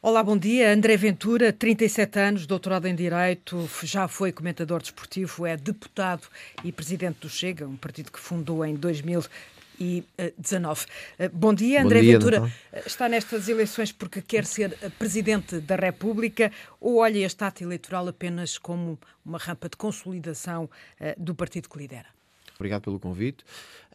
Olá, 0.00 0.22
bom 0.22 0.38
dia. 0.38 0.72
André 0.72 0.96
Ventura, 0.96 1.52
37 1.52 2.20
anos, 2.20 2.46
doutorado 2.46 2.86
em 2.86 2.94
Direito, 2.94 3.68
já 3.82 4.06
foi 4.06 4.30
comentador 4.30 4.80
desportivo, 4.80 5.44
é 5.44 5.56
deputado 5.56 6.22
e 6.62 6.70
presidente 6.70 7.22
do 7.22 7.28
Chega, 7.28 7.66
um 7.66 7.76
partido 7.76 8.12
que 8.12 8.20
fundou 8.20 8.64
em 8.64 8.76
2019. 8.76 10.86
Eh, 11.18 11.28
bom 11.30 11.52
dia, 11.52 11.82
André 11.82 11.98
bom 11.98 12.04
dia, 12.04 12.12
Ventura. 12.16 12.52
Eh, 12.72 12.82
está 12.86 13.08
nestas 13.08 13.48
eleições 13.48 13.90
porque 13.90 14.22
quer 14.22 14.44
ser 14.44 14.78
eh, 14.80 14.88
presidente 14.88 15.58
da 15.58 15.74
República 15.74 16.52
ou 16.80 16.98
olha 16.98 17.18
este 17.18 17.42
ato 17.42 17.64
eleitoral 17.64 18.06
apenas 18.06 18.56
como 18.56 18.96
uma 19.26 19.38
rampa 19.38 19.68
de 19.68 19.76
consolidação 19.76 20.70
do 21.16 21.34
partido 21.34 21.68
que 21.68 21.76
lidera? 21.76 22.06
Obrigado 22.54 22.82
pelo 22.82 23.00
convite. 23.00 23.44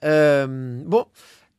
Um, 0.01 0.83
bom, 0.85 1.09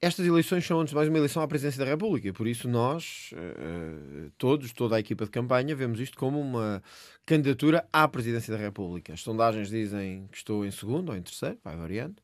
estas 0.04 0.26
eleições 0.26 0.66
são, 0.66 0.80
antes 0.80 0.90
de 0.90 0.96
mais, 0.96 1.08
uma 1.08 1.16
eleição 1.16 1.42
à 1.42 1.48
presidência 1.48 1.82
da 1.82 1.90
República. 1.90 2.32
Por 2.32 2.46
isso, 2.46 2.68
nós, 2.68 3.30
uh, 3.32 4.30
todos, 4.36 4.72
toda 4.72 4.96
a 4.96 5.00
equipa 5.00 5.24
de 5.24 5.30
campanha, 5.30 5.74
vemos 5.74 5.98
isto 5.98 6.18
como 6.18 6.38
uma 6.38 6.82
candidatura 7.24 7.88
à 7.90 8.06
presidência 8.06 8.52
da 8.52 8.62
República. 8.62 9.14
As 9.14 9.22
sondagens 9.22 9.70
dizem 9.70 10.28
que 10.30 10.36
estou 10.36 10.64
em 10.64 10.70
segundo 10.70 11.08
ou 11.08 11.16
em 11.16 11.22
terceiro, 11.22 11.58
vai 11.64 11.74
variando. 11.76 12.16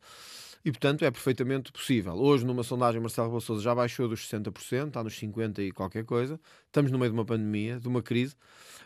E, 0.65 0.71
portanto, 0.71 1.05
é 1.05 1.11
perfeitamente 1.11 1.73
possível. 1.73 2.13
Hoje, 2.15 2.45
numa 2.45 2.63
sondagem, 2.63 3.01
Marcelo 3.01 3.29
Rebelo 3.29 3.41
Sousa 3.41 3.63
já 3.63 3.75
baixou 3.75 4.09
dos 4.09 4.29
60%, 4.29 4.89
está 4.89 5.03
nos 5.03 5.19
50% 5.19 5.59
e 5.61 5.73
qualquer 5.73 6.05
coisa. 6.05 6.39
Estamos 6.67 6.91
no 6.91 6.99
meio 6.99 7.11
de 7.11 7.17
uma 7.17 7.25
pandemia, 7.25 7.81
de 7.81 7.89
uma 7.89 8.03
crise. 8.03 8.37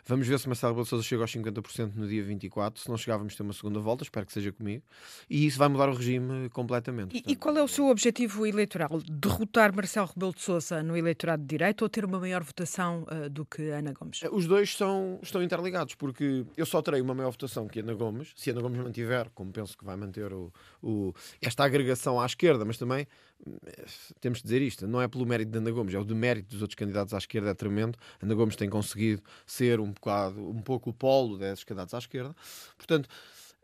Vamos 0.07 0.27
ver 0.27 0.39
se 0.39 0.47
Marcelo 0.47 0.73
Rebelo 0.73 0.85
Sousa 0.85 1.03
chega 1.03 1.23
aos 1.23 1.31
50% 1.31 1.95
no 1.95 2.07
dia 2.07 2.23
24. 2.23 2.81
Se 2.81 2.87
não 2.87 2.95
chegar, 2.95 3.17
vamos 3.17 3.35
ter 3.35 3.43
uma 3.43 3.53
segunda 3.53 3.79
volta, 3.79 4.03
espero 4.03 4.25
que 4.25 4.31
seja 4.31 4.51
comigo. 4.51 4.83
E 5.29 5.47
isso 5.47 5.57
vai 5.57 5.67
mudar 5.67 5.89
o 5.89 5.95
regime 5.95 6.47
completamente. 6.49 7.17
E, 7.17 7.31
e 7.31 7.35
qual 7.35 7.57
é 7.57 7.63
o 7.63 7.67
seu 7.67 7.87
objetivo 7.87 8.45
eleitoral? 8.45 9.01
Derrotar 9.09 9.75
Marcelo 9.75 10.07
Rebelo 10.07 10.33
de 10.33 10.41
Sousa 10.41 10.81
no 10.81 10.95
eleitorado 10.95 11.41
de 11.41 11.47
direito 11.47 11.81
ou 11.81 11.89
ter 11.89 12.05
uma 12.05 12.19
maior 12.19 12.43
votação 12.43 13.03
uh, 13.03 13.29
do 13.29 13.45
que 13.45 13.69
Ana 13.69 13.93
Gomes? 13.93 14.21
Os 14.31 14.45
dois 14.45 14.75
são, 14.75 15.19
estão 15.21 15.41
interligados, 15.41 15.95
porque 15.95 16.45
eu 16.55 16.65
só 16.65 16.81
terei 16.81 17.01
uma 17.01 17.15
maior 17.15 17.31
votação 17.31 17.67
que 17.67 17.79
Ana 17.79 17.95
Gomes, 17.95 18.31
se 18.35 18.51
Ana 18.51 18.61
Gomes 18.61 18.79
mantiver, 18.79 19.29
como 19.33 19.51
penso 19.51 19.75
que 19.75 19.83
vai 19.83 19.97
manter 19.97 20.31
o, 20.31 20.53
o 20.81 21.13
esta 21.41 21.64
agregação 21.65 22.19
à 22.19 22.25
esquerda, 22.25 22.63
mas 22.65 22.77
também 22.77 23.07
eh, 23.45 23.85
temos 24.19 24.39
de 24.39 24.43
dizer 24.43 24.61
isto, 24.61 24.87
não 24.87 25.01
é 25.01 25.07
pelo 25.07 25.25
mérito 25.25 25.51
de 25.51 25.57
Ana 25.57 25.71
Gomes, 25.71 25.93
é 25.93 25.99
o 25.99 26.03
demérito 26.03 26.49
dos 26.49 26.61
outros 26.61 26.75
candidatos 26.75 27.13
à 27.13 27.17
esquerda, 27.17 27.49
é 27.49 27.53
tremendo. 27.53 27.97
Ana 28.21 28.33
Gomes 28.33 28.55
tem 28.55 28.69
conseguido 28.69 29.21
ser 29.45 29.79
um, 29.79 29.91
bocado, 29.91 30.39
um 30.49 30.61
pouco 30.61 30.89
o 30.89 30.93
polo 30.93 31.37
desses 31.37 31.63
candidatos 31.63 31.93
à 31.93 31.97
esquerda. 31.97 32.35
Portanto, 32.77 33.09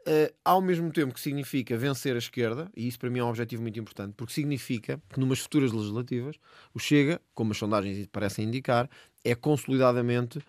Uh, 0.02 0.33
ao 0.44 0.59
mesmo 0.59 0.91
tempo 0.91 1.13
que 1.13 1.19
significa 1.19 1.77
vencer 1.77 2.16
a 2.16 2.17
esquerda, 2.17 2.72
e 2.75 2.88
isso 2.88 2.97
para 2.97 3.07
mim 3.07 3.19
é 3.19 3.23
um 3.23 3.27
objetivo 3.27 3.61
muito 3.61 3.79
importante, 3.79 4.16
porque 4.17 4.33
significa 4.33 4.99
que 5.07 5.19
numas 5.19 5.38
futuras 5.38 5.72
legislativas 5.72 6.38
o 6.73 6.79
Chega, 6.79 7.22
como 7.35 7.52
as 7.52 7.59
sondagens 7.59 8.07
parecem 8.07 8.45
indicar, 8.45 8.89
é 9.23 9.35
consolidadamente 9.35 10.39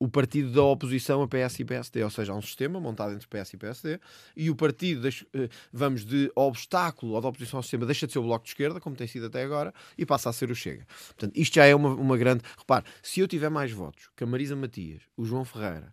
o 0.00 0.08
partido 0.08 0.50
da 0.50 0.62
oposição 0.62 1.22
a 1.22 1.28
PS 1.28 1.60
e 1.60 1.64
PSD, 1.64 2.02
ou 2.02 2.08
seja, 2.08 2.32
há 2.32 2.34
um 2.34 2.40
sistema 2.40 2.80
montado 2.80 3.12
entre 3.12 3.28
PS 3.28 3.52
e 3.52 3.56
PSD, 3.58 4.00
e 4.34 4.48
o 4.48 4.56
partido, 4.56 5.06
eh, 5.06 5.48
vamos, 5.70 6.06
de 6.06 6.32
obstáculo 6.34 7.12
ou 7.12 7.20
de 7.20 7.26
oposição 7.26 7.58
ao 7.58 7.62
sistema 7.62 7.84
deixa 7.84 8.06
de 8.06 8.14
ser 8.14 8.18
o 8.18 8.22
Bloco 8.22 8.44
de 8.44 8.50
Esquerda, 8.50 8.80
como 8.80 8.96
tem 8.96 9.06
sido 9.06 9.26
até 9.26 9.42
agora, 9.42 9.74
e 9.98 10.06
passa 10.06 10.30
a 10.30 10.32
ser 10.32 10.50
o 10.50 10.54
Chega. 10.54 10.86
Portanto, 11.08 11.36
isto 11.36 11.54
já 11.54 11.66
é 11.66 11.74
uma, 11.74 11.90
uma 11.90 12.16
grande... 12.16 12.42
Repare, 12.56 12.86
se 13.02 13.20
eu 13.20 13.28
tiver 13.28 13.50
mais 13.50 13.70
votos 13.72 14.08
que 14.16 14.24
a 14.24 14.26
Marisa 14.26 14.56
Matias, 14.56 15.02
o 15.18 15.24
João 15.24 15.44
Ferreira 15.44 15.92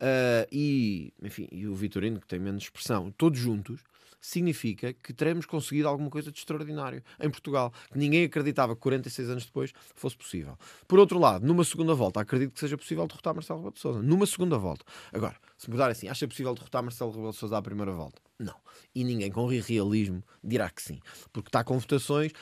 uh, 0.00 0.46
e, 0.50 1.12
enfim, 1.22 1.48
e 1.50 1.66
o 1.66 1.74
Vitorino, 1.74 2.20
que 2.20 2.26
tem 2.26 2.38
menos 2.38 2.64
expressão, 2.64 3.10
todos 3.10 3.38
juntos, 3.38 3.80
significa 4.20 4.92
que 4.92 5.12
teremos 5.12 5.46
conseguido 5.46 5.88
alguma 5.88 6.10
coisa 6.10 6.30
de 6.32 6.38
extraordinário 6.38 7.02
em 7.20 7.30
Portugal, 7.30 7.72
que 7.92 7.98
ninguém 7.98 8.24
acreditava 8.24 8.74
que 8.74 8.80
46 8.80 9.30
anos 9.30 9.46
depois 9.46 9.72
fosse 9.94 10.16
possível. 10.16 10.58
Por 10.86 10.98
outro 10.98 11.18
lado, 11.18 11.46
numa 11.46 11.64
segunda 11.64 11.94
volta, 11.94 12.20
acredito 12.20 12.52
que 12.52 12.60
seja 12.60 12.76
possível 12.76 13.06
derrotar 13.06 13.34
Marcelo 13.34 13.60
Rebelo 13.60 13.74
de 13.74 13.80
Sousa. 13.80 14.02
Numa 14.02 14.26
segunda 14.26 14.58
volta. 14.58 14.84
Agora, 15.12 15.36
se 15.56 15.70
mudar 15.70 15.90
assim, 15.90 16.08
acha 16.08 16.26
possível 16.26 16.54
derrotar 16.54 16.82
Marcelo 16.82 17.10
Rebelo 17.10 17.30
de 17.30 17.36
Sousa 17.36 17.56
à 17.56 17.62
primeira 17.62 17.92
volta? 17.92 18.20
Não. 18.38 18.56
E 18.94 19.04
ninguém 19.04 19.30
com 19.30 19.46
realismo 19.46 20.22
dirá 20.42 20.68
que 20.70 20.82
sim. 20.82 21.00
Porque 21.32 21.48
está 21.48 21.62
com 21.62 21.78
votações 21.78 22.32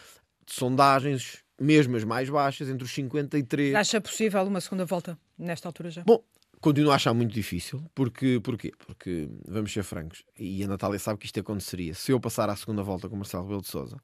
de 0.46 0.54
sondagens 0.54 1.44
mesmo 1.60 1.96
as 1.96 2.04
mais 2.04 2.28
baixas, 2.28 2.68
entre 2.68 2.84
os 2.84 2.92
53. 2.92 3.74
Acha 3.74 4.00
possível 4.00 4.42
uma 4.42 4.60
segunda 4.60 4.84
volta 4.84 5.18
nesta 5.38 5.68
altura 5.68 5.90
já? 5.90 6.02
Bom, 6.04 6.22
Continuo 6.66 6.90
a 6.90 6.96
achar 6.96 7.14
muito 7.14 7.32
difícil, 7.32 7.80
porque, 7.94 8.40
porquê? 8.42 8.72
Porque, 8.76 9.28
vamos 9.46 9.72
ser 9.72 9.84
francos, 9.84 10.24
e 10.36 10.64
a 10.64 10.66
Natália 10.66 10.98
sabe 10.98 11.16
que 11.20 11.26
isto 11.26 11.38
aconteceria. 11.38 11.94
Se 11.94 12.10
eu 12.10 12.18
passar 12.18 12.50
à 12.50 12.56
segunda 12.56 12.82
volta 12.82 13.08
com 13.08 13.14
Marcelo 13.14 13.44
Rebelo 13.44 13.62
de 13.62 13.68
Sousa, 13.68 13.96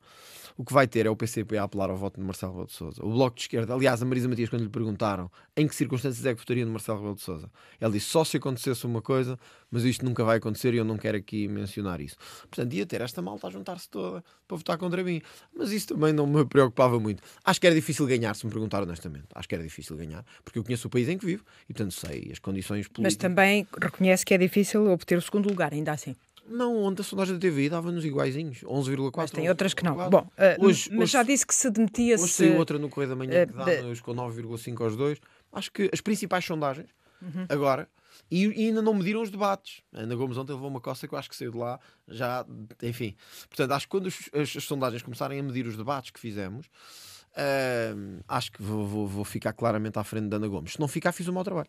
o 0.57 0.65
que 0.65 0.73
vai 0.73 0.87
ter 0.87 1.07
é 1.07 1.11
o 1.11 1.17
PCP 1.17 1.59
a 1.59 1.65
apelar 1.65 1.91
ao 1.91 1.97
voto 1.97 2.21
de 2.21 2.25
Marcelo 2.25 2.53
Rebelo 2.53 2.69
de 2.69 2.75
Sousa. 2.75 3.05
O 3.05 3.11
Bloco 3.11 3.35
de 3.35 3.43
Esquerda, 3.43 3.75
aliás, 3.75 4.01
a 4.01 4.05
Marisa 4.05 4.29
Matias, 4.29 4.49
quando 4.49 4.63
lhe 4.63 4.69
perguntaram 4.69 5.31
em 5.57 5.67
que 5.67 5.75
circunstâncias 5.75 6.25
é 6.25 6.35
que 6.35 6.41
votaria 6.41 6.65
no 6.65 6.71
Marcelo 6.71 6.99
Rebelo 6.99 7.17
de 7.17 7.23
Sousa, 7.23 7.51
ela 7.81 7.93
disse 7.93 8.07
só 8.07 8.23
se 8.23 8.37
acontecesse 8.37 8.87
uma 8.87 9.03
coisa, 9.03 9.37
mas 9.71 9.85
isto 9.85 10.05
nunca 10.05 10.23
vai 10.23 10.37
acontecer 10.37 10.75
e 10.75 10.77
eu 10.77 10.85
não 10.85 10.97
quero 10.97 11.17
aqui 11.17 11.49
mencionar 11.49 12.01
isso. 12.01 12.17
Portanto, 12.43 12.73
ia 12.75 12.87
ter 12.87 13.01
esta 13.01 13.21
malta 13.23 13.49
a 13.49 13.51
juntar-se 13.51 13.89
toda 13.89 14.23
para 14.47 14.57
votar 14.57 14.79
contra 14.79 15.03
mim. 15.03 15.21
Mas 15.57 15.73
isso 15.73 15.89
também 15.89 16.13
não 16.13 16.27
me 16.27 16.45
preocupava 16.45 17.01
muito. 17.01 17.23
Acho 17.45 17.61
que 17.61 17.67
era 17.67 17.75
difícil 17.75 18.07
ganhar, 18.07 18.35
se 18.37 18.45
me 18.45 18.53
perguntar 18.53 18.83
honestamente. 18.83 19.27
Acho 19.35 19.49
que 19.49 19.55
era 19.55 19.65
difícil 19.65 19.97
ganhar, 19.97 20.25
porque 20.45 20.59
eu 20.59 20.65
conheço 20.65 20.87
o 20.87 20.91
país 20.91 21.09
em 21.09 21.17
que 21.17 21.25
vivo 21.25 21.45
e, 21.69 21.73
portanto, 21.73 21.93
sei 21.93 22.29
as 22.31 22.39
condições 22.53 22.89
políticas. 22.89 23.05
Mas 23.05 23.17
também 23.17 23.67
reconhece 23.81 24.25
que 24.25 24.35
é 24.35 24.39
difícil 24.39 24.91
obter 24.91 25.17
o 25.17 25.23
segundo 25.23 25.49
lugar, 25.49 25.73
ainda 25.73 25.93
assim. 25.93 26.15
Não, 26.47 26.83
ontem 26.83 27.01
a 27.01 27.05
sondagem 27.05 27.35
da 27.35 27.41
TV 27.41 27.69
dava-nos 27.69 28.05
iguaizinhos, 28.05 28.59
11,4. 28.63 29.13
Mas 29.17 29.31
tem 29.31 29.49
outras 29.49 29.73
que 29.75 29.85
não. 29.85 29.95
Bom, 30.11 30.21
uh, 30.21 30.65
hoje, 30.65 30.91
mas 30.91 31.03
hoje, 31.03 31.13
já 31.13 31.23
disse 31.23 31.47
que 31.47 31.55
se 31.55 31.71
demitia 31.71 32.17
Hoje 32.17 32.33
saiu 32.33 32.57
outra 32.57 32.79
no 32.79 32.89
Correio 32.89 33.11
da 33.11 33.17
Manhã 33.17 33.47
que 33.47 33.53
dá-nos 33.53 34.01
com 34.01 34.15
9,5 34.15 34.83
aos 34.83 34.97
dois. 34.97 35.19
Acho 35.53 35.71
que 35.73 35.89
as 35.93 36.01
principais 36.01 36.45
sondagens, 36.45 36.89
uhum. 37.23 37.47
agora, 37.49 37.89
e, 38.31 38.45
e, 38.47 38.69
ainda 38.69 38.83
não 38.83 38.95
mediram 38.95 39.23
os 39.23 39.31
debates. 39.31 39.83
A 39.95 40.01
Ana 40.01 40.15
Gomes 40.15 40.37
ontem 40.37 40.53
levou 40.53 40.69
uma 40.69 40.81
coça 40.81 41.07
que 41.07 41.15
eu 41.15 41.19
acho 41.19 41.31
que 41.31 41.37
saiu 41.37 41.53
de 41.53 41.59
lá, 41.59 41.79
já, 42.09 42.45
enfim. 42.83 43.15
Portanto, 43.49 43.73
acho 43.73 43.87
que 43.87 43.91
quando 43.91 44.09
as, 44.09 44.31
as, 44.35 44.57
as 44.57 44.65
sondagens 44.65 45.03
começarem 45.03 45.39
a 45.39 45.43
medir 45.43 45.67
os 45.67 45.77
debates 45.77 46.11
que 46.11 46.19
fizemos, 46.19 46.67
uh, 46.67 48.23
acho 48.27 48.53
que 48.53 48.63
vou, 48.63 48.87
vou, 48.87 49.07
vou, 49.07 49.25
ficar 49.25 49.53
claramente 49.53 49.99
à 49.99 50.05
frente 50.05 50.29
da 50.29 50.37
Ana 50.37 50.49
Gomes. 50.49 50.73
Se 50.73 50.81
não 50.81 50.89
ficar, 50.89 51.13
fiz 51.13 51.29
o 51.29 51.33
mau 51.33 51.45
trabalho. 51.45 51.69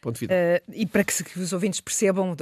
Ponto 0.00 0.18
final. 0.18 0.34
Uh, 0.34 0.72
e 0.72 0.86
para 0.86 1.04
que, 1.04 1.22
que, 1.22 1.38
os 1.38 1.52
ouvintes 1.52 1.80
percebam, 1.80 2.34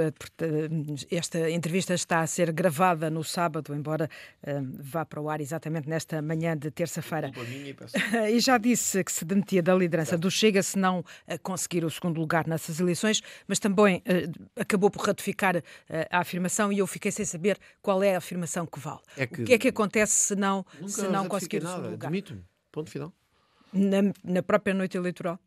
esta 1.10 1.50
entrevista 1.50 1.92
está 1.92 2.20
a 2.20 2.26
ser 2.26 2.52
gravada 2.52 3.10
no 3.10 3.24
sábado, 3.24 3.74
embora 3.74 4.08
uh, 4.46 4.76
vá 4.78 5.04
para 5.04 5.20
o 5.20 5.28
ar 5.28 5.40
exatamente 5.40 5.88
nesta 5.88 6.22
manhã 6.22 6.56
de 6.56 6.70
terça-feira. 6.70 7.32
e, 7.48 7.74
e 8.36 8.40
já 8.40 8.58
disse 8.58 9.02
que 9.02 9.10
se 9.10 9.24
demitia 9.24 9.60
da 9.60 9.74
liderança 9.74 10.16
do 10.16 10.30
Chega 10.30 10.62
se 10.62 10.78
não 10.78 11.00
uh, 11.00 11.04
conseguir 11.42 11.84
o 11.84 11.90
segundo 11.90 12.20
lugar 12.20 12.46
nessas 12.46 12.78
eleições, 12.78 13.22
mas 13.48 13.58
também 13.58 14.02
acabou 14.56 14.90
por 14.90 15.04
ratificar 15.04 15.62
a 16.10 16.20
afirmação 16.20 16.72
e 16.72 16.78
eu 16.78 16.86
fiquei 16.86 17.10
sem 17.10 17.24
saber 17.24 17.58
qual 17.82 18.02
é 18.02 18.14
a 18.14 18.18
afirmação 18.18 18.66
que 18.66 18.78
vale. 18.78 19.00
É 19.16 19.26
que... 19.26 19.42
O 19.42 19.44
que 19.44 19.54
é 19.54 19.58
que 19.58 19.68
acontece 19.68 20.12
se 20.12 20.36
não, 20.36 20.64
se 20.86 21.08
não 21.08 21.26
conseguir 21.26 21.62
nada. 21.62 21.74
o 21.74 21.76
segundo 21.76 21.92
lugar? 21.92 22.10
Demito-me. 22.10 22.44
Ponto 22.70 22.90
final. 22.90 23.12
Na, 23.72 23.98
na 24.24 24.42
própria 24.42 24.72
noite 24.72 24.96
eleitoral? 24.96 25.38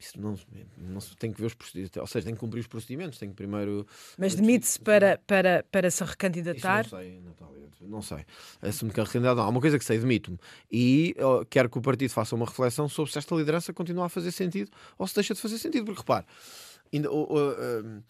Isso 0.00 0.18
não, 0.18 0.34
não 0.78 1.00
tem 1.18 1.30
que 1.30 1.38
ver 1.38 1.48
os 1.48 1.54
procedimentos, 1.54 1.96
ou 1.98 2.06
seja, 2.06 2.24
tem 2.24 2.34
que 2.34 2.40
cumprir 2.40 2.60
os 2.60 2.66
procedimentos, 2.66 3.18
tem 3.18 3.28
que 3.28 3.34
primeiro. 3.34 3.86
Mas 4.16 4.34
demite-se 4.34 4.80
para, 4.80 5.20
para, 5.26 5.62
para 5.70 5.90
se 5.90 6.02
recandidatar? 6.02 6.86
Isso 6.86 6.96
não 6.96 7.02
sei, 7.02 7.20
Natália, 7.20 7.68
não 7.82 8.02
sei. 8.02 8.24
Assumo 8.62 8.92
que 8.92 8.98
a 8.98 9.04
recandidato, 9.04 9.42
há 9.42 9.48
uma 9.48 9.60
coisa 9.60 9.78
que 9.78 9.84
sei, 9.84 9.98
demito-me. 9.98 10.38
E 10.72 11.14
quero 11.50 11.68
que 11.68 11.76
o 11.76 11.82
partido 11.82 12.10
faça 12.10 12.34
uma 12.34 12.46
reflexão 12.46 12.88
sobre 12.88 13.12
se 13.12 13.18
esta 13.18 13.34
liderança 13.34 13.74
continua 13.74 14.06
a 14.06 14.08
fazer 14.08 14.32
sentido 14.32 14.70
ou 14.96 15.06
se 15.06 15.14
deixa 15.14 15.34
de 15.34 15.40
fazer 15.40 15.58
sentido, 15.58 15.84
porque 15.84 16.00
repare, 16.00 16.24
ainda, 16.90 17.12
uh, 17.12 17.22
uh, 17.22 18.02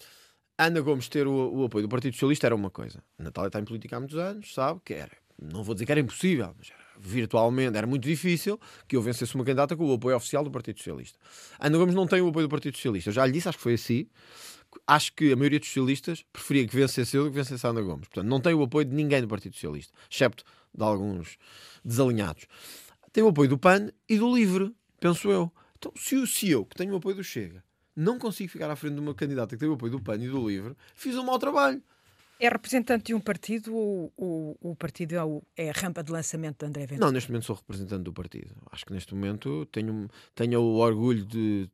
Ana 0.57 0.81
Gomes 0.81 1.09
ter 1.09 1.27
o, 1.27 1.33
o, 1.33 1.65
apoio 1.65 1.83
do 1.83 1.89
Partido 1.89 2.13
Socialista 2.13 2.47
era 2.47 2.55
uma 2.55 2.71
coisa. 2.71 3.03
A 3.19 3.25
Natália 3.25 3.49
está 3.49 3.59
em 3.59 3.65
política 3.65 3.97
há 3.97 4.01
muitos 4.01 4.17
anos, 4.17 4.55
sabe 4.55 4.81
que 4.85 4.95
era. 4.95 5.17
Não 5.43 5.65
vou 5.65 5.75
dizer 5.75 5.87
que 5.87 5.93
era 5.93 6.01
impossível, 6.01 6.55
mas 6.57 6.71
era 6.71 6.80
virtualmente, 7.01 7.77
era 7.77 7.87
muito 7.87 8.03
difícil 8.05 8.59
que 8.87 8.97
eu 8.97 9.03
vencesse 9.03 9.35
uma 9.35 9.45
candidata 9.45 9.77
com 9.77 9.87
o 9.87 9.93
apoio 9.95 10.17
oficial 10.17 10.45
do 10.45 10.51
Partido 10.51 10.79
Socialista. 10.79 11.19
Ana 11.59 11.79
Gomes 11.79 11.95
não 11.95 12.07
tem 12.07 12.21
o 12.21 12.29
apoio 12.29 12.47
do 12.47 12.51
Partido 12.51 12.77
Socialista. 12.77 13.11
Eu 13.11 13.15
já 13.15 13.27
lhe 13.27 13.33
disse, 13.33 13.49
acho 13.49 13.59
que 13.59 13.63
foi 13.63 13.75
assim. 13.75 14.07
Acho 14.87 15.13
que 15.15 15.33
a 15.33 15.37
maioria 15.37 15.59
dos 15.59 15.69
socialistas 15.69 16.25
preferia 16.33 16.67
que 16.67 16.77
vencesse 16.77 17.17
eu 17.17 17.25
do 17.25 17.31
que 17.31 17.37
vencesse 17.37 17.67
Ana 17.67 17.81
Gomes. 17.81 18.07
Portanto, 18.07 18.29
não 18.29 18.41
tem 18.41 18.55
o 18.55 18.63
apoio 18.63 18.85
de 18.85 18.95
ninguém 18.95 19.21
do 19.21 19.29
Partido 19.29 19.55
Socialista, 19.55 19.93
excepto 20.11 20.45
de 20.73 20.85
alguns 20.85 21.37
desalinhados. 21.85 22.47
Tem 23.13 23.25
o 23.25 23.29
apoio 23.29 23.49
do 23.49 23.59
PAN 23.59 23.91
e 24.09 24.17
do 24.17 24.33
LIVRE, 24.33 24.75
penso 25.01 25.31
eu. 25.31 25.53
Então, 25.77 25.93
se, 25.97 26.25
se 26.27 26.51
eu, 26.51 26.65
que 26.65 26.77
tenho 26.77 26.93
o 26.93 26.97
apoio 26.99 27.17
do 27.17 27.25
Chega, 27.25 27.65
não 27.97 28.19
consigo 28.19 28.51
ficar 28.51 28.71
à 28.71 28.77
frente 28.77 28.95
de 28.95 29.01
uma 29.01 29.15
candidata 29.15 29.57
que 29.57 29.61
tem 29.61 29.69
o 29.69 29.73
apoio 29.73 29.93
do 29.93 30.01
PAN 30.01 30.17
e 30.17 30.29
do 30.29 30.49
LIVRE, 30.49 30.77
fiz 30.95 31.17
um 31.17 31.25
mau 31.25 31.39
trabalho. 31.39 31.83
É 32.41 32.49
representante 32.49 33.05
de 33.05 33.15
um 33.15 33.21
partido 33.21 33.77
ou 33.77 34.11
o, 34.17 34.57
o 34.71 34.75
partido 34.75 35.15
é, 35.15 35.23
o, 35.23 35.43
é, 35.55 35.69
a 35.69 35.73
rampa 35.73 36.03
de 36.03 36.11
lançamento 36.11 36.61
de 36.61 36.67
André 36.67 36.87
Ventura? 36.87 37.07
Não, 37.07 37.13
neste 37.13 37.31
momento 37.31 37.45
sou 37.45 37.55
representante 37.55 38.03
do 38.03 38.15
partido. 38.15 38.55
Acho 38.73 38.87
que 38.87 38.95
neste 38.95 39.15
momento 39.15 39.67
tenho, 39.67 40.09
tenho 40.35 40.59
o 40.59 40.77
orgulho 40.77 41.27
de 41.27 41.71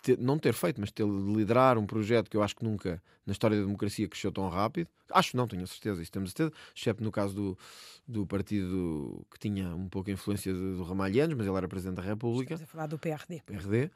ter, 0.00 0.18
não 0.18 0.38
ter 0.38 0.54
feito, 0.54 0.80
mas 0.80 0.90
ter 0.90 1.04
de 1.04 1.34
liderar 1.34 1.78
um 1.78 1.86
projeto 1.86 2.30
que 2.30 2.36
eu 2.36 2.42
acho 2.42 2.56
que 2.56 2.64
nunca 2.64 3.02
na 3.26 3.32
história 3.32 3.56
da 3.56 3.62
democracia 3.64 4.06
cresceu 4.08 4.30
tão 4.30 4.48
rápido. 4.48 4.88
Acho 5.10 5.36
não, 5.36 5.46
tenho 5.46 5.62
a 5.62 5.66
certeza, 5.66 6.02
isso 6.02 6.10
temos 6.10 6.30
a 6.30 6.32
certeza, 6.32 6.52
exceto 6.74 7.04
no 7.04 7.12
caso 7.12 7.34
do, 7.34 7.58
do 8.06 8.26
partido 8.26 9.24
que 9.30 9.38
tinha 9.38 9.74
um 9.74 9.88
pouco 9.88 10.10
a 10.10 10.12
influência 10.12 10.52
do 10.52 10.82
Ramalhianos, 10.82 11.36
mas 11.36 11.46
ele 11.46 11.56
era 11.56 11.68
Presidente 11.68 11.96
da 11.96 12.02
República. 12.02 12.54
Estamos 12.54 12.68
a 12.68 12.72
falar 12.72 12.86
do 12.86 12.98
PRD. 12.98 13.42
PRD. 13.46 13.84
Uh, 13.84 13.90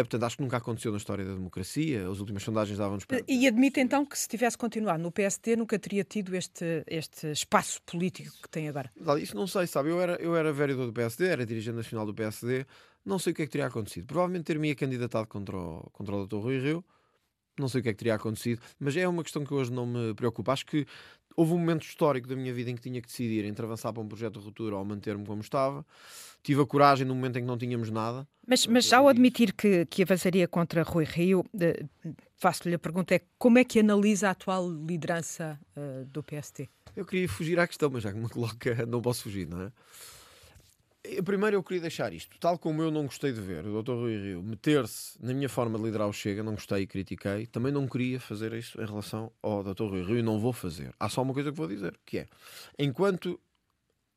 portanto, 0.00 0.22
acho 0.24 0.36
que 0.36 0.42
nunca 0.42 0.56
aconteceu 0.56 0.90
na 0.90 0.98
história 0.98 1.24
da 1.24 1.34
democracia. 1.34 2.08
As 2.08 2.20
últimas 2.20 2.42
sondagens 2.42 2.78
davam-nos 2.78 3.04
para... 3.04 3.22
E 3.28 3.46
admite 3.46 3.80
então 3.80 4.06
que 4.06 4.18
se 4.18 4.28
tivesse 4.28 4.56
continuado 4.56 5.02
no 5.02 5.12
PSD 5.12 5.56
nunca 5.56 5.78
teria 5.78 6.04
tido 6.04 6.34
este, 6.34 6.84
este 6.86 7.30
espaço 7.30 7.80
político 7.82 8.34
que 8.42 8.48
tem 8.48 8.68
agora? 8.68 8.90
Isso 9.20 9.36
não 9.36 9.46
sei, 9.46 9.66
sabe? 9.66 9.90
Eu 9.90 10.00
era, 10.00 10.14
eu 10.16 10.36
era 10.36 10.52
vereador 10.52 10.86
do 10.86 10.92
PSD, 10.92 11.26
era 11.26 11.44
dirigente 11.44 11.76
nacional 11.76 12.06
do 12.06 12.14
PSD, 12.14 12.64
não 13.04 13.18
sei 13.18 13.32
o 13.32 13.36
que 13.36 13.42
é 13.42 13.46
que 13.46 13.52
teria 13.52 13.66
acontecido. 13.66 14.06
Provavelmente 14.06 14.44
ter-me 14.44 14.74
candidatado 14.74 15.26
contra 15.28 15.56
o, 15.56 15.88
contra 15.92 16.14
o 16.14 16.26
Dr. 16.26 16.36
Rui 16.36 16.58
Rio. 16.58 16.84
Não 17.58 17.68
sei 17.68 17.80
o 17.80 17.82
que 17.82 17.90
é 17.90 17.92
que 17.92 17.98
teria 17.98 18.14
acontecido, 18.14 18.62
mas 18.78 18.96
é 18.96 19.08
uma 19.08 19.22
questão 19.24 19.44
que 19.44 19.52
hoje 19.52 19.72
não 19.72 19.84
me 19.84 20.14
preocupa. 20.14 20.52
Acho 20.52 20.64
que 20.64 20.86
houve 21.38 21.52
um 21.52 21.58
momento 21.58 21.82
histórico 21.82 22.26
da 22.26 22.34
minha 22.34 22.52
vida 22.52 22.70
em 22.70 22.74
que 22.74 22.82
tinha 22.82 23.00
que 23.00 23.06
decidir 23.06 23.44
entre 23.44 23.64
avançar 23.64 23.92
para 23.92 24.02
um 24.02 24.08
projeto 24.08 24.40
de 24.40 24.44
ruptura 24.44 24.76
ou 24.76 24.84
manter-me 24.84 25.24
como 25.24 25.40
estava. 25.40 25.86
Tive 26.42 26.62
a 26.62 26.66
coragem 26.66 27.06
no 27.06 27.14
momento 27.14 27.36
em 27.38 27.42
que 27.42 27.46
não 27.46 27.56
tínhamos 27.56 27.90
nada. 27.90 28.26
Mas, 28.46 28.66
mas 28.66 28.92
ao 28.92 29.08
admitir 29.08 29.52
que, 29.52 29.86
que 29.86 30.02
avançaria 30.02 30.48
contra 30.48 30.82
Rui 30.82 31.04
Rio, 31.04 31.44
eh, 31.60 31.84
faço-lhe 32.36 32.74
a 32.74 32.78
pergunta: 32.78 33.14
é 33.14 33.20
como 33.38 33.58
é 33.58 33.64
que 33.64 33.78
analisa 33.78 34.28
a 34.28 34.30
atual 34.32 34.68
liderança 34.68 35.58
uh, 35.76 36.04
do 36.06 36.22
PST? 36.22 36.68
Eu 36.96 37.04
queria 37.04 37.28
fugir 37.28 37.58
à 37.60 37.66
questão, 37.68 37.88
mas 37.90 38.02
já 38.02 38.12
que 38.12 38.18
me 38.18 38.28
coloca, 38.28 38.84
não 38.86 39.00
posso 39.00 39.24
fugir, 39.24 39.46
não 39.46 39.62
é? 39.62 39.72
Primeiro 41.24 41.56
eu 41.56 41.62
queria 41.62 41.82
deixar 41.82 42.12
isto, 42.12 42.38
tal 42.38 42.58
como 42.58 42.82
eu 42.82 42.90
não 42.90 43.04
gostei 43.04 43.32
de 43.32 43.40
ver 43.40 43.66
o 43.66 43.82
Dr. 43.82 43.92
Rui 43.92 44.16
Rio 44.16 44.42
meter-se 44.42 45.18
na 45.24 45.32
minha 45.32 45.48
forma 45.48 45.78
de 45.78 45.84
liderar 45.84 46.08
o 46.08 46.12
Chega, 46.12 46.42
não 46.42 46.52
gostei 46.52 46.82
e 46.82 46.86
critiquei, 46.86 47.46
também 47.46 47.72
não 47.72 47.86
queria 47.88 48.20
fazer 48.20 48.52
isso 48.52 48.80
em 48.80 48.84
relação 48.84 49.32
ao 49.42 49.62
Dr. 49.62 49.84
Rui 49.84 50.02
Rio 50.02 50.18
e 50.18 50.22
não 50.22 50.38
vou 50.38 50.52
fazer. 50.52 50.94
Há 50.98 51.08
só 51.08 51.22
uma 51.22 51.32
coisa 51.32 51.50
que 51.50 51.56
vou 51.56 51.66
dizer, 51.66 51.98
que 52.04 52.18
é, 52.18 52.26
enquanto 52.78 53.40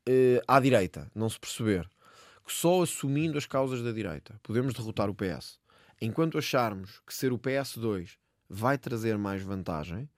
eh, 0.06 0.42
à 0.46 0.58
direita 0.58 1.10
não 1.14 1.28
se 1.28 1.38
perceber 1.38 1.88
que 2.44 2.52
só 2.52 2.82
assumindo 2.82 3.38
as 3.38 3.46
causas 3.46 3.82
da 3.82 3.92
direita 3.92 4.38
podemos 4.42 4.74
derrotar 4.74 5.08
o 5.08 5.14
PS, 5.14 5.58
enquanto 6.00 6.36
acharmos 6.36 7.00
que 7.06 7.14
ser 7.14 7.32
o 7.32 7.38
PS2 7.38 8.16
vai 8.48 8.76
trazer 8.76 9.16
mais 9.16 9.42
vantagem, 9.42 10.08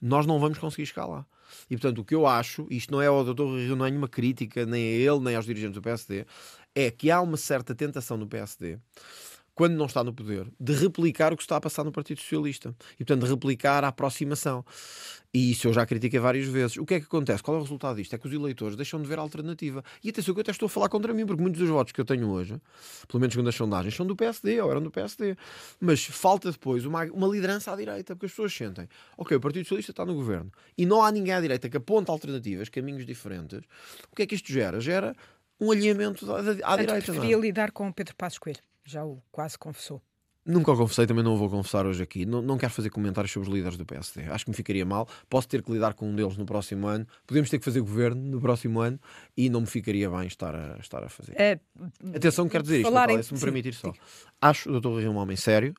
nós 0.00 0.26
não 0.26 0.40
vamos 0.40 0.58
conseguir 0.58 0.90
lá. 0.96 1.26
E 1.70 1.76
portanto, 1.76 1.98
o 1.98 2.04
que 2.04 2.14
eu 2.14 2.26
acho, 2.26 2.66
isto 2.70 2.92
não 2.92 3.00
é 3.00 3.06
ao 3.06 3.24
Dr. 3.24 3.42
Rio, 3.42 3.76
não 3.76 3.86
é 3.86 3.90
nenhuma 3.90 4.08
crítica, 4.08 4.64
nem 4.66 4.82
a 4.82 5.12
ele, 5.12 5.20
nem 5.20 5.36
aos 5.36 5.46
dirigentes 5.46 5.74
do 5.74 5.82
PSD, 5.82 6.26
é 6.74 6.90
que 6.90 7.10
há 7.10 7.20
uma 7.20 7.36
certa 7.36 7.74
tentação 7.74 8.16
no 8.16 8.26
PSD 8.26 8.78
quando 9.54 9.74
não 9.74 9.86
está 9.86 10.02
no 10.02 10.12
poder, 10.12 10.50
de 10.58 10.72
replicar 10.72 11.32
o 11.32 11.36
que 11.36 11.42
está 11.42 11.56
a 11.56 11.60
passar 11.60 11.84
no 11.84 11.92
Partido 11.92 12.20
Socialista. 12.20 12.74
E, 12.94 13.04
portanto, 13.04 13.24
de 13.24 13.30
replicar 13.30 13.84
a 13.84 13.88
aproximação. 13.88 14.64
E 15.32 15.52
isso 15.52 15.68
eu 15.68 15.72
já 15.72 15.86
critiquei 15.86 16.18
várias 16.18 16.46
vezes. 16.46 16.76
O 16.76 16.84
que 16.84 16.94
é 16.94 17.00
que 17.00 17.06
acontece? 17.06 17.42
Qual 17.42 17.56
é 17.56 17.60
o 17.60 17.62
resultado 17.62 17.96
disto? 17.96 18.14
É 18.14 18.18
que 18.18 18.26
os 18.26 18.32
eleitores 18.32 18.76
deixam 18.76 19.00
de 19.00 19.08
ver 19.08 19.18
a 19.18 19.22
alternativa. 19.22 19.82
E 20.02 20.10
atenção 20.10 20.34
que 20.34 20.40
eu 20.40 20.42
até 20.42 20.50
estou 20.50 20.66
a 20.66 20.68
falar 20.68 20.88
contra 20.88 21.12
mim, 21.14 21.24
porque 21.26 21.42
muitos 21.42 21.60
dos 21.60 21.68
votos 21.68 21.92
que 21.92 22.00
eu 22.00 22.04
tenho 22.04 22.28
hoje, 22.28 22.60
pelo 23.08 23.20
menos 23.20 23.32
segundo 23.34 23.48
as 23.48 23.54
sondagens, 23.54 23.94
são 23.94 24.06
do 24.06 24.16
PSD 24.16 24.60
ou 24.60 24.70
eram 24.70 24.82
do 24.82 24.90
PSD. 24.90 25.36
Mas 25.80 26.04
falta 26.04 26.50
depois 26.50 26.84
uma, 26.84 27.04
uma 27.06 27.28
liderança 27.28 27.72
à 27.72 27.76
direita, 27.76 28.14
porque 28.14 28.26
as 28.26 28.32
pessoas 28.32 28.52
sentem, 28.52 28.88
ok, 29.16 29.36
o 29.36 29.40
Partido 29.40 29.64
Socialista 29.64 29.92
está 29.92 30.04
no 30.04 30.14
governo 30.14 30.50
e 30.76 30.84
não 30.86 31.02
há 31.02 31.10
ninguém 31.10 31.34
à 31.34 31.40
direita 31.40 31.68
que 31.68 31.76
aponte 31.76 32.10
alternativas, 32.10 32.68
caminhos 32.68 33.06
diferentes. 33.06 33.60
O 34.10 34.16
que 34.16 34.22
é 34.22 34.26
que 34.26 34.34
isto 34.34 34.52
gera? 34.52 34.80
Gera 34.80 35.14
um 35.60 35.70
alinhamento 35.70 36.30
à, 36.32 36.38
à 36.38 36.76
direita. 36.76 37.12
preferia 37.12 37.36
não 37.36 37.42
é? 37.42 37.46
lidar 37.46 37.70
com 37.72 37.90
Pedro 37.92 38.14
Passos 38.16 38.38
Coelho 38.38 38.60
já 38.84 39.04
o 39.04 39.22
quase 39.30 39.58
confessou. 39.58 40.02
Nunca 40.46 40.72
o 40.72 40.76
confessei, 40.76 41.06
também 41.06 41.24
não 41.24 41.34
o 41.34 41.36
vou 41.38 41.48
confessar 41.48 41.86
hoje 41.86 42.02
aqui. 42.02 42.26
Não, 42.26 42.42
não 42.42 42.58
quero 42.58 42.70
fazer 42.70 42.90
comentários 42.90 43.32
sobre 43.32 43.48
os 43.48 43.54
líderes 43.54 43.78
do 43.78 43.86
PSD. 43.86 44.24
Acho 44.24 44.44
que 44.44 44.50
me 44.50 44.56
ficaria 44.56 44.84
mal. 44.84 45.08
Posso 45.28 45.48
ter 45.48 45.62
que 45.62 45.72
lidar 45.72 45.94
com 45.94 46.06
um 46.06 46.14
deles 46.14 46.36
no 46.36 46.44
próximo 46.44 46.86
ano. 46.86 47.06
Podemos 47.26 47.48
ter 47.48 47.58
que 47.58 47.64
fazer 47.64 47.80
governo 47.80 48.20
no 48.20 48.38
próximo 48.38 48.78
ano 48.80 49.00
e 49.34 49.48
não 49.48 49.62
me 49.62 49.66
ficaria 49.66 50.10
bem 50.10 50.26
estar 50.26 50.54
a, 50.54 50.76
estar 50.78 51.02
a 51.02 51.08
fazer. 51.08 51.32
É, 51.40 51.58
Atenção, 52.14 52.46
quero 52.46 52.62
dizer 52.62 52.80
isto, 52.80 52.90
Natália, 52.90 53.22
se 53.22 53.32
me 53.32 53.40
permitir 53.40 53.72
só. 53.72 53.90
Sim. 53.90 53.98
Acho 54.38 54.70
o 54.70 54.80
Dr. 54.80 54.98
Rio 54.98 55.12
um 55.12 55.16
homem 55.16 55.36
sério. 55.36 55.74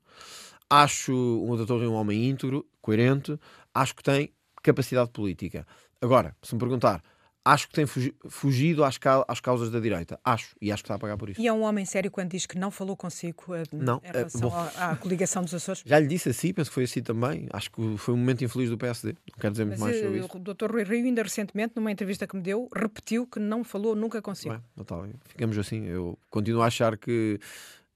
Acho 0.67 1.13
o 1.13 1.63
Dr. 1.63 1.81
Rio 1.81 1.91
um 1.91 1.95
homem 1.95 2.27
íntegro, 2.27 2.65
coerente. 2.81 3.39
Acho 3.71 3.95
que 3.95 4.01
tem 4.01 4.33
capacidade 4.63 5.11
política. 5.11 5.67
Agora, 6.01 6.35
se 6.41 6.55
me 6.55 6.59
perguntar 6.59 7.03
acho 7.45 7.67
que 7.67 7.75
tem 7.75 7.85
fugido 7.85 8.83
às, 8.83 8.97
causas 8.97 9.69
da 9.69 9.79
direita. 9.79 10.19
Acho, 10.25 10.55
e 10.59 10.71
acho 10.71 10.81
que 10.81 10.87
está 10.87 10.95
a 10.95 10.99
pagar 10.99 11.15
por 11.15 11.29
isso. 11.29 11.39
E 11.39 11.47
é 11.47 11.53
um 11.53 11.61
homem 11.61 11.85
sério 11.85 12.09
quando 12.09 12.31
diz 12.31 12.47
que 12.47 12.57
não 12.57 12.71
falou 12.71 12.97
consigo 12.97 13.43
uh, 13.49 13.63
não, 13.71 14.01
em 14.03 14.11
relação 14.11 14.51
à, 14.51 14.91
à, 14.91 14.95
coligação 14.95 15.43
dos 15.43 15.53
Açores? 15.53 15.83
Já 15.85 15.99
lhe 15.99 16.07
disse 16.07 16.29
assim, 16.29 16.51
penso 16.51 16.71
que 16.71 16.73
foi 16.73 16.85
assim 16.85 17.03
também. 17.03 17.47
Acho 17.53 17.69
que 17.71 17.97
foi 17.97 18.15
um 18.15 18.17
momento 18.17 18.43
infeliz 18.43 18.71
do 18.71 18.77
PSD. 18.77 19.09
Não 19.31 19.39
quero 19.39 19.51
dizer 19.51 19.65
muito 19.65 19.79
mais 19.79 19.99
sobre 19.99 20.17
isso. 20.17 20.29
O 20.35 20.39
Dr. 20.39 20.71
Rui 20.71 20.83
Rio, 20.83 21.05
ainda 21.05 21.21
recentemente, 21.21 21.73
numa 21.75 21.91
entrevista 21.91 22.25
que 22.25 22.35
me 22.35 22.41
deu, 22.41 22.67
repetiu 22.75 23.27
que 23.27 23.39
não 23.39 23.63
falou 23.63 23.95
nunca 23.95 24.19
consigo. 24.23 24.55
Bem, 24.55 24.63
Natália, 24.75 25.13
ficamos 25.25 25.55
assim. 25.59 25.85
Eu 25.85 26.17
continuo 26.31 26.63
a 26.63 26.65
achar 26.65 26.97
que, 26.97 27.39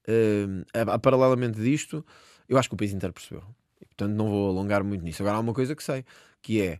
uh, 0.06 0.90
a, 0.90 0.94
a, 0.94 0.98
paralelamente 1.00 1.60
disto, 1.60 2.06
eu 2.48 2.56
acho 2.56 2.68
que 2.68 2.74
o 2.76 2.78
país 2.78 2.92
inteiro 2.92 3.12
percebeu. 3.12 3.42
E, 3.82 3.86
portanto, 3.86 4.12
não 4.12 4.30
vou 4.30 4.48
alongar 4.50 4.84
muito 4.84 5.02
nisso. 5.02 5.24
Agora, 5.24 5.38
há 5.38 5.40
uma 5.40 5.52
coisa 5.52 5.74
que 5.74 5.82
sei, 5.82 6.04
que 6.40 6.62
é 6.62 6.78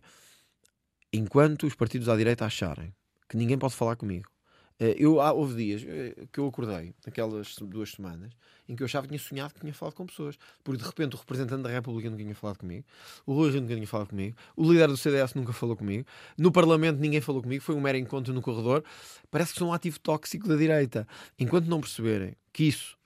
enquanto 1.13 1.67
os 1.67 1.75
partidos 1.75 2.07
à 2.09 2.15
direita 2.15 2.45
acharem 2.45 2.93
que 3.27 3.37
ninguém 3.37 3.57
pode 3.57 3.75
falar 3.75 3.95
comigo. 3.95 4.29
Eh, 4.77 4.95
eu, 4.97 5.15
houve 5.15 5.55
dias 5.55 5.85
eh, 5.87 6.25
que 6.33 6.39
eu 6.39 6.47
acordei, 6.47 6.93
naquelas 7.05 7.55
duas 7.55 7.91
semanas, 7.91 8.33
em 8.67 8.75
que 8.75 8.83
eu 8.83 8.85
achava 8.85 9.07
que 9.07 9.09
tinha 9.09 9.19
sonhado 9.19 9.53
que 9.53 9.61
tinha 9.61 9.73
falado 9.73 9.93
com 9.93 10.05
pessoas. 10.05 10.37
Porque 10.63 10.81
de 10.81 10.85
repente 10.85 11.15
o 11.15 11.19
representante 11.19 11.63
da 11.63 11.69
República 11.69 12.09
nunca 12.09 12.23
tinha 12.23 12.35
falado 12.35 12.57
comigo, 12.57 12.85
o 13.25 13.33
Rui 13.33 13.51
nunca 13.51 13.73
tinha 13.73 13.87
falado 13.87 14.09
comigo, 14.09 14.35
o 14.55 14.69
líder 14.69 14.87
do 14.87 14.97
CDS 14.97 15.33
nunca 15.33 15.53
falou 15.53 15.77
comigo, 15.77 16.05
no 16.37 16.51
Parlamento 16.51 16.97
ninguém 16.99 17.21
falou 17.21 17.41
comigo, 17.41 17.63
foi 17.63 17.75
um 17.75 17.79
mero 17.79 17.97
encontro 17.97 18.33
no 18.33 18.41
corredor. 18.41 18.83
Parece 19.29 19.53
que 19.53 19.59
sou 19.59 19.69
um 19.69 19.73
ativo 19.73 19.99
tóxico 19.99 20.47
da 20.47 20.55
direita. 20.55 21.07
Enquanto 21.39 21.67
não 21.67 21.79
perceberem 21.79 22.35
que 22.51 22.63
isso 22.63 22.97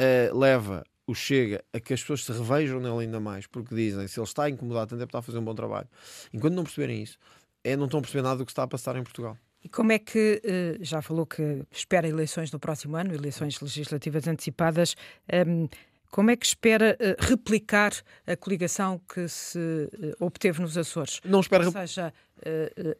uh, 0.00 0.36
leva 0.36 0.84
o 1.06 1.14
Chega 1.14 1.64
a 1.72 1.80
que 1.80 1.92
as 1.94 2.00
pessoas 2.00 2.24
se 2.24 2.32
revejam 2.32 2.80
nele 2.80 3.04
ainda 3.04 3.20
mais, 3.20 3.46
porque 3.46 3.74
dizem 3.74 4.06
se 4.06 4.18
ele 4.18 4.26
está 4.26 4.48
incomodado, 4.48 4.90
tanto 4.90 5.00
é 5.00 5.04
estar 5.04 5.18
a 5.18 5.22
fazer 5.22 5.38
um 5.38 5.44
bom 5.44 5.54
trabalho. 5.54 5.88
Enquanto 6.32 6.54
não 6.54 6.64
perceberem 6.64 7.02
isso, 7.02 7.18
é, 7.64 7.76
não 7.76 7.86
estão 7.86 7.98
a 7.98 8.02
perceber 8.02 8.22
nada 8.22 8.38
do 8.38 8.44
que 8.44 8.52
está 8.52 8.62
a 8.62 8.68
passar 8.68 8.96
em 8.96 9.02
Portugal. 9.02 9.36
E 9.64 9.68
como 9.68 9.92
é 9.92 9.98
que, 9.98 10.40
eh, 10.44 10.78
já 10.80 11.00
falou 11.00 11.24
que 11.24 11.62
espera 11.70 12.08
eleições 12.08 12.50
no 12.50 12.58
próximo 12.58 12.96
ano, 12.96 13.14
eleições 13.14 13.60
legislativas 13.60 14.26
antecipadas, 14.26 14.96
ehm, 15.28 15.68
como 16.10 16.30
é 16.30 16.36
que 16.36 16.44
espera 16.44 16.96
eh, 16.98 17.16
replicar 17.18 17.92
a 18.26 18.36
coligação 18.36 19.00
que 19.08 19.28
se 19.28 19.58
eh, 19.58 20.12
obteve 20.18 20.60
nos 20.60 20.76
Açores? 20.76 21.20
Não 21.24 21.40
espera. 21.40 21.64
Ou 21.64 21.72
seja, 21.72 22.12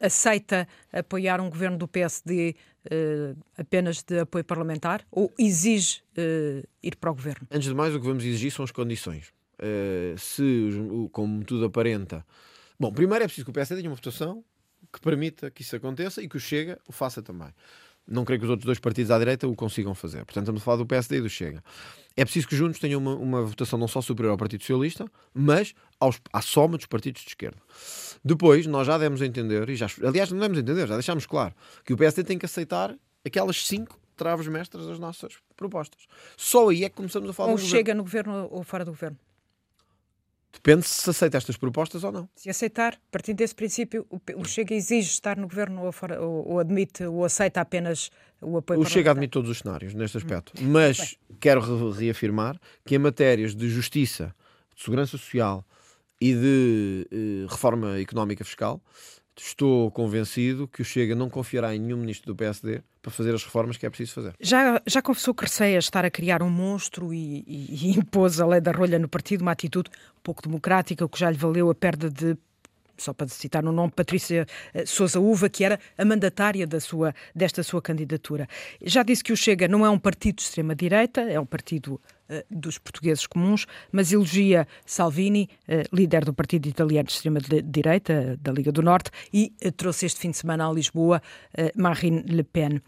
aceita 0.01 0.69
apoiar 0.93 1.41
um 1.41 1.51
governo 1.51 1.77
do 1.77 1.89
PSD 1.89 2.55
apenas 3.59 4.01
de 4.01 4.21
apoio 4.21 4.45
parlamentar 4.45 5.05
ou 5.11 5.35
exige 5.37 6.01
ir 6.81 6.95
para 6.95 7.11
o 7.11 7.15
governo? 7.15 7.49
Antes 7.51 7.69
de 7.69 7.75
mais, 7.75 7.93
o 7.93 7.99
que 7.99 8.07
vamos 8.07 8.25
exigir 8.25 8.53
são 8.53 8.65
as 8.65 8.71
condições. 8.71 9.33
se, 10.17 10.71
como 11.11 11.45
tudo 11.45 11.65
aparenta, 11.65 12.25
Bom, 12.83 12.93
primeiro 12.93 13.23
é 13.23 13.29
preciso 13.29 13.45
que 13.45 13.51
o 13.51 13.55
PSD 13.55 13.81
tenha 13.81 13.89
uma 13.89 13.95
votação 13.95 14.45
que 14.93 15.01
permita 15.01 15.51
que 15.51 15.63
isso 15.63 15.77
aconteça 15.77 16.23
e 16.23 16.29
que 16.29 16.37
o 16.37 16.41
Chega 16.41 16.79
o 16.89 16.93
faça 16.93 17.23
também. 17.23 17.49
Não 18.07 18.25
creio 18.25 18.41
que 18.41 18.45
os 18.45 18.51
outros 18.51 18.67
dois 18.67 18.81
partidos 18.81 19.11
à 19.11 19.19
direita 19.19 19.47
o 19.47 19.55
consigam 19.55 19.95
fazer. 19.95 20.25
Portanto, 20.25 20.45
estamos 20.45 20.63
a 20.63 20.65
falar 20.65 20.77
do 20.79 20.87
PSD 20.87 21.19
e 21.19 21.21
do 21.21 21.31
Chega. 21.31 21.63
É 22.17 22.25
preciso 22.25 22.49
que 22.49 22.57
juntos 22.57 22.81
tenham 22.81 23.01
uma, 23.01 23.15
uma 23.15 23.43
votação 23.43 23.79
não 23.79 23.87
só 23.87 24.01
superior 24.03 24.33
ao 24.33 24.37
Partido 24.37 24.63
Socialista, 24.63 25.07
mas 25.33 25.73
aos, 26.01 26.21
à 26.33 26.43
soma 26.43 26.77
dos 26.77 26.87
partidos 26.87 27.23
de 27.23 27.29
esquerda. 27.29 27.59
Depois, 28.25 28.67
nós 28.67 28.87
já 28.87 28.99
demos 28.99 29.23
a 29.23 29.27
entender, 29.27 29.69
e 29.69 29.77
já, 29.77 29.87
aliás, 30.03 30.31
não 30.31 30.39
demos 30.39 30.59
a 30.59 30.61
entender, 30.61 30.87
já 30.87 30.95
deixámos 30.95 31.27
claro, 31.27 31.55
que 31.85 31.93
o 31.93 31.97
PSD 31.97 32.25
tem 32.25 32.39
que 32.39 32.45
aceitar 32.45 32.95
aquelas 33.25 33.67
cinco 33.67 33.99
traves 34.17 34.47
mestras 34.47 34.87
das 34.87 34.99
nossas 34.99 35.35
propostas. 35.57 36.07
Só 36.37 36.69
aí 36.69 36.85
é 36.85 36.89
que 36.89 36.97
começamos 36.97 37.31
a 37.31 37.33
falar 37.33 37.53
Ou 37.53 37.59
chega 37.59 37.95
no 37.95 38.03
governo 38.03 38.49
ou 38.51 38.63
fora 38.63 38.85
do 38.85 38.91
governo. 38.91 39.19
Depende 40.53 40.87
se 40.87 41.09
aceita 41.09 41.39
estas 41.39 41.57
propostas 41.57 42.05
ou 42.05 42.13
não. 42.13 42.29
Se 42.37 42.51
aceitar, 42.51 43.01
partindo 43.11 43.39
desse 43.39 43.55
princípio, 43.55 44.07
o 44.11 44.45
Chega 44.45 44.75
exige 44.75 45.11
estar 45.11 45.37
no 45.37 45.49
governo 45.49 45.83
ou, 45.85 45.93
fora, 45.93 46.21
ou, 46.21 46.47
ou 46.53 46.59
admite 46.61 47.05
ou 47.05 47.25
aceita 47.25 47.61
apenas 47.61 48.11
o 48.41 48.59
apoio 48.59 48.81
O 48.81 48.85
Chega 48.85 49.11
admite 49.11 49.31
todos 49.31 49.51
os 49.51 49.59
cenários 49.59 49.95
neste 49.95 50.19
aspecto. 50.19 50.53
Hum. 50.61 50.69
Mas 50.71 50.99
Bem. 50.99 51.39
quero 51.41 51.91
reafirmar 51.91 52.61
que 52.85 52.95
em 52.95 52.99
matérias 52.99 53.57
de 53.57 53.69
justiça, 53.69 54.35
de 54.77 54.83
segurança 54.83 55.17
social 55.17 55.65
e 56.21 56.35
de 56.35 57.09
eh, 57.11 57.47
reforma 57.49 57.99
económica 57.99 58.45
fiscal, 58.45 58.81
estou 59.41 59.91
convencido 59.91 60.69
que 60.69 60.83
o 60.83 60.85
Chega 60.85 61.15
não 61.15 61.31
confiará 61.31 61.75
em 61.75 61.79
nenhum 61.79 61.99
ministro 61.99 62.27
do 62.27 62.37
PSD 62.37 62.83
para 63.01 63.11
fazer 63.11 63.35
as 63.35 63.43
reformas 63.43 63.77
que 63.77 63.87
é 63.87 63.91
preciso 63.91 64.15
fazer. 64.15 64.35
Já, 64.41 64.81
já 64.87 65.03
confessou 65.03 65.35
que 65.35 65.45
receia 65.45 65.79
estar 65.79 66.05
a 66.05 66.11
criar 66.11 66.43
um 66.43 66.51
monstro 66.51 67.13
e, 67.13 67.45
e, 67.47 67.89
e 67.89 67.99
impôs 67.99 68.41
a 68.41 68.47
lei 68.47 68.61
da 68.61 68.73
rolha 68.73 68.99
no 68.99 69.09
partido, 69.09 69.43
uma 69.43 69.53
atitude 69.53 69.91
pouco 70.23 70.43
democrática, 70.43 71.05
o 71.05 71.09
que 71.09 71.19
já 71.19 71.31
lhe 71.31 71.37
valeu 71.37 71.71
a 71.71 71.75
perda 71.75 72.09
de 72.11 72.37
só 73.03 73.13
para 73.13 73.29
citar 73.29 73.65
um 73.65 73.73
nome, 73.73 73.93
Patrícia 73.95 74.47
uh, 74.75 74.87
Sousa 74.87 75.21
Uva, 75.21 75.49
que 75.49 75.65
era 75.65 75.79
a 75.97 76.05
mandatária 76.05 76.67
da 76.67 76.81
sua, 76.81 77.15
desta 77.35 77.63
sua 77.63 77.83
candidatura. 77.83 78.49
Já 78.83 79.03
disse 79.03 79.23
que 79.23 79.33
o 79.33 79.37
Chega 79.37 79.69
não 79.69 79.85
é 79.85 79.91
um 79.91 79.99
partido 79.99 80.37
de 80.37 80.43
extrema-direita, 80.43 81.21
é 81.23 81.39
um 81.39 81.47
partido 81.47 82.01
dos 82.51 82.79
portugueses 82.79 83.27
comuns, 83.27 83.67
mas 83.91 84.13
elogia 84.13 84.67
Salvini, 84.87 85.49
líder 85.93 86.25
do 86.25 86.33
partido 86.33 86.67
italiano 86.67 87.07
de 87.07 87.13
extrema-direita, 87.13 88.39
da 88.41 88.53
Liga 88.53 88.73
do 88.73 88.83
Norte, 88.83 89.11
e 89.33 89.53
trouxe 89.77 90.07
este 90.07 90.21
fim 90.21 90.31
de 90.31 90.39
semana 90.39 90.69
a 90.69 90.73
Lisboa 90.73 91.23
Marine 91.75 92.23
Le 92.23 92.45
Pen. 92.45 92.81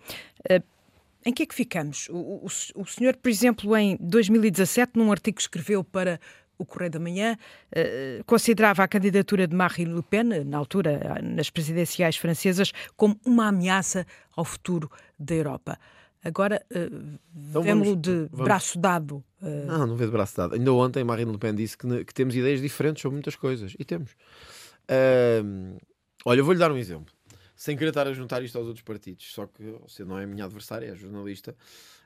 Em 1.27 1.33
que 1.33 1.43
é 1.43 1.47
que 1.47 1.55
ficamos? 1.55 2.09
O, 2.11 2.17
o, 2.17 2.47
o 2.83 2.87
senhor, 2.87 3.17
por 3.17 3.31
exemplo, 3.31 3.75
em 3.77 3.97
2017, 3.99 4.93
num 4.95 5.11
artigo 5.11 5.37
que 5.37 5.43
escreveu 5.43 5.83
para 5.83 6.21
o 6.59 6.65
Correio 6.65 6.91
da 6.91 7.01
Manhã, 7.01 7.37
eh, 7.73 8.23
considerava 8.27 8.83
a 8.83 8.89
candidatura 8.89 9.47
de 9.47 9.55
Marine 9.55 9.95
Le 9.95 10.03
Pen, 10.03 10.45
na 10.45 10.59
altura, 10.59 11.21
nas 11.23 11.51
presidenciais 11.51 12.17
francesas, 12.17 12.73
como 12.97 13.19
uma 13.25 13.49
ameaça 13.49 14.07
ao 14.37 14.45
futuro 14.45 14.91
da 15.19 15.35
Europa. 15.35 15.79
Agora, 16.25 16.65
eh, 16.71 16.89
então 17.37 17.63
vemos-lo 17.63 17.97
de 17.97 18.29
vamos... 18.31 18.45
braço 18.45 18.79
dado. 18.79 19.23
Eh... 19.43 19.65
Não, 19.67 19.87
não 19.87 19.97
vê 19.97 20.07
de 20.07 20.13
braço 20.13 20.37
dado. 20.37 20.55
Ainda 20.55 20.73
ontem 20.73 21.05
Marine 21.05 21.31
Le 21.31 21.39
Pen 21.39 21.55
disse 21.55 21.77
que, 21.77 22.05
que 22.05 22.15
temos 22.15 22.35
ideias 22.35 22.61
diferentes 22.61 23.03
sobre 23.03 23.15
muitas 23.15 23.37
coisas. 23.37 23.75
E 23.79 23.85
temos. 23.85 24.13
Uh, 24.85 25.79
olha, 26.25 26.43
vou-lhe 26.43 26.59
dar 26.59 26.71
um 26.71 26.77
exemplo 26.77 27.13
sem 27.57 27.77
querer 27.77 27.91
estar 27.91 28.07
a 28.07 28.13
juntar 28.13 28.43
isto 28.43 28.59
aos 28.59 28.67
outros 28.67 28.85
partidos, 28.85 29.33
só 29.33 29.47
que 29.47 29.63
você 29.81 30.05
não 30.05 30.19
é 30.19 30.25
a 30.25 30.27
minha 30.27 30.45
adversária, 30.45 30.87
é 30.87 30.95
jornalista. 30.95 31.57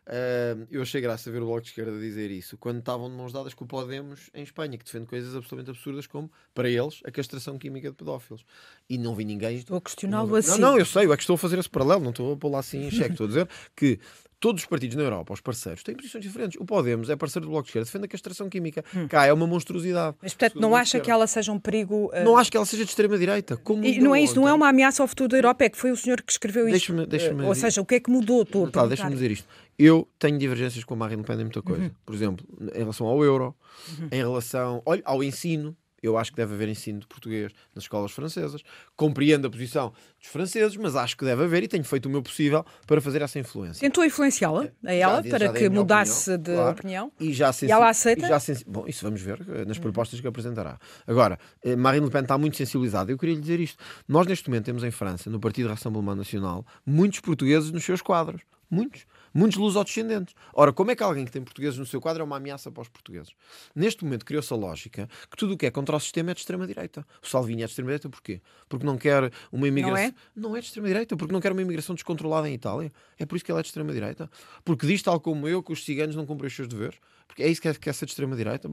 Uh, 0.08 0.66
eu 0.70 0.80
achei 0.80 1.02
graça 1.02 1.30
ver 1.30 1.42
o 1.42 1.44
Bloco 1.44 1.60
de 1.60 1.68
Esquerda 1.68 1.92
dizer 1.98 2.30
isso 2.30 2.56
quando 2.56 2.78
estavam 2.78 3.10
de 3.10 3.14
mãos 3.14 3.30
dadas 3.30 3.52
com 3.52 3.64
o 3.64 3.68
Podemos 3.68 4.30
em 4.32 4.42
Espanha, 4.42 4.78
que 4.78 4.84
defende 4.84 5.04
coisas 5.04 5.36
absolutamente 5.36 5.70
absurdas, 5.70 6.06
como, 6.06 6.30
para 6.54 6.70
eles, 6.70 7.02
a 7.04 7.10
castração 7.10 7.58
química 7.58 7.90
de 7.90 7.94
pedófilos. 7.94 8.42
E 8.88 8.96
não 8.96 9.14
vi 9.14 9.26
ninguém. 9.26 9.56
Estou 9.56 9.76
a 9.76 9.80
questioná-lo 9.82 10.34
assim. 10.34 10.52
Não, 10.52 10.72
não, 10.72 10.78
eu 10.78 10.86
sei, 10.86 11.04
eu 11.04 11.12
é 11.12 11.16
que 11.16 11.22
estou 11.22 11.34
a 11.34 11.38
fazer 11.38 11.58
esse 11.58 11.68
paralelo, 11.68 12.02
não 12.02 12.10
estou 12.10 12.32
a 12.32 12.36
pôr 12.38 12.50
lá 12.50 12.60
assim 12.60 12.86
em 12.86 12.90
xeque. 12.90 13.12
Estou 13.12 13.26
a 13.26 13.28
dizer 13.28 13.48
que 13.76 14.00
todos 14.40 14.62
os 14.62 14.66
partidos 14.66 14.96
na 14.96 15.02
Europa, 15.02 15.34
os 15.34 15.40
parceiros, 15.40 15.82
têm 15.82 15.94
posições 15.94 16.24
diferentes. 16.24 16.58
O 16.60 16.64
Podemos 16.64 17.10
é 17.10 17.16
parceiro 17.16 17.46
do 17.46 17.50
Bloco 17.50 17.64
de 17.64 17.70
Esquerda, 17.70 17.84
defende 17.86 18.04
a 18.06 18.08
castração 18.08 18.48
química. 18.48 18.84
Hum. 18.94 19.08
Cá 19.08 19.26
é 19.26 19.32
uma 19.32 19.46
monstruosidade. 19.46 20.16
Mas, 20.22 20.32
portanto, 20.32 20.60
não 20.60 20.74
acha 20.74 20.98
que 21.00 21.10
ela 21.10 21.26
seja 21.26 21.52
um 21.52 21.58
perigo. 21.58 22.10
Uh... 22.14 22.24
Não 22.24 22.36
acho 22.36 22.50
que 22.50 22.56
ela 22.56 22.66
seja 22.66 22.84
de 22.84 22.90
extrema-direita. 22.90 23.60
E 23.82 23.98
não 24.00 24.14
é 24.14 24.22
isso, 24.22 24.36
não 24.36 24.48
é 24.48 24.52
uma 24.52 24.68
ameaça 24.68 25.02
ao 25.02 25.08
futuro 25.08 25.28
da 25.28 25.36
Europa, 25.36 25.64
é 25.64 25.68
que 25.68 25.76
foi 25.76 25.90
o 25.90 25.96
senhor 25.96 26.22
que 26.22 26.32
escreveu 26.32 26.68
isto. 26.68 26.94
Deixa 26.94 27.06
deixa 27.06 27.34
uh, 27.34 27.46
ou 27.46 27.54
seja, 27.54 27.80
o 27.80 27.84
que 27.84 27.96
é 27.96 28.00
que 28.00 28.10
mudou? 28.10 28.42
Estou 28.42 28.70
tá, 28.70 28.86
Deixa-me 28.86 29.12
dizer 29.12 29.30
isto. 29.30 29.46
Eu 29.78 30.08
tenho 30.18 30.36
divergências 30.36 30.82
com 30.82 30.94
a 30.94 30.96
Marine 30.96 31.22
Le 31.22 31.26
Pen 31.26 31.36
em 31.36 31.44
muita 31.44 31.62
coisa. 31.62 31.84
Uhum. 31.84 31.90
Por 32.04 32.14
exemplo, 32.14 32.44
em 32.74 32.78
relação 32.78 33.06
ao 33.06 33.22
euro, 33.22 33.54
uhum. 33.98 34.08
em 34.10 34.16
relação 34.16 34.82
olha, 34.84 35.02
ao 35.04 35.22
ensino. 35.22 35.76
Eu 36.00 36.16
acho 36.16 36.30
que 36.30 36.36
deve 36.36 36.54
haver 36.54 36.68
ensino 36.68 37.00
de 37.00 37.08
português 37.08 37.52
nas 37.74 37.82
escolas 37.82 38.12
francesas. 38.12 38.62
Compreendo 38.94 39.48
a 39.48 39.50
posição 39.50 39.92
dos 40.20 40.28
franceses, 40.28 40.76
mas 40.76 40.94
acho 40.94 41.16
que 41.16 41.24
deve 41.24 41.42
haver 41.42 41.64
e 41.64 41.66
tenho 41.66 41.82
feito 41.82 42.06
o 42.06 42.08
meu 42.08 42.22
possível 42.22 42.64
para 42.86 43.00
fazer 43.00 43.20
essa 43.20 43.36
influência. 43.36 43.80
Tentou 43.80 44.04
influenciá-la, 44.04 44.68
a 44.84 44.94
ela, 44.94 45.20
já, 45.20 45.28
para 45.28 45.46
já 45.46 45.52
que 45.52 45.68
mudasse 45.68 46.34
opinião, 46.34 46.42
de 46.42 46.54
claro, 46.54 46.70
opinião? 46.70 47.12
E, 47.18 47.32
já 47.32 47.50
e 47.62 47.70
ela 47.72 47.88
aceita? 47.88 48.26
E 48.26 48.28
já 48.28 48.38
Bom, 48.64 48.84
isso 48.86 49.04
vamos 49.04 49.20
ver 49.20 49.44
eh, 49.48 49.64
nas 49.64 49.76
propostas 49.76 50.20
que 50.20 50.26
apresentará. 50.28 50.78
Agora, 51.04 51.36
eh, 51.64 51.74
Marine 51.74 52.06
Le 52.06 52.12
Pen 52.12 52.22
está 52.22 52.38
muito 52.38 52.56
sensibilizada. 52.56 53.10
Eu 53.10 53.18
queria 53.18 53.34
lhe 53.34 53.40
dizer 53.40 53.58
isto. 53.58 53.82
Nós, 54.06 54.24
neste 54.24 54.48
momento, 54.48 54.66
temos 54.66 54.84
em 54.84 54.92
França, 54.92 55.28
no 55.28 55.40
Partido 55.40 55.68
Rassemblement 55.68 56.14
Nacional, 56.14 56.64
muitos 56.86 57.18
portugueses 57.18 57.72
nos 57.72 57.82
seus 57.82 58.00
quadros. 58.00 58.42
Muitos. 58.70 59.04
Muitos 59.32 59.58
lusodescendentes. 59.58 60.34
Ora, 60.52 60.72
como 60.72 60.90
é 60.90 60.96
que 60.96 61.02
alguém 61.02 61.24
que 61.24 61.30
tem 61.30 61.42
portugueses 61.42 61.78
no 61.78 61.86
seu 61.86 62.00
quadro 62.00 62.22
é 62.22 62.24
uma 62.24 62.36
ameaça 62.36 62.70
para 62.70 62.82
os 62.82 62.88
portugueses? 62.88 63.32
Neste 63.74 64.04
momento 64.04 64.24
criou-se 64.24 64.52
a 64.52 64.56
lógica 64.56 65.08
que 65.30 65.36
tudo 65.36 65.54
o 65.54 65.56
que 65.56 65.66
é 65.66 65.70
contra 65.70 65.96
o 65.96 66.00
sistema 66.00 66.30
é 66.30 66.34
de 66.34 66.40
extrema-direita. 66.40 67.06
O 67.22 67.26
Salvini 67.26 67.62
é 67.62 67.66
de 67.66 67.72
extrema-direita 67.72 68.08
porquê? 68.08 68.40
Porque 68.68 68.86
não 68.86 68.96
quer 68.96 69.30
uma 69.52 69.68
imigração... 69.68 69.96
Não 69.96 70.02
é? 70.02 70.14
Não 70.34 70.56
é 70.56 70.60
de 70.60 70.66
extrema-direita, 70.66 71.16
porque 71.16 71.32
não 71.32 71.40
quer 71.40 71.52
uma 71.52 71.62
imigração 71.62 71.94
descontrolada 71.94 72.48
em 72.48 72.54
Itália. 72.54 72.92
É 73.18 73.26
por 73.26 73.36
isso 73.36 73.44
que 73.44 73.52
ele 73.52 73.58
é 73.58 73.62
de 73.62 73.68
extrema-direita. 73.68 74.30
Porque 74.64 74.86
diz, 74.86 75.02
tal 75.02 75.20
como 75.20 75.48
eu, 75.48 75.62
que 75.62 75.72
os 75.72 75.84
ciganos 75.84 76.16
não 76.16 76.26
cumprem 76.26 76.48
os 76.48 76.54
seus 76.54 76.68
deveres. 76.68 76.98
Porque 77.26 77.42
é 77.42 77.48
isso 77.48 77.60
que 77.60 77.68
é, 77.68 77.74
que 77.74 77.88
é 77.88 77.92
ser 77.92 78.06
de 78.06 78.12
extrema-direita. 78.12 78.70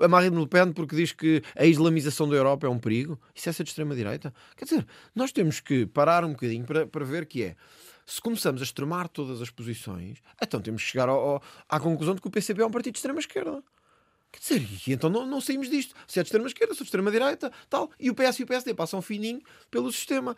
A 0.00 0.08
Marine 0.08 0.36
Le 0.36 0.48
Pen 0.48 0.72
porque 0.72 0.96
diz 0.96 1.12
que 1.12 1.42
a 1.54 1.64
islamização 1.66 2.28
da 2.28 2.34
Europa 2.34 2.66
é 2.66 2.70
um 2.70 2.78
perigo. 2.78 3.20
Isso 3.34 3.48
é 3.48 3.52
ser 3.52 3.62
de 3.62 3.70
extrema-direita. 3.70 4.34
Quer 4.56 4.64
dizer, 4.64 4.86
nós 5.14 5.30
temos 5.30 5.60
que 5.60 5.86
parar 5.86 6.24
um 6.24 6.30
bocadinho 6.30 6.64
para, 6.64 6.86
para 6.86 7.04
ver 7.04 7.26
que 7.26 7.42
é 7.44 7.56
se 8.06 8.20
começamos 8.20 8.60
a 8.60 8.64
extremar 8.64 9.08
todas 9.08 9.40
as 9.40 9.50
posições, 9.50 10.18
então 10.40 10.60
temos 10.60 10.82
que 10.82 10.90
chegar 10.90 11.08
ao, 11.08 11.18
ao, 11.18 11.42
à 11.68 11.80
conclusão 11.80 12.14
de 12.14 12.20
que 12.20 12.28
o 12.28 12.30
PCP 12.30 12.62
é 12.62 12.66
um 12.66 12.70
partido 12.70 12.94
de 12.94 12.98
extrema-esquerda. 12.98 13.62
Quer 14.32 14.38
dizer, 14.40 14.68
e 14.86 14.92
então 14.92 15.10
não, 15.10 15.26
não 15.26 15.40
saímos 15.40 15.68
disto. 15.68 15.94
Se 16.06 16.18
é 16.18 16.22
de 16.22 16.28
extrema-esquerda, 16.28 16.74
sou 16.74 16.84
de 16.84 16.88
extrema-direita, 16.88 17.52
tal. 17.68 17.90
E 18.00 18.10
o 18.10 18.14
PS 18.14 18.40
e 18.40 18.42
o 18.44 18.46
PSD 18.46 18.72
passam 18.74 19.02
fininho 19.02 19.42
pelo 19.70 19.92
sistema. 19.92 20.34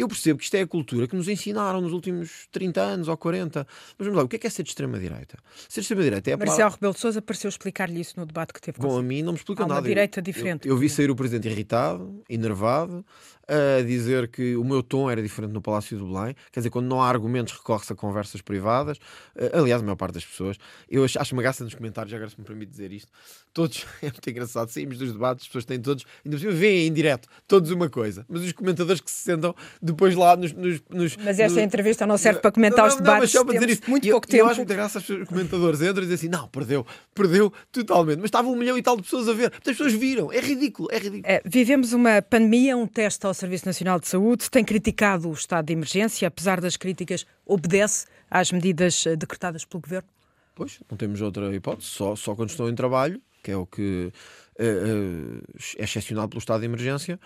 Eu 0.00 0.08
percebo 0.08 0.38
que 0.38 0.44
isto 0.44 0.54
é 0.54 0.62
a 0.62 0.66
cultura 0.66 1.06
que 1.06 1.14
nos 1.14 1.28
ensinaram 1.28 1.80
nos 1.80 1.92
últimos 1.92 2.48
30 2.50 2.80
anos 2.80 3.08
ou 3.08 3.16
40. 3.16 3.66
Mas 3.98 4.06
vamos 4.06 4.16
lá, 4.16 4.24
o 4.24 4.28
que 4.28 4.36
é, 4.36 4.38
que 4.38 4.46
é 4.46 4.50
ser 4.50 4.62
de 4.62 4.70
extrema-direita? 4.70 5.36
Ser 5.68 5.80
de 5.80 5.84
extrema-direita 5.84 6.30
é. 6.30 6.36
Marcelo 6.36 6.70
Rebelo 6.70 6.94
de 6.94 7.00
Souza 7.00 7.20
pareceu 7.20 7.50
explicar-lhe 7.50 8.00
isso 8.00 8.18
no 8.18 8.24
debate 8.24 8.54
que 8.54 8.62
teve 8.62 8.78
com 8.78 8.88
Bom, 8.88 8.98
a 8.98 9.02
mim 9.02 9.22
não 9.22 9.32
me 9.32 9.38
explicou 9.38 9.66
nada. 9.66 9.80
uma 9.80 9.86
direita 9.86 10.22
diferente. 10.22 10.66
Eu, 10.66 10.74
eu, 10.74 10.78
vi 10.78 10.88
sair 10.88 11.10
o 11.10 11.14
presidente 11.14 11.48
irritado, 11.48 12.24
enervado, 12.30 13.04
a 13.50 13.82
dizer 13.82 14.28
que 14.28 14.56
o 14.56 14.64
meu 14.64 14.82
tom 14.82 15.10
era 15.10 15.20
diferente 15.20 15.52
no 15.52 15.60
Palácio 15.60 15.98
do 15.98 16.06
Belém. 16.06 16.36
Quer 16.52 16.60
dizer, 16.60 16.70
quando 16.70 16.86
não 16.86 17.02
há 17.02 17.08
argumentos, 17.08 17.52
recorre-se 17.52 17.92
a 17.92 17.96
conversas 17.96 18.40
privadas. 18.40 18.98
Uh, 19.34 19.60
aliás, 19.60 19.82
a 19.82 19.84
maior 19.84 19.96
parte 19.96 20.14
das 20.14 20.24
pessoas. 20.24 20.56
Eu 20.88 21.04
acho, 21.04 21.20
acho 21.20 21.34
uma 21.34 21.42
graça 21.42 21.64
nos 21.64 21.74
comentários, 21.74 22.14
agora 22.14 22.30
se 22.30 22.38
me 22.38 22.44
permite 22.44 22.70
dizer 22.70 22.92
isto. 22.92 23.10
Todos, 23.52 23.84
é 24.00 24.06
muito 24.06 24.30
engraçado, 24.30 24.68
saímos 24.68 24.98
dos 24.98 25.12
debates, 25.12 25.42
as 25.42 25.48
pessoas 25.48 25.64
têm 25.64 25.80
todos, 25.80 26.04
ainda 26.24 26.38
por 26.38 26.52
veem 26.52 26.86
em 26.86 26.92
direto, 26.92 27.28
todos 27.48 27.70
uma 27.70 27.90
coisa. 27.90 28.24
Mas 28.28 28.42
os 28.42 28.52
comentadores 28.52 29.00
que 29.00 29.10
se 29.10 29.22
sentam 29.22 29.54
depois 29.82 30.14
lá 30.14 30.36
nos. 30.36 30.52
nos, 30.52 30.80
nos 30.88 31.16
mas 31.16 31.40
esta 31.40 31.56
nos... 31.56 31.64
entrevista 31.64 32.06
não 32.06 32.16
serve 32.16 32.40
para 32.40 32.52
comentar 32.52 32.78
não, 32.78 32.86
não, 32.86 32.94
os 32.94 32.96
debates. 32.96 33.14
Não, 33.14 33.20
mas 33.20 33.30
só 33.30 33.44
para 33.44 33.54
dizer 33.54 33.70
isso. 33.70 33.82
Muito 33.90 34.08
pouco 34.08 34.26
eu, 34.26 34.30
tempo. 34.30 34.44
Eu 34.44 34.46
acho 34.46 34.60
muita 34.60 34.74
graça 34.74 34.98
os 34.98 35.28
comentadores 35.28 35.80
entram 35.80 36.04
e 36.04 36.06
dizem 36.06 36.14
assim: 36.14 36.28
não, 36.28 36.48
perdeu, 36.48 36.86
perdeu 37.14 37.52
totalmente. 37.72 38.18
Mas 38.18 38.26
estava 38.26 38.48
um 38.48 38.56
milhão 38.56 38.78
e 38.78 38.82
tal 38.82 38.96
de 38.96 39.02
pessoas 39.02 39.28
a 39.28 39.32
ver. 39.32 39.52
As 39.52 39.60
pessoas 39.60 39.92
viram. 39.92 40.32
É 40.32 40.40
ridículo, 40.40 40.88
é 40.92 40.98
ridículo. 40.98 41.24
É, 41.24 41.42
vivemos 41.44 41.92
uma 41.92 42.22
pandemia, 42.22 42.76
um 42.76 42.86
teste 42.86 43.26
ao 43.26 43.34
Serviço 43.40 43.66
Nacional 43.66 43.98
de 43.98 44.06
Saúde 44.06 44.50
tem 44.50 44.62
criticado 44.62 45.28
o 45.28 45.32
estado 45.32 45.66
de 45.66 45.72
emergência, 45.72 46.28
apesar 46.28 46.60
das 46.60 46.76
críticas, 46.76 47.26
obedece 47.46 48.06
às 48.30 48.52
medidas 48.52 49.06
eh, 49.06 49.16
decretadas 49.16 49.64
pelo 49.64 49.80
Governo? 49.80 50.08
Pois, 50.54 50.78
não 50.90 50.96
temos 50.98 51.22
outra 51.22 51.54
hipótese, 51.54 51.88
só, 51.88 52.14
só 52.14 52.34
quando 52.34 52.50
estão 52.50 52.68
em 52.68 52.74
trabalho, 52.74 53.20
que 53.42 53.50
é 53.50 53.56
o 53.56 53.64
que 53.64 54.12
uh, 54.58 54.62
uh, 54.62 55.42
é 55.78 55.84
excepcional 55.84 56.28
pelo 56.28 56.38
estado 56.38 56.60
de 56.60 56.66
emergência. 56.66 57.18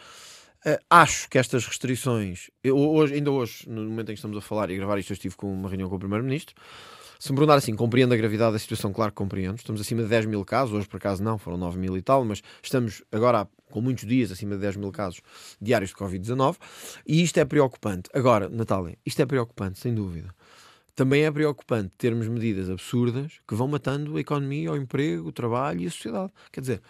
Acho 0.89 1.29
que 1.29 1.37
estas 1.37 1.67
restrições, 1.67 2.49
eu, 2.63 2.79
hoje, 2.79 3.15
ainda 3.15 3.31
hoje, 3.31 3.69
no 3.69 3.83
momento 3.83 4.09
em 4.11 4.15
que 4.15 4.19
estamos 4.19 4.39
a 4.39 4.41
falar 4.41 4.71
e 4.71 4.75
a 4.75 4.77
gravar 4.79 4.99
isto, 4.99 5.13
eu 5.13 5.15
estive 5.15 5.37
com 5.37 5.53
uma 5.53 5.69
reunião 5.69 5.91
com 5.91 5.97
o 5.97 5.99
Primeiro-Ministro. 5.99 6.55
Se 7.25 7.33
me 7.33 7.37
perguntar 7.37 7.55
assim, 7.55 7.75
compreendo 7.75 8.13
a 8.13 8.19
gravidade 8.19 8.53
da 8.53 8.59
situação, 8.59 8.93
claro 8.93 9.11
que 9.11 9.17
compreendo. 9.17 9.57
Estamos 9.57 9.81
acima 9.81 10.03
de 10.03 10.11
10 10.11 10.27
mil 10.27 10.45
casos, 10.45 10.75
hoje 10.75 10.87
por 10.87 10.99
acaso 10.99 11.23
não, 11.23 11.39
foram 11.39 11.57
9 11.57 11.79
mil 11.79 11.97
e 11.97 12.03
tal, 12.03 12.23
mas 12.23 12.43
estamos 12.63 13.03
agora 13.11 13.49
com 13.71 13.81
muitos 13.81 14.05
dias 14.05 14.31
acima 14.31 14.57
de 14.57 14.61
10 14.61 14.77
mil 14.77 14.93
casos 14.93 15.23
diários 15.59 15.89
de 15.89 15.97
Covid-19 15.97 16.59
e 17.07 17.23
isto 17.23 17.39
é 17.41 17.47
preocupante. 17.47 18.11
Agora, 18.13 18.51
Natália, 18.51 18.99
isto 19.07 19.23
é 19.23 19.25
preocupante, 19.25 19.79
sem 19.79 19.95
dúvida. 19.95 20.35
Também 20.95 21.25
é 21.25 21.31
preocupante 21.31 21.95
termos 21.97 22.29
medidas 22.29 22.69
absurdas 22.69 23.41
que 23.49 23.55
vão 23.55 23.69
matando 23.69 24.19
a 24.19 24.21
economia, 24.21 24.73
o 24.73 24.77
emprego, 24.77 25.27
o 25.27 25.33
trabalho 25.33 25.81
e 25.81 25.87
a 25.87 25.91
sociedade. 25.91 26.31
Quer 26.53 26.61
dizer, 26.61 26.83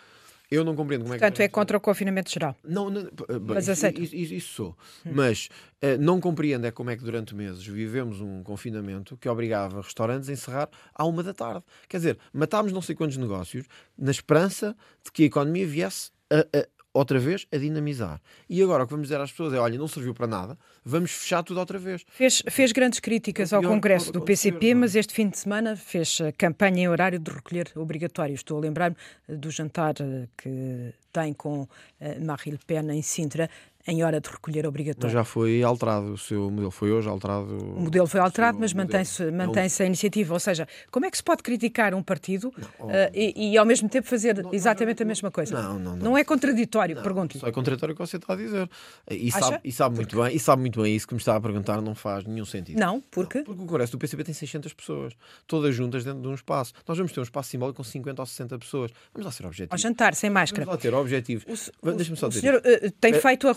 eu 0.55 0.65
não 0.65 0.75
compreendo 0.75 1.03
como 1.03 1.15
é 1.15 1.17
que. 1.17 1.21
Portanto, 1.21 1.41
é 1.41 1.49
contra 1.49 1.77
o 1.77 1.81
confinamento 1.81 2.31
geral. 2.31 2.57
Não, 2.65 2.91
não 2.91 3.09
mas 3.41 3.69
aceito. 3.69 4.01
Isso, 4.01 4.15
isso, 4.15 4.35
isso 4.35 4.55
sou. 4.55 4.77
Hum. 5.05 5.13
Mas 5.15 5.49
uh, 5.83 6.01
não 6.01 6.21
compreendo 6.21 6.67
é 6.67 6.71
como 6.71 6.91
é 6.91 6.97
que 6.97 7.03
durante 7.03 7.35
meses 7.35 7.67
vivemos 7.67 8.21
um 8.21 8.43
confinamento 8.43 9.17
que 9.17 9.29
obrigava 9.29 9.81
restaurantes 9.81 10.29
a 10.29 10.33
encerrar 10.33 10.69
à 10.95 11.05
uma 11.05 11.23
da 11.23 11.35
tarde. 11.35 11.65
Quer 11.89 11.97
dizer, 11.99 12.19
matámos 12.33 12.73
não 12.73 12.83
sei 12.83 12.95
quantos 12.95 13.17
negócios 13.17 13.67
na 13.97 14.11
esperança 14.11 14.77
de 15.05 15.11
que 15.13 15.25
a 15.25 15.27
economia 15.27 15.67
viesse 15.67 16.11
a, 16.31 16.41
a, 16.59 16.67
outra 16.95 17.19
vez 17.19 17.47
a 17.53 17.59
dinamizar. 17.59 18.21
E 18.49 18.63
agora 18.63 18.85
o 18.85 18.87
que 18.87 18.93
vamos 18.93 19.09
dizer 19.09 19.21
às 19.21 19.31
pessoas 19.31 19.53
é: 19.53 19.59
olha, 19.59 19.77
não 19.77 19.89
serviu 19.89 20.15
para 20.15 20.27
nada, 20.27 20.57
vamos 20.85 21.11
fechar 21.11 21.43
tudo 21.43 21.59
outra 21.59 21.79
vez. 21.79 22.07
Fez, 22.09 22.43
fez 22.49 22.73
grandes 22.73 23.01
críticas 23.01 23.53
ao 23.53 23.63
Congresso 23.63 24.13
do 24.13 24.23
PCP, 24.23 24.69
ser, 24.69 24.75
mas 24.75 24.95
este 24.95 25.13
fim 25.13 25.29
de 25.29 25.37
semana 25.37 25.77
fez 25.77 26.19
campanha 26.39 26.85
em 26.85 26.89
horário 26.89 27.19
de 27.19 27.31
recolher 27.31 27.71
obrigatório. 27.75 28.35
Estou 28.35 28.57
a 28.59 28.61
lembrar-me 28.61 28.97
do 29.29 29.51
jantar 29.51 29.95
eh, 30.01 30.29
que 30.37 30.95
tem 31.13 31.33
com 31.33 31.67
Marie 32.25 32.53
Le 32.53 32.59
Pen 32.67 32.91
em 32.91 33.03
Sintra. 33.03 33.51
Em 33.87 34.03
hora 34.03 34.21
de 34.21 34.29
recolher 34.29 34.67
obrigatório. 34.67 35.07
Mas 35.07 35.13
já 35.13 35.25
foi 35.25 35.63
alterado, 35.63 36.13
o 36.13 36.19
seu 36.19 36.51
modelo 36.51 36.71
foi 36.71 36.91
hoje 36.91 37.09
alterado. 37.09 37.57
O 37.77 37.81
modelo 37.81 38.07
foi 38.07 38.21
alterado, 38.21 38.59
mas 38.59 38.73
mantém-se 38.73 39.31
mantém 39.31 39.65
a 39.65 39.85
iniciativa. 39.85 40.33
Ou 40.33 40.41
seja, 40.41 40.67
como 40.91 41.05
é 41.05 41.11
que 41.11 41.17
se 41.17 41.23
pode 41.23 41.43
criticar 41.43 41.95
um 41.95 42.03
partido 42.03 42.53
não, 42.79 42.87
uh, 42.87 42.91
e, 43.13 43.53
e, 43.53 43.59
ao 43.59 43.67
mesmo 43.67 43.89
tempo 43.89 44.07
fazer 44.07 44.43
não, 44.43 44.55
exatamente 44.55 45.01
não, 45.01 45.07
a 45.07 45.09
mesma 45.09 45.31
coisa? 45.31 45.61
Não, 45.61 45.79
não, 45.79 45.97
não. 45.97 45.97
Não 45.97 46.19
é 46.19 46.25
contraditório, 46.25 47.01
pergunto-lhe. 47.03 47.41
Só 47.41 47.47
é 47.47 47.53
contraditório 47.53 47.93
o 47.93 47.97
que 47.97 48.07
você 48.07 48.17
está 48.17 48.33
a 48.33 48.37
dizer. 48.37 48.69
E 49.11 49.31
sabe, 49.31 49.61
e 49.63 49.73
sabe 49.73 49.97
muito 49.97 50.23
bem, 50.23 50.35
e 50.35 50.39
sabe 50.39 50.61
muito 50.61 50.83
bem 50.83 50.97
isso 50.97 51.07
que 51.07 51.15
me 51.15 51.21
está 51.21 51.37
a 51.37 51.41
perguntar, 51.41 51.83
não 51.83 51.95
faz 51.95 52.25
nenhum 52.25 52.45
sentido. 52.45 52.79
Não, 52.79 53.03
porque? 53.11 53.43
porque 53.43 53.63
o 53.63 53.67
Congresso 53.67 53.93
do 53.93 53.99
PCP 53.99 54.25
tem 54.25 54.35
600 54.35 54.73
pessoas, 54.73 55.13
todas 55.47 55.75
juntas 55.75 56.05
dentro 56.05 56.23
de 56.23 56.29
um 56.29 56.35
espaço. 56.35 56.73
Nós 56.87 56.97
vamos 56.97 57.13
ter 57.13 57.21
um 57.21 57.25
espaço 57.25 57.51
simbólico 57.51 57.77
com 57.77 57.85
50 57.85 58.23
ou 58.23 58.27
60 58.27 58.59
pessoas. 58.59 58.91
Vamos 59.13 59.27
lá 59.27 59.33
ser 59.33 59.47
objetivos. 59.47 59.73
Ao 59.73 59.79
jantar, 59.79 60.15
sem 60.15 60.31
máscara. 60.31 60.65
Vamos 60.65 60.79
lá 60.79 60.83
ter 60.83 60.95
objetivos. 60.95 61.71
Deixa-me 61.83 62.17
só 62.17 62.29
dizer. 62.29 62.39
O 62.39 62.41
senhor 62.41 62.57
uh, 62.57 62.91
tem 63.01 63.15
é, 63.15 63.21
feito 63.21 63.49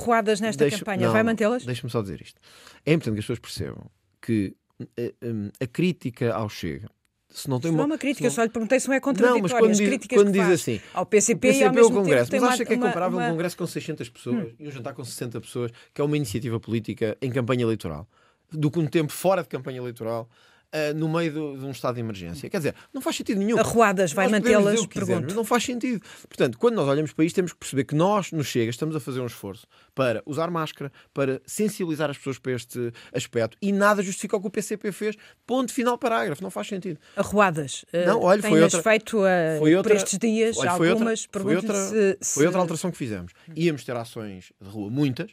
nesta 0.41 0.69
campanha, 0.69 1.07
não, 1.07 1.13
vai 1.13 1.23
mantê-las? 1.23 1.65
Deixa-me 1.65 1.89
só 1.89 2.01
dizer 2.01 2.21
isto. 2.21 2.39
É 2.85 2.93
importante 2.93 3.15
que 3.15 3.19
as 3.19 3.25
pessoas 3.25 3.39
percebam 3.39 3.91
que 4.21 4.55
a, 4.79 5.01
eh, 5.01 5.13
a, 5.59 5.63
a 5.63 5.67
crítica 5.67 6.33
ao 6.33 6.49
Chega 6.49 6.89
se 7.29 7.49
não 7.49 7.59
tem 7.59 7.69
uma, 7.71 7.77
não 7.77 7.83
é 7.83 7.87
uma 7.87 7.97
crítica, 7.97 8.23
não... 8.23 8.31
só 8.31 8.43
lhe 8.43 8.49
perguntei 8.49 8.79
se 8.79 8.87
não 8.87 8.95
é 8.95 8.99
contraditório. 8.99 9.35
Não, 9.35 9.41
mas 9.41 9.51
quando, 9.51 9.73
diz, 9.73 10.07
quando 10.07 10.31
diz 10.31 10.47
assim, 10.47 10.81
ao 10.93 11.05
PCP, 11.05 11.39
PCP 11.39 11.63
e 11.63 11.67
ao 11.67 11.73
mesmo 11.73 11.91
Congresso, 11.91 12.31
mas 12.31 12.43
acha 12.43 12.65
que 12.65 12.73
é 12.73 12.77
comparável 12.77 13.17
uma... 13.17 13.27
um 13.27 13.31
Congresso 13.31 13.57
com 13.57 13.67
600 13.67 14.09
pessoas 14.09 14.45
hum. 14.47 14.55
e 14.59 14.67
um 14.67 14.71
jantar 14.71 14.93
com 14.93 15.03
60 15.03 15.41
pessoas, 15.41 15.71
que 15.93 16.01
é 16.01 16.03
uma 16.03 16.15
iniciativa 16.15 16.59
política 16.59 17.17
em 17.21 17.29
campanha 17.29 17.63
eleitoral, 17.63 18.07
do 18.51 18.71
que 18.71 18.79
um 18.79 18.87
tempo 18.87 19.11
fora 19.11 19.43
de 19.43 19.49
campanha 19.49 19.77
eleitoral 19.77 20.29
uh, 20.73 20.97
no 20.97 21.09
meio 21.09 21.31
do, 21.31 21.57
de 21.57 21.65
um 21.65 21.71
estado 21.71 21.95
de 21.95 22.01
emergência. 22.01 22.49
Quer 22.49 22.57
dizer, 22.57 22.75
não 22.93 23.01
faz 23.01 23.15
sentido 23.15 23.39
nenhum. 23.39 23.59
Arruadas, 23.59 24.11
vai 24.11 24.27
mantê-las, 24.27 24.85
pergunto. 24.85 25.33
Não 25.35 25.43
faz 25.43 25.63
sentido. 25.63 26.01
Portanto, 26.27 26.57
quando 26.57 26.75
nós 26.75 26.87
olhamos 26.87 27.13
para 27.13 27.25
isto, 27.25 27.35
temos 27.35 27.53
que 27.53 27.59
perceber 27.59 27.83
que 27.83 27.95
nós, 27.95 28.31
nos 28.31 28.47
Chega, 28.47 28.69
estamos 28.69 28.95
a 28.95 28.99
fazer 28.99 29.19
um 29.19 29.25
esforço 29.25 29.67
para 29.93 30.21
usar 30.25 30.49
máscara, 30.49 30.91
para 31.13 31.41
sensibilizar 31.45 32.09
as 32.09 32.17
pessoas 32.17 32.39
para 32.39 32.53
este 32.53 32.93
aspecto 33.13 33.57
e 33.61 33.71
nada 33.71 34.01
justifica 34.01 34.37
o 34.37 34.41
que 34.41 34.47
o 34.47 34.51
PCP 34.51 34.91
fez. 34.91 35.15
Ponto 35.45 35.71
final, 35.71 35.97
parágrafo. 35.97 36.41
Não 36.41 36.49
faz 36.49 36.67
sentido. 36.67 36.99
Arruadas. 37.15 37.83
Uh, 37.93 38.07
não, 38.07 38.21
olha, 38.21 38.41
foi 38.41 38.61
outra, 38.61 38.81
feito 38.81 39.19
uh, 39.19 39.59
foi 39.59 39.75
outra, 39.75 39.93
por 39.93 39.97
estes 39.97 40.17
dias, 40.17 40.57
olha, 40.57 40.71
algumas, 40.71 41.27
foi 41.31 41.55
outra, 41.55 41.75
se... 41.75 42.17
foi 42.21 42.45
outra 42.45 42.61
alteração 42.61 42.91
que 42.91 42.97
fizemos. 42.97 43.33
Íamos 43.55 43.83
ter 43.83 43.95
ações 43.95 44.51
de 44.61 44.69
rua, 44.69 44.89
muitas, 44.89 45.31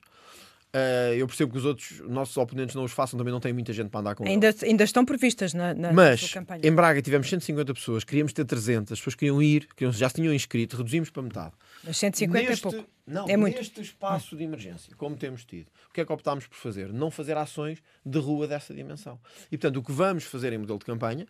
Uh, 0.75 1.14
eu 1.14 1.26
percebo 1.28 1.52
que 1.52 1.59
os 1.59 1.64
outros 1.64 2.00
nossos 2.00 2.37
oponentes 2.37 2.75
não 2.75 2.83
os 2.83 2.90
façam, 2.90 3.16
também 3.16 3.33
não 3.33 3.38
tem 3.38 3.52
muita 3.52 3.73
gente 3.73 3.90
para 3.90 4.00
andar 4.00 4.16
com 4.16 4.26
ainda, 4.26 4.49
eles. 4.49 4.61
Ainda 4.64 4.83
estão 4.83 5.04
previstas 5.04 5.54
na, 5.54 5.73
na 5.73 5.93
Mas, 5.93 6.33
campanha. 6.33 6.61
em 6.64 6.73
Braga 6.73 7.00
tivemos 7.00 7.28
150 7.28 7.73
pessoas, 7.73 8.02
queríamos 8.02 8.33
ter 8.33 8.45
300, 8.45 8.93
as 8.93 8.99
pessoas 8.99 9.14
queriam 9.14 9.40
ir, 9.40 9.69
queriam, 9.76 9.93
já 9.93 10.09
se 10.09 10.16
tinham 10.16 10.35
inscrito, 10.35 10.76
reduzimos 10.76 11.11
para 11.11 11.23
metade. 11.23 11.52
Mas 11.85 11.97
150 11.99 12.45
é 12.45 12.49
neste, 12.49 12.66
é 12.66 12.71
pouco. 12.73 12.88
Não, 13.07 13.28
é 13.28 13.37
muito. 13.37 13.57
neste 13.57 13.81
espaço 13.83 14.37
de 14.37 14.43
emergência, 14.43 14.93
como 14.97 15.14
temos 15.14 15.45
tido, 15.45 15.69
o 15.88 15.93
que 15.93 16.00
é 16.00 16.04
que 16.04 16.12
optámos 16.12 16.49
por 16.49 16.57
fazer? 16.57 16.93
Não 16.93 17.09
fazer 17.09 17.37
ações 17.37 17.81
de 18.04 18.19
rua 18.19 18.49
dessa 18.49 18.75
dimensão. 18.75 19.21
E, 19.52 19.57
portanto, 19.57 19.76
o 19.76 19.83
que 19.83 19.93
vamos 19.93 20.25
fazer 20.25 20.52
em 20.52 20.59
modelo 20.59 20.81
de 20.81 20.87
campanha 20.87 21.25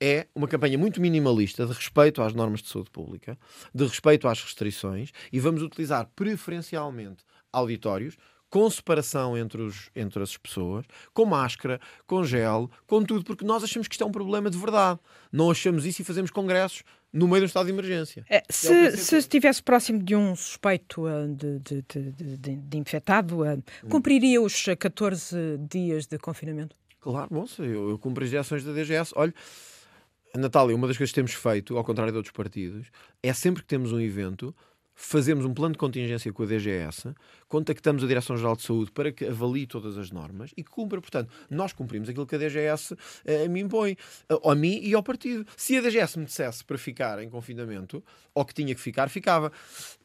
é 0.00 0.28
uma 0.32 0.46
campanha 0.46 0.78
muito 0.78 1.00
minimalista 1.00 1.66
de 1.66 1.72
respeito 1.72 2.22
às 2.22 2.32
normas 2.32 2.62
de 2.62 2.68
saúde 2.68 2.90
pública, 2.90 3.36
de 3.74 3.84
respeito 3.84 4.28
às 4.28 4.40
restrições, 4.40 5.10
e 5.32 5.40
vamos 5.40 5.62
utilizar 5.62 6.08
preferencialmente 6.14 7.24
auditórios 7.52 8.16
com 8.54 8.70
separação 8.70 9.36
entre, 9.36 9.60
os, 9.60 9.90
entre 9.96 10.22
as 10.22 10.36
pessoas, 10.36 10.86
com 11.12 11.26
máscara, 11.26 11.80
com 12.06 12.22
gel, 12.22 12.70
com 12.86 13.02
tudo, 13.02 13.24
porque 13.24 13.44
nós 13.44 13.64
achamos 13.64 13.88
que 13.88 13.94
isto 13.94 14.04
é 14.04 14.06
um 14.06 14.12
problema 14.12 14.48
de 14.48 14.56
verdade. 14.56 15.00
Não 15.32 15.50
achamos 15.50 15.84
isso 15.84 16.02
e 16.02 16.04
fazemos 16.04 16.30
congressos 16.30 16.84
no 17.12 17.26
meio 17.26 17.40
de 17.40 17.42
um 17.42 17.46
estado 17.46 17.66
de 17.66 17.72
emergência. 17.72 18.24
É, 18.30 18.44
se, 18.48 18.72
é 18.72 18.90
se 18.92 19.16
estivesse 19.16 19.60
próximo 19.60 20.00
de 20.00 20.14
um 20.14 20.36
suspeito 20.36 21.02
uh, 21.04 21.26
de, 21.34 21.58
de, 21.58 21.82
de, 22.12 22.56
de, 22.56 22.78
infectado, 22.78 23.42
uh, 23.42 23.60
cumpriria 23.90 24.40
os 24.40 24.64
14 24.78 25.36
dias 25.68 26.06
de 26.06 26.16
confinamento? 26.16 26.76
Claro, 27.00 27.30
bom, 27.32 27.46
eu, 27.58 27.90
eu 27.90 27.98
cumpro 27.98 28.22
as 28.22 28.30
direções 28.30 28.62
da 28.62 28.72
DGS. 28.72 29.12
Olha, 29.16 29.34
Natália, 30.36 30.76
uma 30.76 30.86
das 30.86 30.96
coisas 30.96 31.10
que 31.10 31.16
temos 31.16 31.34
feito, 31.34 31.76
ao 31.76 31.82
contrário 31.82 32.12
de 32.12 32.18
outros 32.18 32.32
partidos, 32.32 32.86
é 33.20 33.32
sempre 33.32 33.62
que 33.62 33.68
temos 33.68 33.90
um 33.90 34.00
evento, 34.00 34.54
fazemos 34.94 35.44
um 35.44 35.52
plano 35.52 35.72
de 35.72 35.78
contingência 35.78 36.32
com 36.32 36.42
a 36.42 36.46
DGS, 36.46 37.14
contactamos 37.48 38.04
a 38.04 38.06
Direção-Geral 38.06 38.56
de 38.56 38.62
Saúde 38.62 38.92
para 38.92 39.12
que 39.12 39.24
avalie 39.26 39.66
todas 39.66 39.98
as 39.98 40.10
normas 40.10 40.52
e 40.56 40.62
que 40.62 40.70
cumpra. 40.70 41.00
Portanto, 41.00 41.30
nós 41.50 41.72
cumprimos 41.72 42.08
aquilo 42.08 42.26
que 42.26 42.34
a 42.34 42.38
DGS 42.38 42.96
eh, 43.24 43.48
me 43.48 43.60
impõe, 43.60 43.96
eh, 44.28 44.38
a 44.44 44.54
mim 44.54 44.80
e 44.82 44.94
ao 44.94 45.02
partido. 45.02 45.46
Se 45.56 45.76
a 45.76 45.80
DGS 45.80 46.18
me 46.18 46.24
dissesse 46.24 46.64
para 46.64 46.78
ficar 46.78 47.22
em 47.22 47.28
confinamento, 47.28 48.02
ou 48.34 48.44
que 48.44 48.52
tinha 48.52 48.74
que 48.74 48.80
ficar, 48.80 49.08
ficava. 49.08 49.52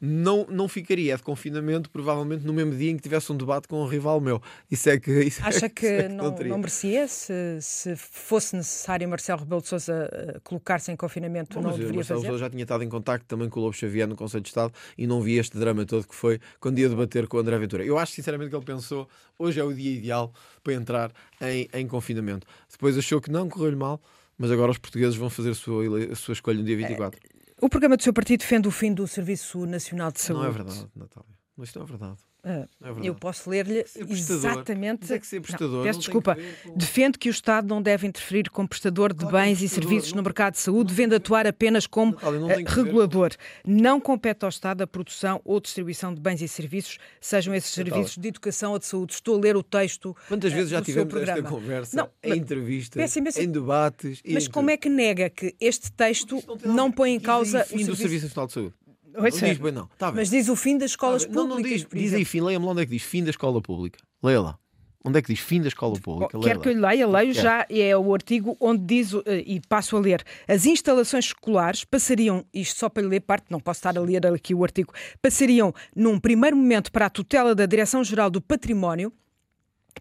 Não, 0.00 0.46
não 0.48 0.68
ficaria 0.68 1.16
de 1.16 1.22
confinamento, 1.22 1.90
provavelmente 1.90 2.44
no 2.44 2.52
mesmo 2.52 2.76
dia 2.76 2.90
em 2.90 2.96
que 2.96 3.02
tivesse 3.02 3.32
um 3.32 3.36
debate 3.36 3.66
com 3.66 3.82
um 3.82 3.86
rival 3.86 4.20
meu. 4.20 4.40
Isso 4.70 4.88
é 4.88 4.98
que. 4.98 5.10
Isso 5.24 5.42
é 5.42 5.46
Acha 5.46 5.66
é, 5.66 5.68
que, 5.68 5.86
é 5.86 6.02
que 6.02 6.08
não, 6.08 6.30
não, 6.30 6.58
merecia? 6.58 7.08
Se, 7.08 7.58
se 7.60 7.96
fosse 7.96 8.54
necessário 8.54 9.08
Marcelo 9.08 9.40
Rebelo 9.40 9.60
de 9.60 9.68
Sousa 9.68 10.08
uh, 10.12 10.40
colocar-se 10.42 10.92
em 10.92 10.96
confinamento, 10.96 11.56
não, 11.56 11.70
não 11.70 11.70
deveria 11.72 11.96
Marcelo 11.96 12.20
fazer? 12.20 12.28
Marcelo 12.28 12.38
já 12.38 12.50
tinha 12.50 12.62
estado 12.62 12.84
em 12.84 12.88
contacto 12.88 13.26
também 13.26 13.48
com 13.48 13.58
o 13.58 13.62
Lobo 13.64 13.74
Xavier 13.74 14.06
no 14.06 14.14
Conselho 14.14 14.42
de 14.42 14.48
Estado 14.48 14.72
e 14.96 15.06
não 15.06 15.20
vi 15.20 15.38
este 15.38 15.58
drama 15.58 15.84
todo 15.84 16.06
que 16.06 16.14
foi 16.14 16.40
quando 16.58 16.78
ia 16.78 16.88
debater 16.88 17.26
com 17.26 17.36
o 17.36 17.40
André 17.40 17.58
Ventura. 17.58 17.84
Eu 17.84 17.98
acho 17.98 18.12
sinceramente 18.12 18.50
que 18.50 18.56
ele 18.56 18.64
pensou 18.64 19.08
hoje 19.38 19.60
é 19.60 19.64
o 19.64 19.72
dia 19.72 19.92
ideal 19.96 20.32
para 20.62 20.74
entrar 20.74 21.12
em, 21.40 21.68
em 21.72 21.86
confinamento. 21.86 22.46
Depois 22.70 22.96
achou 22.96 23.20
que 23.20 23.30
não, 23.30 23.48
correu-lhe 23.48 23.76
mal, 23.76 24.00
mas 24.36 24.50
agora 24.50 24.70
os 24.70 24.78
portugueses 24.78 25.16
vão 25.16 25.30
fazer 25.30 25.50
a 25.50 25.54
sua, 25.54 25.84
a 26.12 26.14
sua 26.14 26.32
escolha 26.32 26.58
no 26.58 26.64
dia 26.64 26.76
24. 26.76 27.20
O 27.60 27.68
programa 27.68 27.96
do 27.96 28.02
seu 28.02 28.12
partido 28.12 28.40
defende 28.40 28.68
o 28.68 28.70
fim 28.70 28.92
do 28.94 29.06
Serviço 29.06 29.66
Nacional 29.66 30.10
de 30.10 30.20
Saúde. 30.20 30.44
Não 30.44 30.50
é 30.50 30.52
verdade, 30.52 30.88
Natália. 30.96 31.30
Mas 31.56 31.68
isto 31.68 31.78
não 31.78 31.86
é 31.86 31.88
verdade. 31.88 32.18
Uh, 32.42 32.68
é 32.82 33.08
eu 33.08 33.14
posso 33.14 33.50
ler-lhe 33.50 33.84
exatamente. 33.94 35.12
é 35.12 35.18
que 35.18 35.26
ser 35.26 35.40
prestador. 35.40 35.78
Não, 35.78 35.82
peço 35.82 35.98
desculpa. 35.98 36.36
Com... 36.64 36.76
Defende 36.76 37.18
que 37.18 37.28
o 37.28 37.30
Estado 37.30 37.68
não 37.68 37.82
deve 37.82 38.06
interferir 38.06 38.48
como 38.48 38.66
prestador 38.66 39.12
de 39.12 39.20
claro, 39.20 39.36
bens 39.36 39.60
e 39.60 39.68
serviços 39.68 40.12
não... 40.12 40.18
no 40.18 40.22
mercado 40.22 40.54
de 40.54 40.60
saúde, 40.60 40.94
devendo 40.94 41.14
atuar 41.14 41.46
apenas 41.46 41.86
como 41.86 42.12
uh, 42.14 42.18
regulador. 42.66 43.32
Não 43.66 44.00
compete 44.00 44.44
ao 44.44 44.48
Estado 44.48 44.82
a 44.82 44.86
produção 44.86 45.40
ou 45.44 45.60
distribuição 45.60 46.14
de 46.14 46.20
bens 46.20 46.40
e 46.40 46.48
serviços, 46.48 46.98
sejam 47.20 47.54
esses 47.54 47.70
serviços 47.70 48.16
de 48.16 48.28
educação 48.28 48.72
ou 48.72 48.78
de 48.78 48.86
saúde. 48.86 49.12
Estou 49.12 49.36
a 49.36 49.40
ler 49.40 49.56
o 49.56 49.62
texto. 49.62 50.16
Quantas 50.26 50.52
uh, 50.52 50.56
vezes 50.56 50.70
já 50.70 50.80
tivemos 50.80 51.14
esta 51.14 51.42
conversa 51.42 51.96
não, 51.96 52.08
em 52.22 52.38
entrevistas, 52.38 53.16
em 53.36 53.50
debates? 53.50 54.22
Mas 54.26 54.48
como 54.48 54.70
é 54.70 54.78
que 54.78 54.88
nega 54.88 55.28
que 55.28 55.54
este 55.60 55.92
texto 55.92 56.42
não 56.64 56.90
põe 56.90 57.12
em 57.12 57.20
causa 57.20 57.62
o 57.62 57.78
fim 57.78 57.84
do 57.84 57.94
Serviço 57.94 58.24
Nacional 58.26 58.46
de 58.46 58.52
Saúde? 58.54 58.74
Não 59.12 59.28
diz, 59.28 59.58
bem, 59.58 59.72
não. 59.72 59.88
Tá 59.98 60.12
Mas 60.12 60.30
diz 60.30 60.48
o 60.48 60.56
fim 60.56 60.78
das 60.78 60.92
escolas 60.92 61.24
tá 61.24 61.32
públicas. 61.32 61.48
Não, 61.48 61.56
não 61.56 61.62
diz, 61.62 61.86
diz 61.92 62.14
aí 62.14 62.24
fim, 62.24 62.40
leia-me 62.40 62.66
onde 62.66 62.82
é 62.82 62.86
que 62.86 62.92
diz 62.92 63.02
fim 63.02 63.24
da 63.24 63.30
escola 63.30 63.60
pública. 63.60 63.98
Leia 64.22 64.40
lá. 64.40 64.58
Onde 65.02 65.18
é 65.18 65.22
que 65.22 65.32
diz 65.32 65.40
fim 65.40 65.62
da 65.62 65.68
escola 65.68 65.98
pública? 65.98 66.38
Quer 66.38 66.58
que 66.58 66.68
eu 66.68 66.72
lhe 66.74 66.80
leia? 66.80 67.08
Leio 67.08 67.32
já, 67.32 67.66
é 67.70 67.96
o 67.96 68.12
artigo 68.12 68.54
onde 68.60 68.84
diz, 68.84 69.14
eh, 69.24 69.42
e 69.46 69.60
passo 69.66 69.96
a 69.96 70.00
ler, 70.00 70.22
as 70.46 70.66
instalações 70.66 71.26
escolares 71.26 71.84
passariam, 71.84 72.44
isto 72.52 72.78
só 72.78 72.88
para 72.90 73.02
lhe 73.02 73.08
ler 73.08 73.20
parte, 73.20 73.46
não 73.48 73.60
posso 73.60 73.78
estar 73.78 73.96
a 73.96 74.00
ler 74.00 74.26
aqui 74.26 74.54
o 74.54 74.62
artigo, 74.62 74.92
passariam 75.22 75.72
num 75.96 76.20
primeiro 76.20 76.54
momento 76.54 76.92
para 76.92 77.06
a 77.06 77.10
tutela 77.10 77.54
da 77.54 77.64
Direção-Geral 77.64 78.28
do 78.28 78.42
Património, 78.42 79.10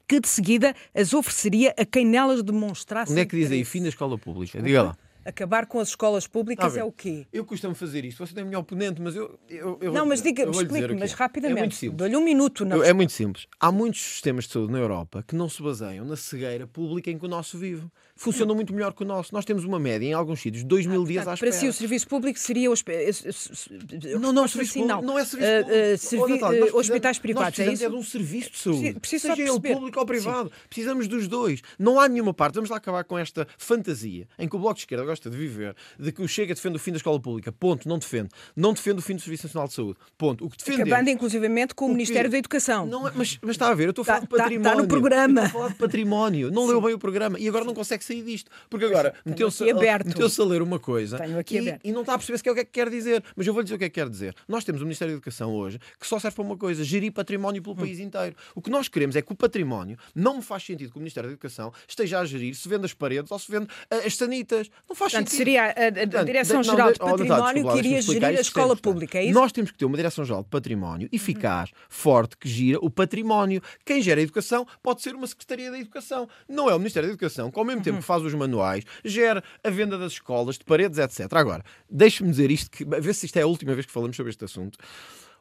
que 0.05 0.19
de 0.19 0.27
seguida 0.27 0.75
as 0.93 1.13
ofereceria 1.13 1.73
a 1.77 1.85
quem 1.85 2.05
nelas 2.05 2.43
demonstrasse. 2.43 3.13
Onde 3.13 3.21
é 3.21 3.25
que 3.25 3.37
diz 3.37 3.49
aí 3.51 3.63
fim 3.63 3.81
da 3.81 3.89
escola 3.89 4.17
pública? 4.17 4.61
Diga 4.61 4.83
lá. 4.83 4.97
Acabar 5.29 5.67
com 5.67 5.79
as 5.79 5.89
escolas 5.89 6.25
públicas 6.25 6.75
é 6.75 6.83
o 6.83 6.91
quê? 6.91 7.27
Eu 7.31 7.45
costumo 7.45 7.75
fazer 7.75 8.03
isto. 8.03 8.25
Você 8.25 8.37
é 8.39 8.41
a 8.41 8.45
minha 8.45 8.57
oponente, 8.57 8.99
mas 8.99 9.15
eu. 9.15 9.39
eu, 9.47 9.77
eu 9.79 9.93
não, 9.93 10.07
mas 10.07 10.23
diga, 10.23 10.43
explique, 10.49 10.95
mas 10.95 11.13
rapidamente. 11.13 11.59
É 11.59 11.61
muito 11.61 11.75
simples. 11.75 11.97
Dou-lhe 11.97 12.17
um 12.17 12.23
minuto. 12.23 12.65
Não. 12.65 12.83
É 12.83 12.91
muito 12.93 13.13
simples. 13.13 13.45
Há 13.59 13.71
muitos 13.71 14.01
sistemas 14.01 14.45
de 14.45 14.53
saúde 14.53 14.73
na 14.73 14.79
Europa 14.79 15.23
que 15.27 15.35
não 15.35 15.47
se 15.47 15.61
baseiam 15.61 16.03
na 16.03 16.15
cegueira 16.15 16.65
pública 16.65 17.11
em 17.11 17.19
que 17.19 17.25
o 17.25 17.27
nosso 17.27 17.59
vive. 17.59 17.85
Funcionam 18.15 18.55
muito 18.55 18.73
melhor 18.73 18.91
que 18.93 19.03
o 19.03 19.05
nosso. 19.05 19.33
Nós 19.33 19.45
temos 19.45 19.63
uma 19.63 19.79
média, 19.79 20.05
em 20.05 20.13
alguns 20.13 20.41
sítios, 20.41 20.63
dois 20.63 20.85
mil 20.85 21.03
ah, 21.03 21.07
dias 21.07 21.27
à 21.27 21.35
espera. 21.35 21.51
Para 21.51 21.59
si, 21.59 21.67
o 21.67 21.73
serviço 21.73 22.07
público 22.07 22.39
seria. 22.39 22.71
Hosp... 22.71 22.89
Não, 24.19 24.33
não, 24.33 24.47
serviço 24.47 24.71
assim, 24.71 24.81
público, 24.81 25.01
não. 25.01 25.13
não 25.13 25.19
é 25.19 25.25
serviço 25.25 25.51
uh, 25.51 25.93
uh, 25.93 25.97
servi... 25.97 26.71
uh, 26.71 26.77
hospitais 26.77 27.19
privados. 27.19 27.59
é 27.59 27.71
isso? 27.71 27.85
é 27.85 27.89
de 27.89 27.95
um 27.95 28.03
serviço 28.03 28.51
de 28.51 28.57
saúde. 28.57 28.93
Precisa 28.99 29.35
seja 29.35 29.49
ele 29.49 29.59
público 29.59 29.99
ou 29.99 30.05
privado. 30.05 30.49
Sim. 30.49 30.55
Precisamos 30.67 31.07
dos 31.07 31.27
dois. 31.27 31.61
Não 31.77 31.99
há 31.99 32.07
nenhuma 32.07 32.33
parte. 32.33 32.55
Vamos 32.55 32.69
lá 32.69 32.77
acabar 32.77 33.03
com 33.03 33.17
esta 33.17 33.47
fantasia 33.57 34.27
em 34.37 34.49
que 34.49 34.55
o 34.55 34.59
Bloco 34.59 34.75
de 34.75 34.81
Esquerda 34.81 35.05
gosta 35.19 35.29
de 35.29 35.37
viver 35.37 35.75
de 35.99 36.11
que 36.11 36.21
o 36.21 36.27
Chega 36.27 36.53
defende 36.53 36.77
o 36.77 36.79
fim 36.79 36.91
da 36.91 36.97
escola 36.97 37.19
pública. 37.19 37.51
Ponto, 37.51 37.87
não 37.87 37.99
defende. 37.99 38.29
Não 38.55 38.73
defende 38.73 38.99
o 38.99 39.01
fim 39.01 39.15
do 39.15 39.21
Serviço 39.21 39.47
Nacional 39.47 39.67
de 39.67 39.73
Saúde. 39.73 39.99
Ponto. 40.17 40.45
O 40.45 40.49
que 40.49 40.57
defende. 40.57 40.81
Acabando, 40.81 41.09
inclusivamente, 41.09 41.75
com 41.75 41.85
o, 41.85 41.89
o 41.89 41.91
Ministério 41.91 42.29
da 42.29 42.37
Educação. 42.37 42.85
Não, 42.85 43.07
é, 43.07 43.11
mas, 43.13 43.37
mas 43.41 43.51
está 43.51 43.69
a 43.69 43.73
ver, 43.73 43.85
eu 43.85 43.89
estou 43.89 44.03
a 44.03 44.05
falar 44.05 44.19
tá, 44.19 44.25
de 44.25 44.29
património. 44.29 44.69
Está, 44.69 44.81
no 44.81 44.87
programa. 44.87 45.45
estou 45.45 45.59
a 45.59 45.61
falar 45.61 45.73
de 45.73 45.79
património. 45.79 46.51
Não 46.51 46.63
Sim. 46.63 46.67
leu 46.69 46.81
bem 46.81 46.93
o 46.93 46.99
programa 46.99 47.39
e 47.39 47.47
agora 47.47 47.65
não 47.65 47.73
consegue 47.73 48.03
sair 48.03 48.23
disto. 48.23 48.49
Porque 48.69 48.85
agora 48.85 49.13
meteu-se 49.25 49.69
a, 49.69 49.73
meteu 49.73 50.25
a 50.25 50.45
ler 50.45 50.61
uma 50.61 50.79
coisa 50.79 51.19
e, 51.49 51.89
e, 51.89 51.91
não 51.91 52.01
está 52.01 52.13
a 52.13 52.17
perceber 52.17 52.37
se 52.37 52.47
é 52.47 52.51
o 52.51 52.55
que 52.55 52.61
é 52.61 52.65
que 52.65 52.71
quer 52.71 52.89
dizer. 52.89 53.23
Mas 53.35 53.45
eu 53.45 53.53
vou 53.53 53.61
lhe 53.61 53.65
dizer 53.65 53.75
o 53.75 53.79
que 53.79 53.85
é 53.85 53.89
que 53.89 53.95
quer 53.95 54.09
dizer. 54.09 54.35
Nós 54.47 54.63
temos 54.63 54.81
o 54.81 54.85
Ministério 54.85 55.13
da 55.13 55.17
Educação 55.17 55.53
hoje 55.53 55.79
que 55.99 56.07
só 56.07 56.19
serve 56.19 56.35
para 56.35 56.43
uma 56.43 56.57
coisa: 56.57 56.83
gerir 56.83 57.11
património 57.11 57.61
pelo 57.61 57.75
hum. 57.75 57.79
país 57.79 57.99
inteiro. 57.99 58.35
O 58.55 58.61
que 58.61 58.69
nós 58.69 58.87
queremos 58.87 59.15
é 59.15 59.21
que 59.21 59.31
o 59.31 59.35
património 59.35 59.97
não 60.15 60.37
me 60.37 60.41
faz 60.41 60.63
sentido 60.63 60.91
que 60.91 60.97
o 60.97 60.99
Ministério 60.99 61.29
da 61.29 61.33
Educação 61.33 61.73
esteja 61.87 62.19
a 62.19 62.25
gerir 62.25 62.55
se 62.55 62.67
vende 62.67 62.85
as 62.85 62.93
paredes 62.93 63.31
ou 63.31 63.39
se 63.39 63.51
vende 63.51 63.65
uh, 63.65 64.05
as 64.05 64.15
sanitas. 64.15 64.69
Não 64.87 64.95
faz 64.95 65.08
Portanto, 65.11 65.29
seria 65.29 65.63
a, 65.63 65.67
a, 65.67 66.21
a 66.21 66.23
Direção-Geral 66.23 66.93
de, 66.93 66.99
Património 66.99 67.67
oh, 67.67 67.71
que 67.71 67.77
iria 67.77 68.01
gerir 68.01 68.25
a 68.25 68.33
escola 68.33 68.75
pública, 68.75 69.17
é 69.17 69.25
isso? 69.25 69.33
Nós 69.33 69.51
temos 69.51 69.71
que 69.71 69.77
ter 69.77 69.85
uma 69.85 69.97
Direção-Geral 69.97 70.43
de 70.43 70.49
Património 70.49 71.09
eficaz, 71.11 71.69
uhum. 71.69 71.75
forte, 71.89 72.37
que 72.37 72.47
gira 72.47 72.79
o 72.81 72.89
património. 72.89 73.61
Quem 73.85 74.01
gera 74.01 74.19
a 74.19 74.23
educação 74.23 74.65
pode 74.81 75.01
ser 75.01 75.15
uma 75.15 75.27
Secretaria 75.27 75.71
da 75.71 75.79
Educação. 75.79 76.27
Não 76.47 76.69
é 76.69 76.75
o 76.75 76.77
Ministério 76.79 77.07
da 77.07 77.13
Educação, 77.13 77.51
que 77.51 77.59
ao 77.59 77.65
mesmo 77.65 77.81
tempo 77.81 77.95
uhum. 77.95 78.01
que 78.01 78.07
faz 78.07 78.23
os 78.23 78.33
manuais, 78.33 78.83
gera 79.03 79.43
a 79.63 79.69
venda 79.69 79.97
das 79.97 80.13
escolas, 80.13 80.57
de 80.57 80.65
paredes, 80.65 80.99
etc. 80.99 81.31
Agora, 81.33 81.63
deixe-me 81.89 82.29
dizer 82.29 82.51
isto, 82.51 82.69
que, 82.69 82.83
a 82.83 82.99
ver 82.99 83.13
se 83.13 83.25
isto 83.25 83.37
é 83.37 83.41
a 83.41 83.47
última 83.47 83.73
vez 83.73 83.85
que 83.85 83.91
falamos 83.91 84.15
sobre 84.15 84.31
este 84.31 84.45
assunto. 84.45 84.77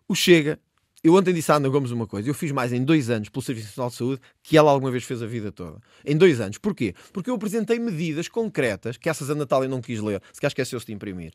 O 0.09 0.15
Chega 0.15 0.59
eu 1.03 1.15
ontem 1.15 1.33
disse 1.33 1.53
à 1.53 1.57
Ana 1.57 1.69
Gomes 1.69 1.93
uma 1.93 2.09
coisa. 2.09 2.29
Eu 2.29 2.35
fiz 2.35 2.51
mais 2.51 2.73
em 2.73 2.83
dois 2.85 3.09
anos 3.09 3.29
pelo 3.29 3.43
Serviço 3.43 3.69
Nacional 3.69 3.91
de 3.91 3.97
Saúde 3.97 4.21
que 4.49 4.57
ela 4.57 4.71
alguma 4.71 4.91
vez 4.91 5.05
fez 5.05 5.23
a 5.23 5.27
vida 5.27 5.53
toda. 5.53 5.79
Em 6.07 6.17
dois 6.17 6.41
anos. 6.41 6.57
Porquê? 6.57 6.95
Porque 7.13 7.29
eu 7.29 7.35
apresentei 7.35 7.79
medidas 7.79 8.29
concretas 8.29 8.97
que 8.97 9.07
essas 9.07 9.29
a 9.29 9.35
Natália 9.35 9.69
não 9.69 9.83
quis 9.83 10.01
ler, 10.01 10.23
se 10.33 10.41
calhar 10.41 10.49
esqueceu-se 10.49 10.87
de 10.87 10.95
imprimir, 10.95 11.35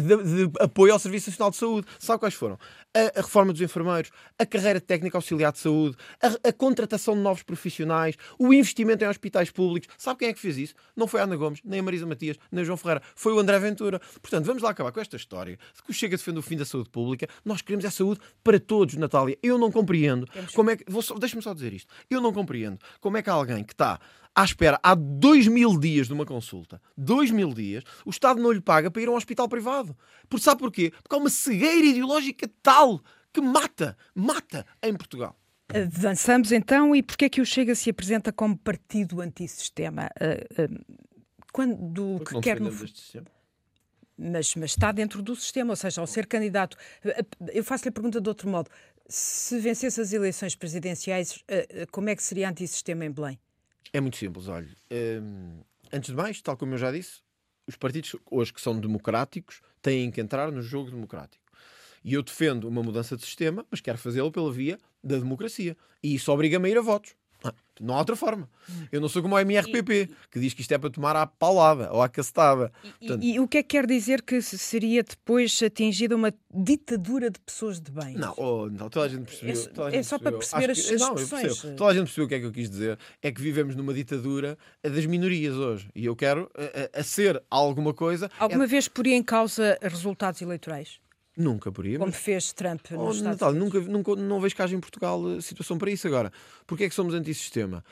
de, 0.00 0.46
de, 0.46 0.50
apoio 0.58 0.92
ao 0.92 0.98
Serviço 0.98 1.30
Nacional 1.30 1.52
de 1.52 1.56
Saúde. 1.56 1.86
Sabe 2.00 2.18
quais 2.18 2.34
foram? 2.34 2.58
A, 2.92 3.20
a 3.20 3.22
reforma 3.22 3.52
dos 3.52 3.62
enfermeiros, 3.62 4.10
a 4.36 4.44
carreira 4.44 4.80
técnica 4.80 5.16
auxiliar 5.16 5.52
de 5.52 5.60
saúde, 5.60 5.96
a, 6.20 6.48
a, 6.48 6.52
contratação 6.52 7.14
de 7.14 7.20
novos 7.20 7.44
profissionais, 7.44 8.16
o 8.40 8.52
investimento 8.52 9.04
em 9.04 9.06
hospitais 9.08 9.52
públicos. 9.52 9.88
Sabe 9.96 10.18
quem 10.18 10.28
é 10.28 10.32
que 10.32 10.40
fez 10.40 10.58
isso? 10.58 10.74
Não 10.96 11.06
foi 11.06 11.20
a 11.20 11.22
Ana 11.22 11.36
Gomes, 11.36 11.60
nem 11.64 11.78
a 11.78 11.82
Marisa 11.84 12.06
Matias, 12.06 12.38
nem 12.50 12.62
o 12.62 12.64
João 12.64 12.76
Ferreira. 12.76 13.02
Foi 13.14 13.32
o 13.32 13.38
André 13.38 13.56
Ventura. 13.60 14.00
Portanto, 14.20 14.44
vamos 14.44 14.64
lá 14.64 14.70
acabar 14.70 14.90
com 14.90 15.00
esta 15.00 15.14
história 15.14 15.56
de 15.76 15.82
que 15.84 15.92
o 15.92 15.94
Chega 15.94 16.16
defende 16.16 16.40
o 16.40 16.42
fim 16.42 16.56
da 16.56 16.64
saúde 16.64 16.90
pública. 16.90 17.28
Nós 17.44 17.62
queremos 17.62 17.84
a 17.84 17.90
saúde 17.92 18.20
para 18.42 18.58
todos, 18.58 18.96
Natália. 18.96 19.38
Eu 19.40 19.58
não 19.58 19.70
compreendo 19.70 20.26
como 20.56 20.70
é 20.70 20.76
que. 20.76 20.84
Deixa-me 21.20 21.40
só 21.40 21.54
dizer 21.54 21.72
isto. 21.72 21.94
Eu 22.10 22.20
não 22.20 22.32
compreendo 22.32 22.47
como 23.00 23.16
é 23.16 23.22
que 23.22 23.30
alguém 23.30 23.64
que 23.64 23.72
está 23.72 24.00
à 24.34 24.44
espera 24.44 24.78
há 24.82 24.94
dois 24.94 25.48
mil 25.48 25.78
dias 25.78 26.06
de 26.06 26.12
uma 26.12 26.24
consulta, 26.24 26.80
dois 26.96 27.30
mil 27.30 27.52
dias, 27.52 27.82
o 28.04 28.10
Estado 28.10 28.40
não 28.40 28.52
lhe 28.52 28.60
paga 28.60 28.90
para 28.90 29.02
ir 29.02 29.08
a 29.08 29.10
um 29.10 29.16
hospital 29.16 29.48
privado. 29.48 29.96
Por, 30.28 30.38
sabe 30.38 30.60
porquê? 30.60 30.92
Porque 31.02 31.14
há 31.14 31.18
uma 31.18 31.30
cegueira 31.30 31.86
ideológica 31.86 32.48
tal 32.62 33.00
que 33.32 33.40
mata, 33.40 33.96
mata 34.14 34.64
em 34.82 34.94
Portugal. 34.94 35.36
Avançamos 35.68 36.50
então, 36.52 36.94
e 36.94 37.02
porquê 37.02 37.26
é 37.26 37.28
que 37.28 37.40
o 37.40 37.46
Chega 37.46 37.74
se 37.74 37.90
apresenta 37.90 38.32
como 38.32 38.56
partido 38.56 39.20
antissistema? 39.20 40.08
Uh, 40.18 40.62
uh, 40.62 40.84
quando 41.52 42.22
não 42.32 42.40
quer 42.40 42.60
no... 42.60 42.70
Mas, 44.20 44.54
mas 44.56 44.70
está 44.70 44.90
dentro 44.90 45.22
do 45.22 45.36
sistema, 45.36 45.70
ou 45.70 45.76
seja, 45.76 46.00
ao 46.00 46.06
ser 46.06 46.26
candidato. 46.26 46.76
Eu 47.52 47.62
faço-lhe 47.62 47.90
a 47.90 47.92
pergunta 47.92 48.20
de 48.20 48.28
outro 48.28 48.48
modo 48.48 48.68
se 49.08 49.58
vencesse 49.58 50.00
as 50.00 50.12
eleições 50.12 50.54
presidenciais, 50.54 51.42
eh, 51.48 51.66
eh, 51.70 51.86
como 51.86 52.10
é 52.10 52.16
que 52.16 52.22
seria 52.22 52.48
antissistema 52.48 53.04
em 53.04 53.10
Belém? 53.10 53.38
É 53.92 54.00
muito 54.00 54.18
simples, 54.18 54.48
olha. 54.48 54.68
Hum, 54.90 55.60
antes 55.90 56.10
de 56.10 56.16
mais, 56.16 56.42
tal 56.42 56.56
como 56.56 56.74
eu 56.74 56.78
já 56.78 56.92
disse, 56.92 57.20
os 57.66 57.74
partidos 57.74 58.14
hoje 58.30 58.52
que 58.52 58.60
são 58.60 58.78
democráticos 58.78 59.62
têm 59.80 60.10
que 60.10 60.20
entrar 60.20 60.52
no 60.52 60.60
jogo 60.60 60.90
democrático. 60.90 61.42
E 62.04 62.14
eu 62.14 62.22
defendo 62.22 62.68
uma 62.68 62.82
mudança 62.82 63.16
de 63.16 63.24
sistema, 63.24 63.66
mas 63.70 63.80
quero 63.80 63.98
fazê-lo 63.98 64.30
pela 64.30 64.52
via 64.52 64.78
da 65.02 65.18
democracia. 65.18 65.76
E 66.02 66.14
isso 66.14 66.30
obriga-me 66.30 66.68
a 66.68 66.70
ir 66.70 66.78
a 66.78 66.82
votos. 66.82 67.14
Não 67.80 67.94
há 67.94 67.98
outra 67.98 68.16
forma. 68.16 68.48
Eu 68.90 69.00
não 69.00 69.08
sou 69.08 69.22
como 69.22 69.36
o 69.36 69.38
MRPP, 69.38 69.92
e, 69.92 70.06
que 70.30 70.40
diz 70.40 70.52
que 70.52 70.60
isto 70.60 70.72
é 70.72 70.78
para 70.78 70.90
tomar 70.90 71.14
à 71.16 71.26
paulada 71.26 71.92
ou 71.92 72.02
à 72.02 72.08
cacetada. 72.08 72.72
E, 72.82 72.90
Portanto, 72.98 73.22
e, 73.22 73.34
e, 73.34 73.40
o 73.40 73.46
que 73.46 73.58
é 73.58 73.62
que 73.62 73.68
quer 73.68 73.86
dizer 73.86 74.22
que 74.22 74.40
seria 74.42 75.02
depois 75.02 75.62
atingida 75.62 76.16
uma 76.16 76.34
ditadura 76.52 77.30
de 77.30 77.38
pessoas 77.40 77.80
de 77.80 77.90
bem? 77.90 78.16
Não, 78.16 78.34
oh, 78.36 78.68
não 78.68 78.88
toda 78.88 79.06
a 79.06 79.08
gente 79.08 79.24
percebeu. 79.24 79.52
É, 79.52 79.90
gente 79.90 79.98
é 79.98 80.02
só 80.02 80.18
percebeu. 80.18 80.18
para 80.18 80.32
perceber 80.32 80.70
as, 80.70 80.80
que, 80.80 80.94
as 80.94 81.00
expressões. 81.02 81.76
Toda 81.76 81.90
a 81.90 81.94
gente 81.94 82.04
percebeu 82.04 82.24
o 82.24 82.28
que 82.28 82.34
é 82.34 82.40
que 82.40 82.46
eu 82.46 82.52
quis 82.52 82.70
dizer. 82.70 82.98
É 83.22 83.30
que 83.30 83.40
vivemos 83.40 83.76
numa 83.76 83.94
ditadura 83.94 84.58
das 84.82 85.06
minorias 85.06 85.54
hoje. 85.54 85.88
E 85.94 86.04
eu 86.04 86.16
quero 86.16 86.50
a, 86.56 86.98
a, 86.98 87.00
a 87.00 87.04
ser 87.04 87.42
alguma 87.50 87.94
coisa. 87.94 88.30
Alguma 88.38 88.64
é... 88.64 88.66
vez 88.66 88.88
poria 88.88 89.14
em 89.14 89.22
causa 89.22 89.78
resultados 89.82 90.42
eleitorais? 90.42 90.98
Nunca 91.38 91.70
poria. 91.70 92.00
Como 92.00 92.10
fez 92.10 92.52
Trump 92.52 92.90
nos 92.90 93.00
oh, 93.00 93.10
Estados 93.12 93.22
Natal, 93.22 93.50
Unidos. 93.50 93.86
Nunca, 93.86 94.10
nunca, 94.10 94.22
não 94.22 94.40
vejo 94.40 94.56
que 94.56 94.62
haja 94.62 94.74
em 94.74 94.80
Portugal 94.80 95.22
eh, 95.36 95.40
situação 95.40 95.78
para 95.78 95.88
isso 95.88 96.04
agora. 96.08 96.32
Porquê 96.66 96.84
é 96.84 96.88
que 96.88 96.94
somos 96.94 97.14
antissistema? 97.14 97.84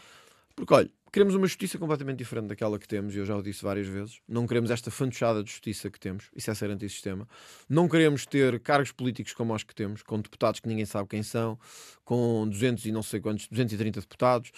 Porque, 0.57 0.75
olha, 0.75 0.91
queremos 1.13 1.37
uma 1.37 1.47
justiça 1.47 1.79
completamente 1.79 2.19
diferente 2.19 2.49
daquela 2.49 2.77
que 2.77 2.89
temos, 2.89 3.15
e 3.15 3.19
eu 3.19 3.25
já 3.25 3.37
o 3.37 3.43
disse 3.43 3.63
várias 3.63 3.87
vezes. 3.87 4.21
Não 4.27 4.49
queremos 4.49 4.71
esta 4.71 4.91
fantochada 4.91 5.45
de 5.45 5.51
justiça 5.51 5.89
que 5.89 6.01
temos, 6.01 6.29
isso 6.35 6.51
é 6.51 6.55
ser 6.55 6.71
antissistema. 6.71 7.29
Não 7.69 7.89
queremos 7.89 8.27
ter 8.27 8.59
cargos 8.59 8.91
políticos 8.91 9.33
como 9.33 9.55
os 9.55 9.63
que 9.63 9.75
temos, 9.75 10.03
com 10.03 10.21
deputados 10.21 10.59
que 10.59 10.67
ninguém 10.67 10.85
sabe 10.85 11.09
quem 11.09 11.23
são, 11.23 11.57
com 12.05 12.49
200 12.49 12.85
e 12.87 12.91
não 12.91 13.03
sei 13.03 13.21
quantos, 13.21 13.47
230 13.47 14.01
deputados. 14.01 14.51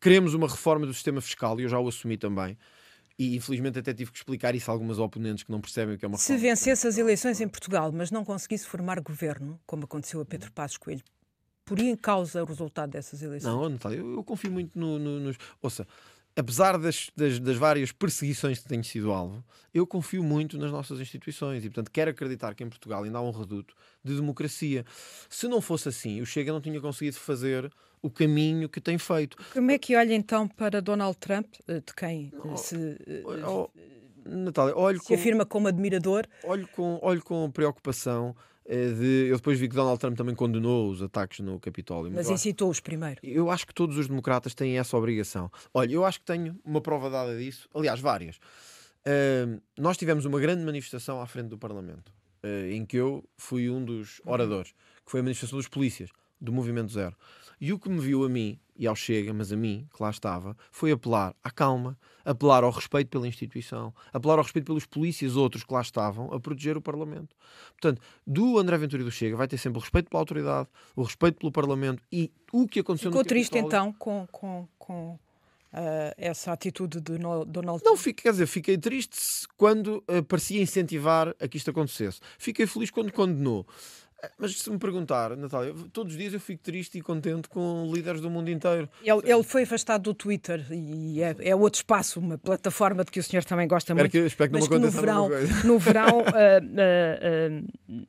Queremos 0.00 0.34
uma 0.34 0.46
reforma 0.46 0.86
do 0.86 0.94
sistema 0.94 1.20
fiscal, 1.20 1.58
e 1.58 1.64
eu 1.64 1.68
já 1.68 1.80
o 1.80 1.88
assumi 1.88 2.16
também. 2.16 2.56
E 3.18 3.34
infelizmente 3.36 3.78
até 3.78 3.94
tive 3.94 4.10
que 4.10 4.18
explicar 4.18 4.54
isso 4.54 4.70
a 4.70 4.74
algumas 4.74 4.98
oponentes 4.98 5.42
que 5.42 5.50
não 5.50 5.60
percebem 5.60 5.94
o 5.94 5.98
que 5.98 6.04
é 6.04 6.08
uma 6.08 6.18
Se 6.18 6.36
vencesse 6.36 6.86
as 6.86 6.98
eleições 6.98 7.40
em 7.40 7.48
Portugal, 7.48 7.90
mas 7.92 8.10
não 8.10 8.24
conseguisse 8.24 8.66
formar 8.66 9.00
governo, 9.00 9.58
como 9.66 9.84
aconteceu 9.84 10.20
a 10.20 10.24
Pedro 10.24 10.52
Passos 10.52 10.76
Coelho, 10.76 11.02
poria 11.64 11.90
em 11.90 11.96
causa 11.96 12.42
o 12.42 12.46
resultado 12.46 12.90
dessas 12.90 13.22
eleições? 13.22 13.52
Não, 13.52 13.68
Natália, 13.68 13.98
eu, 13.98 14.14
eu 14.14 14.24
confio 14.24 14.52
muito 14.52 14.78
no, 14.78 14.98
no, 14.98 15.18
nos. 15.18 15.36
Ouça, 15.62 15.86
apesar 16.36 16.78
das, 16.78 17.10
das, 17.16 17.40
das, 17.40 17.56
várias 17.56 17.90
perseguições 17.90 18.58
que 18.58 18.68
tenho 18.68 18.84
sido 18.84 19.10
alvo, 19.10 19.42
eu 19.72 19.86
confio 19.86 20.22
muito 20.22 20.58
nas 20.58 20.70
nossas 20.70 21.00
instituições 21.00 21.64
e, 21.64 21.70
portanto, 21.70 21.90
quero 21.90 22.10
acreditar 22.10 22.54
que 22.54 22.62
em 22.62 22.68
Portugal 22.68 23.02
ainda 23.02 23.18
há 23.18 23.22
um 23.22 23.30
reduto 23.30 23.74
de 24.04 24.14
democracia. 24.14 24.84
Se 25.28 25.48
não 25.48 25.60
fosse 25.62 25.88
assim, 25.88 26.20
o 26.20 26.26
Chega 26.26 26.52
não 26.52 26.60
tinha 26.60 26.80
conseguido 26.80 27.16
fazer 27.16 27.72
o 28.06 28.10
caminho 28.10 28.68
que 28.68 28.80
tem 28.80 28.96
feito. 28.98 29.36
Como 29.52 29.70
é 29.70 29.78
que 29.78 29.96
olha 29.96 30.14
então 30.14 30.46
para 30.46 30.80
Donald 30.80 31.16
Trump, 31.18 31.46
eh, 31.66 31.80
de 31.80 31.94
quem 31.94 32.32
eh, 32.32 32.38
oh, 32.44 32.56
se. 32.56 32.76
Oh, 33.44 33.68
Natália, 34.24 34.76
olho 34.76 35.00
se 35.00 35.08
com, 35.08 35.14
afirma 35.14 35.44
como 35.44 35.68
admirador? 35.68 36.26
Olho 36.44 36.68
com, 36.68 36.98
olho 37.02 37.22
com 37.22 37.50
preocupação. 37.50 38.34
De, 38.68 39.28
eu 39.28 39.36
depois 39.36 39.60
vi 39.60 39.68
que 39.68 39.76
Donald 39.76 39.96
Trump 40.00 40.16
também 40.16 40.34
condenou 40.34 40.90
os 40.90 41.00
ataques 41.00 41.38
no 41.38 41.60
Capitólio. 41.60 42.10
Mas, 42.10 42.26
mas 42.26 42.30
incitou-os 42.30 42.80
primeiro. 42.80 43.20
Eu 43.22 43.48
acho 43.48 43.64
que 43.64 43.72
todos 43.72 43.96
os 43.96 44.08
democratas 44.08 44.56
têm 44.56 44.76
essa 44.76 44.96
obrigação. 44.96 45.48
Olha, 45.72 45.92
eu 45.92 46.04
acho 46.04 46.18
que 46.18 46.24
tenho 46.24 46.58
uma 46.64 46.80
prova 46.80 47.08
dada 47.08 47.38
disso, 47.38 47.68
aliás, 47.72 48.00
várias. 48.00 48.38
Uh, 49.06 49.62
nós 49.78 49.96
tivemos 49.96 50.24
uma 50.24 50.40
grande 50.40 50.64
manifestação 50.64 51.20
à 51.20 51.26
frente 51.28 51.46
do 51.46 51.56
Parlamento, 51.56 52.12
uh, 52.42 52.72
em 52.72 52.84
que 52.84 52.96
eu 52.96 53.22
fui 53.36 53.70
um 53.70 53.84
dos 53.84 54.18
uhum. 54.18 54.32
oradores, 54.32 54.72
que 55.04 55.12
foi 55.12 55.20
a 55.20 55.22
manifestação 55.22 55.58
dos 55.58 55.68
polícias, 55.68 56.10
do 56.40 56.52
Movimento 56.52 56.92
Zero. 56.92 57.16
E 57.60 57.72
o 57.72 57.78
que 57.78 57.88
me 57.88 58.00
viu 58.00 58.24
a 58.24 58.28
mim, 58.28 58.58
e 58.78 58.86
ao 58.86 58.94
Chega, 58.94 59.32
mas 59.32 59.52
a 59.52 59.56
mim, 59.56 59.88
que 59.94 60.02
lá 60.02 60.10
estava, 60.10 60.56
foi 60.70 60.92
apelar 60.92 61.34
à 61.42 61.50
calma, 61.50 61.98
apelar 62.24 62.62
ao 62.64 62.70
respeito 62.70 63.08
pela 63.08 63.26
instituição, 63.26 63.94
apelar 64.12 64.36
ao 64.38 64.42
respeito 64.42 64.66
pelos 64.66 64.84
polícias 64.84 65.36
outros 65.36 65.64
que 65.64 65.72
lá 65.72 65.80
estavam 65.80 66.32
a 66.32 66.38
proteger 66.38 66.76
o 66.76 66.82
Parlamento. 66.82 67.34
Portanto, 67.80 68.02
do 68.26 68.58
André 68.58 68.76
Ventura 68.76 69.02
e 69.02 69.04
do 69.04 69.10
Chega 69.10 69.36
vai 69.36 69.48
ter 69.48 69.58
sempre 69.58 69.78
o 69.78 69.80
respeito 69.80 70.10
pela 70.10 70.20
autoridade, 70.20 70.68
o 70.94 71.02
respeito 71.02 71.38
pelo 71.38 71.52
Parlamento 71.52 72.02
e 72.12 72.30
o 72.52 72.66
que 72.66 72.80
aconteceu 72.80 73.10
Ficou 73.10 73.22
no 73.22 73.28
triste 73.28 73.58
então 73.58 73.92
com, 73.92 74.26
com, 74.30 74.68
com 74.78 75.18
Uh, 75.72 76.14
essa 76.16 76.52
atitude 76.52 77.02
de 77.02 77.18
Donald 77.18 77.50
Trump? 77.52 77.84
Não, 77.84 77.96
fiquei, 77.98 78.22
quer 78.22 78.30
dizer, 78.30 78.46
fiquei 78.46 78.78
triste 78.78 79.18
quando 79.58 80.02
uh, 80.08 80.22
parecia 80.26 80.62
incentivar 80.62 81.34
a 81.38 81.46
que 81.46 81.58
isto 81.58 81.68
acontecesse. 81.68 82.18
Fiquei 82.38 82.66
feliz 82.66 82.90
quando 82.90 83.12
condenou. 83.12 83.66
Mas 84.38 84.60
se 84.60 84.70
me 84.70 84.78
perguntar, 84.78 85.36
Natália, 85.36 85.74
todos 85.92 86.12
os 86.12 86.18
dias 86.18 86.32
eu 86.32 86.40
fico 86.40 86.62
triste 86.62 86.98
e 86.98 87.02
contente 87.02 87.48
com 87.48 87.90
líderes 87.92 88.20
do 88.20 88.30
mundo 88.30 88.50
inteiro. 88.50 88.88
Ele, 89.02 89.20
ele 89.24 89.42
foi 89.42 89.62
afastado 89.64 90.02
do 90.02 90.14
Twitter 90.14 90.64
e 90.70 91.22
é, 91.22 91.36
é, 91.40 91.56
outro 91.56 91.78
espaço, 91.78 92.18
uma 92.18 92.38
plataforma 92.38 93.04
de 93.04 93.10
que 93.10 93.20
o 93.20 93.22
senhor 93.22 93.44
também 93.44 93.68
gosta 93.68 93.94
muito. 93.94 94.10
Que, 94.10 94.18
espero 94.18 94.50
que 94.50 94.58
mas 94.58 94.68
não 94.68 94.76
que 94.76 94.84
no 94.84 94.90
verão, 94.90 95.28
no 95.64 95.78
verão 95.78 96.20
uh, 96.20 96.22
uh, 96.22 97.64
uh, 97.88 98.06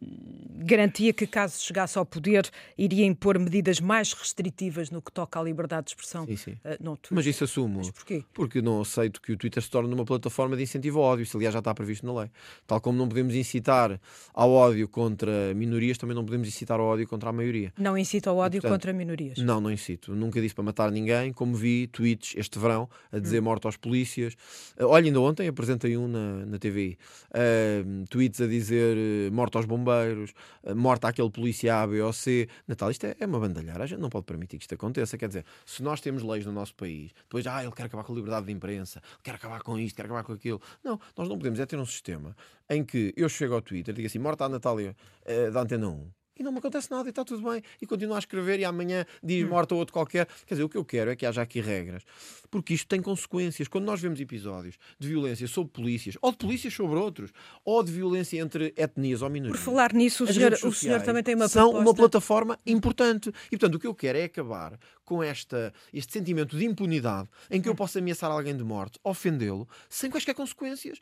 garantia 0.66 1.14
que, 1.14 1.28
caso 1.28 1.62
chegasse 1.62 1.98
ao 1.98 2.06
poder, 2.06 2.50
iria 2.78 3.06
impor 3.06 3.38
medidas 3.38 3.80
mais 3.80 4.14
restritivas 4.14 4.90
no 4.90 5.02
que 5.02 5.12
toca 5.12 5.40
à 5.40 5.44
liberdade 5.44 5.86
de 5.86 5.92
expressão. 5.92 6.26
Sim, 6.26 6.38
sim. 6.38 6.52
Uh, 6.64 6.98
mas 7.12 7.26
isso 7.26 7.44
assumo. 7.44 7.80
Mas 7.80 7.92
porquê? 7.92 8.24
Porque 8.34 8.62
não 8.62 8.82
aceito 8.82 9.22
que 9.22 9.34
o 9.34 9.38
Twitter 9.38 9.62
se 9.62 9.70
torne 9.70 9.94
uma 9.94 10.06
plataforma 10.06 10.56
de 10.56 10.64
incentivo 10.64 11.00
ao 11.00 11.06
ódio. 11.06 11.24
Isso, 11.24 11.38
aliás, 11.38 11.54
já 11.54 11.60
está 11.60 11.74
previsto 11.74 12.06
na 12.06 12.22
lei. 12.22 12.32
Tal 12.66 12.80
como 12.80 12.98
não 12.98 13.08
podemos 13.08 13.36
incitar 13.36 14.00
ao 14.34 14.52
ódio 14.52 14.88
contra 14.88 15.54
minorias, 15.54 15.97
também 15.98 16.16
não 16.16 16.26
podemos 16.26 16.48
incitar 16.48 16.80
ao 16.80 16.86
ódio 16.86 17.08
contra 17.08 17.30
a 17.30 17.34
maioria. 17.34 17.74
Não 17.78 17.98
incito 17.98 18.30
ao 18.30 18.38
ódio 18.38 18.60
e, 18.60 18.62
portanto, 18.62 18.80
contra 18.80 18.94
minorias? 18.94 19.38
Não, 19.38 19.60
não 19.60 19.72
incito. 19.72 20.16
Nunca 20.16 20.42
disse 20.42 20.56
para 20.56 20.64
matar 20.64 20.92
ninguém, 20.92 21.34
como 21.34 21.56
vi 21.56 21.88
tweets 21.88 22.34
este 22.36 22.60
verão 22.60 22.90
a 23.12 23.20
dizer 23.20 23.40
hum. 23.40 23.44
morte 23.44 23.66
aos 23.66 23.78
polícias. 23.78 24.34
Uh, 24.80 24.86
olha, 24.86 25.06
ainda 25.06 25.20
ontem 25.20 25.48
apresentei 25.48 25.98
um 25.98 26.08
na, 26.08 26.46
na 26.46 26.58
TVI. 26.58 26.98
Uh, 27.30 28.06
tweets 28.10 28.42
a 28.42 28.48
dizer 28.48 28.98
uh, 28.98 29.34
morte 29.34 29.58
aos 29.58 29.66
bombeiros 29.66 30.34
uh, 30.64 30.76
morta 30.76 31.08
aquele 31.08 31.30
polícia 31.30 31.82
A, 31.82 31.88
B 31.88 32.02
ou 32.02 32.14
C. 32.14 32.48
Natal, 32.68 32.92
isto 32.92 33.06
é, 33.06 33.16
é 33.20 33.26
uma 33.26 33.40
bandalhar. 33.40 33.82
A 33.82 33.86
gente 33.86 34.00
não 34.00 34.10
pode 34.10 34.26
permitir 34.26 34.58
que 34.58 34.64
isto 34.64 34.74
aconteça. 34.74 35.18
Quer 35.18 35.28
dizer, 35.28 35.46
se 35.66 35.82
nós 35.84 36.02
temos 36.02 36.24
leis 36.24 36.46
no 36.46 36.52
nosso 36.52 36.76
país, 36.76 37.12
depois, 37.24 37.46
ah, 37.48 37.64
ele 37.64 37.72
quer 37.72 37.84
acabar 37.84 38.04
com 38.04 38.14
a 38.14 38.16
liberdade 38.16 38.46
de 38.46 38.52
imprensa, 38.52 39.02
quer 39.24 39.36
acabar 39.36 39.62
com 39.62 39.78
isto, 39.80 39.96
quer 39.96 40.06
acabar 40.06 40.24
com 40.24 40.34
aquilo. 40.34 40.62
Não, 40.84 41.00
nós 41.16 41.28
não 41.28 41.38
podemos 41.38 41.60
é 41.60 41.66
ter 41.66 41.78
um 41.78 41.86
sistema 41.86 42.36
em 42.70 42.84
que 42.84 43.14
eu 43.16 43.30
chego 43.30 43.54
ao 43.54 43.62
Twitter 43.62 43.94
e 43.94 43.96
digo 43.96 44.08
assim, 44.08 44.20
morta 44.20 44.46
a 44.46 44.50
Natália 44.50 44.96
uh, 45.26 45.52
da 45.52 45.62
Antena 45.62 45.87
1 45.88 46.18
e 46.40 46.44
não 46.44 46.52
me 46.52 46.60
acontece 46.60 46.92
nada 46.92 47.08
e 47.08 47.10
está 47.10 47.26
tudo 47.26 47.50
bem. 47.50 47.62
E 47.82 47.86
continuo 47.86 48.16
a 48.16 48.20
escrever 48.20 48.60
e 48.60 48.66
amanhã 48.66 49.06
diz 49.24 49.44
hum. 49.44 49.50
morto 49.50 49.72
ou 49.72 49.80
outro 49.80 49.94
qualquer. 49.94 50.28
Quer 50.46 50.54
dizer, 50.54 50.64
o 50.64 50.70
que 50.70 50.78
eu 50.78 50.86
quero 50.86 51.12
é 51.12 51.16
que 51.16 51.26
haja 51.26 51.42
aqui 51.42 51.60
regras, 51.60 52.04
porque 52.50 52.74
isto 52.74 52.88
tem 52.88 53.02
consequências. 53.02 53.68
Quando 53.68 53.86
nós 53.86 54.00
vemos 54.00 54.20
episódios 54.20 54.78
de 55.00 55.08
violência 55.08 55.48
sobre 55.48 55.72
polícias, 55.72 56.18
ou 56.22 56.32
de 56.32 56.38
polícias 56.38 56.74
sobre 56.74 56.98
outros, 56.98 57.32
ou 57.66 57.82
de 57.84 57.92
violência 57.92 58.40
entre 58.40 58.74
etnias 58.78 59.22
ou 59.22 59.30
minorias. 59.30 59.60
Por 59.60 59.66
falar 59.66 59.94
nisso, 59.94 60.24
o 60.24 60.28
senhor, 60.28 60.54
o 60.54 60.74
senhor 60.74 61.02
também 61.02 61.24
tem 61.24 61.36
uma 61.36 61.48
São 61.48 61.72
uma 61.72 61.94
plataforma 61.94 62.58
importante. 62.66 63.32
E 63.48 63.58
portanto, 63.58 63.76
o 63.76 63.80
que 63.80 63.88
eu 63.88 63.96
quero 63.96 64.18
é 64.18 64.26
acabar 64.26 64.78
com 65.04 65.24
esta, 65.24 65.74
este 65.94 66.14
sentimento 66.14 66.58
de 66.58 66.66
impunidade 66.66 67.30
em 67.50 67.62
que 67.62 67.68
eu 67.68 67.74
hum. 67.74 67.76
posso 67.76 67.98
ameaçar 67.98 68.30
alguém 68.30 68.56
de 68.56 68.64
morte, 68.64 69.00
ofendê-lo, 69.04 69.68
sem 69.90 70.10
quaisquer 70.10 70.36
consequências. 70.36 71.00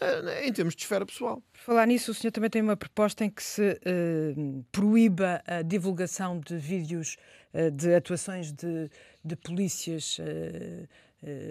Eh, 0.00 0.46
em 0.46 0.52
termos 0.52 0.74
de 0.74 0.82
esfera 0.82 1.06
pessoal. 1.06 1.42
Por 1.52 1.60
falar 1.60 1.86
nisso, 1.86 2.10
o 2.10 2.14
senhor 2.14 2.30
também 2.30 2.50
tem 2.50 2.60
uma 2.60 2.76
proposta 2.76 3.24
em 3.24 3.30
que 3.30 3.42
se 3.42 3.72
uh, 3.72 4.64
proíba 4.70 5.42
a 5.46 5.62
divulgação 5.62 6.38
de 6.40 6.56
vídeos 6.56 7.16
uh, 7.54 7.70
de 7.70 7.94
atuações 7.94 8.52
de, 8.52 8.90
de 9.24 9.36
polícias. 9.36 10.18
Uh, 10.18 10.86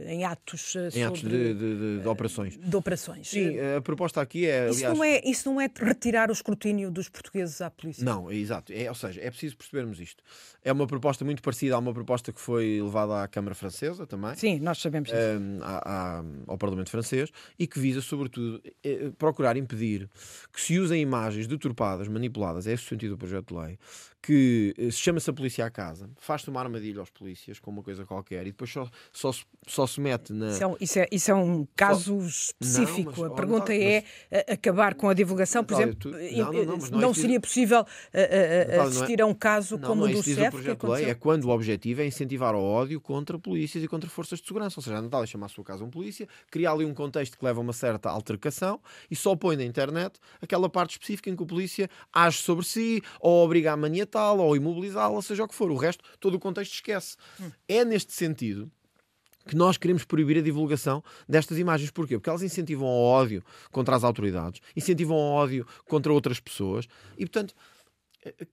em 0.07 0.23
atos, 0.23 0.75
eh, 0.75 0.89
em 0.93 1.03
atos 1.03 1.21
de, 1.21 1.53
de, 1.53 1.99
de, 2.01 2.07
operações. 2.07 2.57
De 2.57 2.75
operações. 2.75 3.29
Sim, 3.29 3.59
a 3.59 3.81
proposta 3.81 4.21
aqui 4.21 4.45
é. 4.45 4.69
Aliás... 4.69 4.77
Isso, 4.77 4.93
não 4.93 5.03
é 5.03 5.21
isso 5.25 5.49
não 5.49 5.61
é 5.61 5.69
retirar 5.77 6.29
o 6.29 6.33
escrutínio 6.33 6.89
dos 6.89 7.09
portugueses 7.09 7.59
à 7.61 7.69
polícia? 7.69 8.03
Não, 8.03 8.31
é 8.31 8.35
exato. 8.35 8.71
É, 8.71 8.87
ou 8.87 8.95
seja, 8.95 9.21
é 9.21 9.29
preciso 9.29 9.57
percebermos 9.57 9.99
isto. 9.99 10.23
É 10.63 10.71
uma 10.71 10.87
proposta 10.87 11.25
muito 11.25 11.41
parecida 11.41 11.75
a 11.75 11.79
uma 11.79 11.93
proposta 11.93 12.31
que 12.31 12.39
foi 12.39 12.81
levada 12.81 13.23
à 13.23 13.27
Câmara 13.27 13.53
Francesa 13.53 14.07
também. 14.07 14.35
Sim, 14.35 14.59
nós 14.59 14.79
sabemos 14.79 15.09
isso. 15.09 15.17
Um, 15.17 15.59
ao 16.47 16.57
Parlamento 16.57 16.89
Francês 16.89 17.29
e 17.59 17.67
que 17.67 17.79
visa, 17.79 18.01
sobretudo, 18.01 18.61
procurar 19.17 19.57
impedir 19.57 20.09
que 20.53 20.61
se 20.61 20.79
usem 20.79 21.01
imagens 21.01 21.47
deturpadas, 21.47 22.07
manipuladas, 22.07 22.65
é 22.67 22.73
esse 22.73 22.85
o 22.85 22.89
sentido 22.89 23.11
do 23.11 23.17
projeto 23.17 23.53
de 23.53 23.61
lei, 23.61 23.79
que 24.25 24.73
se 24.91 24.97
chama-se 24.97 25.29
a 25.29 25.33
polícia 25.33 25.63
à 25.63 25.69
casa, 25.69 26.09
faz-te 26.17 26.49
uma 26.49 26.59
armadilha 26.59 26.99
aos 26.99 27.11
polícias 27.11 27.59
com 27.59 27.69
uma 27.69 27.83
coisa 27.83 28.05
qualquer 28.05 28.41
e 28.47 28.51
depois 28.51 28.71
só, 28.71 28.89
só, 29.13 29.31
só 29.67 29.85
se 29.85 30.01
mete 30.01 30.33
na. 30.33 30.49
Isso 30.49 30.63
é, 30.63 30.75
isso 30.81 30.99
é, 30.99 31.07
isso 31.11 31.31
é 31.31 31.35
um 31.35 31.67
caso 31.75 32.19
só... 32.21 32.27
específico. 32.27 33.11
Não, 33.11 33.21
mas, 33.21 33.31
a 33.31 33.35
pergunta 33.35 33.71
não, 33.71 33.79
é 33.79 34.03
mas... 34.31 34.43
acabar 34.49 34.95
com 34.95 35.09
a 35.09 35.13
divulgação. 35.13 35.63
Por 35.63 35.75
exemplo, 35.75 35.95
tu... 35.95 36.09
não, 36.09 36.51
não, 36.51 36.77
não, 36.77 36.99
não 37.01 37.13
seria 37.13 37.39
possível 37.39 37.85
é- 38.11 38.79
assistir 38.79 39.21
a 39.21 39.27
um 39.27 39.33
caso 39.33 39.77
como 39.77 40.05
o 40.05 40.07
do 40.07 40.23
CEF. 40.23 40.75
Que 40.75 40.87
lei, 40.87 41.05
é 41.05 41.13
quando 41.13 41.45
o 41.45 41.49
objetivo 41.49 42.01
é 42.01 42.07
incentivar 42.07 42.55
o 42.55 42.63
ódio 42.63 42.99
contra 42.99 43.37
polícias 43.37 43.83
e 43.83 43.87
contra 43.87 44.09
forças 44.09 44.39
de 44.39 44.47
segurança. 44.47 44.79
Ou 44.79 44.83
seja, 44.83 44.97
a 44.97 45.01
Natália 45.03 45.27
chama 45.27 45.45
a 45.45 45.49
sua 45.49 45.63
casa 45.63 45.83
um 45.83 45.89
polícia, 45.91 46.27
cria 46.49 46.71
ali 46.71 46.83
um 46.83 46.95
contexto 46.95 47.37
que 47.37 47.45
leva 47.45 47.59
a 47.59 47.61
uma 47.61 47.73
certa 47.73 48.09
altercação 48.09 48.81
e 49.11 49.15
só 49.15 49.35
põe 49.35 49.55
na 49.55 49.63
internet 49.63 50.19
aquela 50.41 50.67
parte 50.67 50.93
específica 50.93 51.29
em 51.29 51.35
que 51.35 51.43
o 51.43 51.45
polícia 51.45 51.87
age 52.11 52.39
sobre 52.39 52.65
si 52.65 53.03
ou 53.19 53.45
obriga 53.45 53.71
a 53.71 53.77
maniatar 53.77 54.14
matá-la 54.15 54.43
ou 54.43 54.55
imobilizá-la, 54.55 55.21
seja 55.21 55.43
o 55.43 55.47
que 55.47 55.53
for. 55.53 55.69
O 55.69 55.75
resto, 55.75 56.03
todo 56.19 56.35
o 56.35 56.39
contexto 56.39 56.73
esquece. 56.73 57.17
Hum. 57.39 57.51
É 57.67 57.83
neste 57.83 58.13
sentido 58.13 58.71
que 59.47 59.55
nós 59.55 59.77
queremos 59.77 60.03
proibir 60.05 60.37
a 60.37 60.41
divulgação 60.41 61.03
destas 61.27 61.59
imagens. 61.59 61.91
Porquê? 61.91 62.17
Porque 62.17 62.29
elas 62.29 62.41
incentivam 62.41 62.87
o 62.87 63.03
ódio 63.03 63.43
contra 63.71 63.95
as 63.95 64.03
autoridades, 64.03 64.61
incentivam 64.75 65.15
o 65.17 65.33
ódio 65.33 65.67
contra 65.87 66.11
outras 66.11 66.39
pessoas 66.39 66.87
e, 67.17 67.25
portanto, 67.25 67.53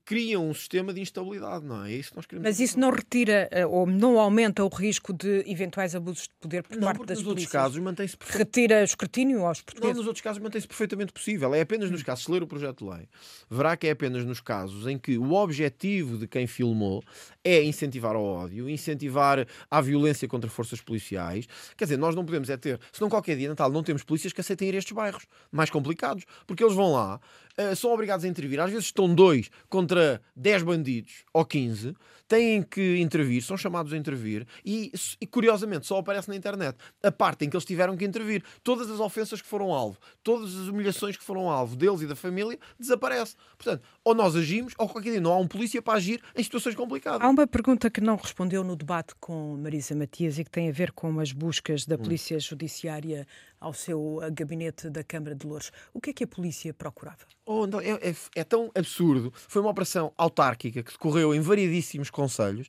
criam 0.05 0.49
um 0.49 0.53
sistema 0.53 0.93
de 0.93 1.01
instabilidade, 1.01 1.65
não 1.65 1.85
é? 1.85 1.91
É 1.91 1.95
isso 1.95 2.11
que 2.11 2.15
nós 2.15 2.25
queremos. 2.25 2.47
Mas 2.47 2.59
isso 2.59 2.79
não 2.79 2.91
retira 2.91 3.47
eh, 3.51 3.65
ou 3.65 3.85
não 3.85 4.19
aumenta 4.19 4.63
o 4.63 4.67
risco 4.67 5.13
de 5.13 5.43
eventuais 5.47 5.95
abusos 5.95 6.23
de 6.23 6.33
poder 6.39 6.63
por 6.63 6.77
não, 6.77 6.83
parte 6.83 7.05
das 7.05 7.17
nos 7.17 7.25
polícias? 7.25 7.27
outros 7.27 7.51
casos 7.51 7.79
mantém-se 7.79 8.17
Retira 8.25 8.81
o 8.81 8.83
escrutínio 8.83 9.45
aos 9.45 9.61
portugueses? 9.61 9.95
Não, 9.95 10.01
nos 10.01 10.07
outros 10.07 10.21
casos 10.21 10.41
mantém-se 10.41 10.67
perfeitamente 10.67 11.11
possível. 11.11 11.53
É 11.53 11.61
apenas 11.61 11.89
nos 11.89 12.03
casos, 12.03 12.25
se 12.25 12.31
ler 12.31 12.43
o 12.43 12.47
projeto 12.47 12.85
de 12.85 12.91
lei, 12.91 13.07
verá 13.49 13.75
que 13.75 13.87
é 13.87 13.91
apenas 13.91 14.25
nos 14.25 14.39
casos 14.39 14.87
em 14.87 14.97
que 14.97 15.17
o 15.17 15.33
objetivo 15.33 16.17
de 16.17 16.27
quem 16.27 16.47
filmou 16.47 17.03
é 17.43 17.63
incentivar 17.63 18.15
ao 18.15 18.23
ódio, 18.23 18.69
incentivar 18.69 19.45
à 19.69 19.81
violência 19.81 20.27
contra 20.27 20.49
forças 20.49 20.81
policiais. 20.81 21.47
Quer 21.77 21.85
dizer, 21.85 21.97
nós 21.97 22.15
não 22.15 22.25
podemos 22.25 22.49
é 22.49 22.57
ter, 22.57 22.79
se 22.91 23.01
não 23.01 23.09
qualquer 23.09 23.37
dia 23.37 23.49
Natal 23.49 23.71
não 23.71 23.83
temos 23.83 24.03
polícias 24.03 24.33
que 24.33 24.41
aceitem 24.41 24.69
ir 24.69 24.75
a 24.75 24.77
estes 24.77 24.93
bairros 24.93 25.25
mais 25.51 25.69
complicados, 25.69 26.23
porque 26.47 26.63
eles 26.63 26.75
vão 26.75 26.93
lá, 26.93 27.19
uh, 27.59 27.75
são 27.75 27.91
obrigados 27.91 28.25
a 28.25 28.27
intervir. 28.27 28.59
Às 28.59 28.71
vezes 28.71 28.85
estão 28.85 29.13
dois 29.13 29.49
contra 29.69 30.21
dez 30.35 30.63
bandidos 30.63 31.23
ou 31.33 31.45
quinze, 31.45 31.95
têm 32.27 32.63
que 32.63 32.97
intervir, 32.97 33.43
são 33.43 33.57
chamados 33.57 33.93
a 33.93 33.97
intervir 33.97 34.47
e, 34.65 34.91
e, 35.19 35.27
curiosamente 35.27 35.85
só 35.85 35.99
aparece 35.99 36.29
na 36.29 36.35
internet 36.35 36.75
a 37.03 37.11
parte 37.11 37.45
em 37.45 37.49
que 37.49 37.55
eles 37.55 37.65
tiveram 37.65 37.95
que 37.95 38.05
intervir. 38.05 38.43
Todas 38.63 38.89
as 38.89 38.99
ofensas 38.99 39.41
que 39.41 39.47
foram 39.47 39.71
alvo, 39.71 39.97
todas 40.23 40.55
as 40.55 40.67
humilhações 40.67 41.17
que 41.17 41.23
foram 41.23 41.49
alvo 41.49 41.75
deles 41.75 42.01
e 42.01 42.07
da 42.07 42.15
família 42.15 42.57
desaparece. 42.79 43.35
Portanto, 43.57 43.83
ou 44.03 44.15
nós 44.15 44.35
agimos 44.35 44.73
ou 44.77 44.89
qualquer 44.89 45.11
dia 45.11 45.21
não 45.21 45.31
há 45.31 45.37
um 45.37 45.47
polícia 45.47 45.81
para 45.81 45.97
agir 45.97 46.21
em 46.35 46.43
situações 46.43 46.75
complicadas. 46.75 47.21
Há 47.21 47.29
uma 47.29 47.45
pergunta 47.45 47.89
que 47.89 48.01
não 48.01 48.15
respondeu 48.15 48.63
no 48.63 48.75
debate 48.75 49.13
com 49.19 49.57
Marisa 49.57 49.95
Matias 49.95 50.39
e 50.39 50.43
que 50.43 50.51
tem 50.51 50.69
a 50.69 50.71
ver 50.71 50.91
com 50.91 51.19
as 51.19 51.31
buscas 51.31 51.85
da 51.85 51.95
hum. 51.95 51.99
Polícia 51.99 52.39
Judiciária 52.39 53.27
ao 53.63 53.73
seu 53.73 54.19
gabinete 54.33 54.89
da 54.89 55.03
Câmara 55.03 55.33
de 55.33 55.47
Louros. 55.47 55.71
O 55.93 56.01
que 56.01 56.09
é 56.09 56.13
que 56.13 56.25
a 56.25 56.27
polícia 56.27 56.73
procurava? 56.73 57.25
Oh, 57.45 57.65
não, 57.65 57.79
é, 57.79 57.91
é, 57.91 58.15
é, 58.35 58.43
tão 58.43 58.69
absurdo. 58.75 59.31
Foi 59.33 59.61
uma 59.61 59.71
operação 59.71 60.13
autárquica 60.17 60.83
que 60.83 60.91
decorreu 60.91 61.33
em 61.33 61.39
variedíssimos 61.39 62.09
conselhos 62.09 62.67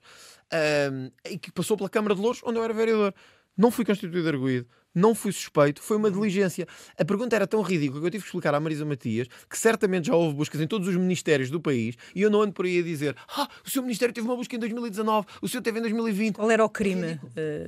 um, 0.93 1.11
e 1.29 1.37
que 1.37 1.51
passou 1.51 1.77
pela 1.77 1.91
Câmara 1.91 2.15
de 2.15 2.21
Louros, 2.21 2.41
onde 2.45 2.59
eu 2.59 2.65
era 2.65 2.73
vereador. 2.73 3.13
Não 3.57 3.73
fui 3.73 3.85
constituído 3.85 4.29
arguído, 4.29 4.69
não 4.95 5.15
fui 5.15 5.33
suspeito, 5.33 5.83
foi 5.83 5.97
uma 5.97 6.11
diligência. 6.11 6.67
A 6.99 7.05
pergunta 7.05 7.35
era 7.35 7.47
tão 7.47 7.63
ridícula 7.63 8.01
que 8.01 8.07
eu 8.07 8.11
tive 8.11 8.23
que 8.23 8.29
explicar 8.29 8.55
à 8.55 8.61
Marisa 8.61 8.85
Matias 8.85 9.29
que 9.49 9.59
certamente 9.59 10.07
já 10.07 10.15
houve 10.15 10.37
buscas 10.37 10.61
em 10.61 10.67
todos 10.67 10.89
os 10.89 10.97
ministérios 10.97 11.51
do 11.51 11.61
país 11.61 11.97
e 12.15 12.23
eu 12.23 12.31
não 12.31 12.43
ando 12.43 12.53
por 12.53 12.65
aí 12.65 12.79
a 12.79 12.83
dizer 12.83 13.17
ah, 13.37 13.49
o 13.65 13.71
seu 13.71 13.83
ministério 13.83 14.15
teve 14.15 14.27
uma 14.27 14.37
busca 14.37 14.55
em 14.55 14.59
2019, 14.59 15.27
o 15.43 15.49
seu 15.49 15.61
teve 15.61 15.79
em 15.79 15.83
2020. 15.83 16.37
Qual 16.37 16.51
era 16.51 16.65
o 16.65 16.69
crime 16.69 17.13
uh, 17.13 17.21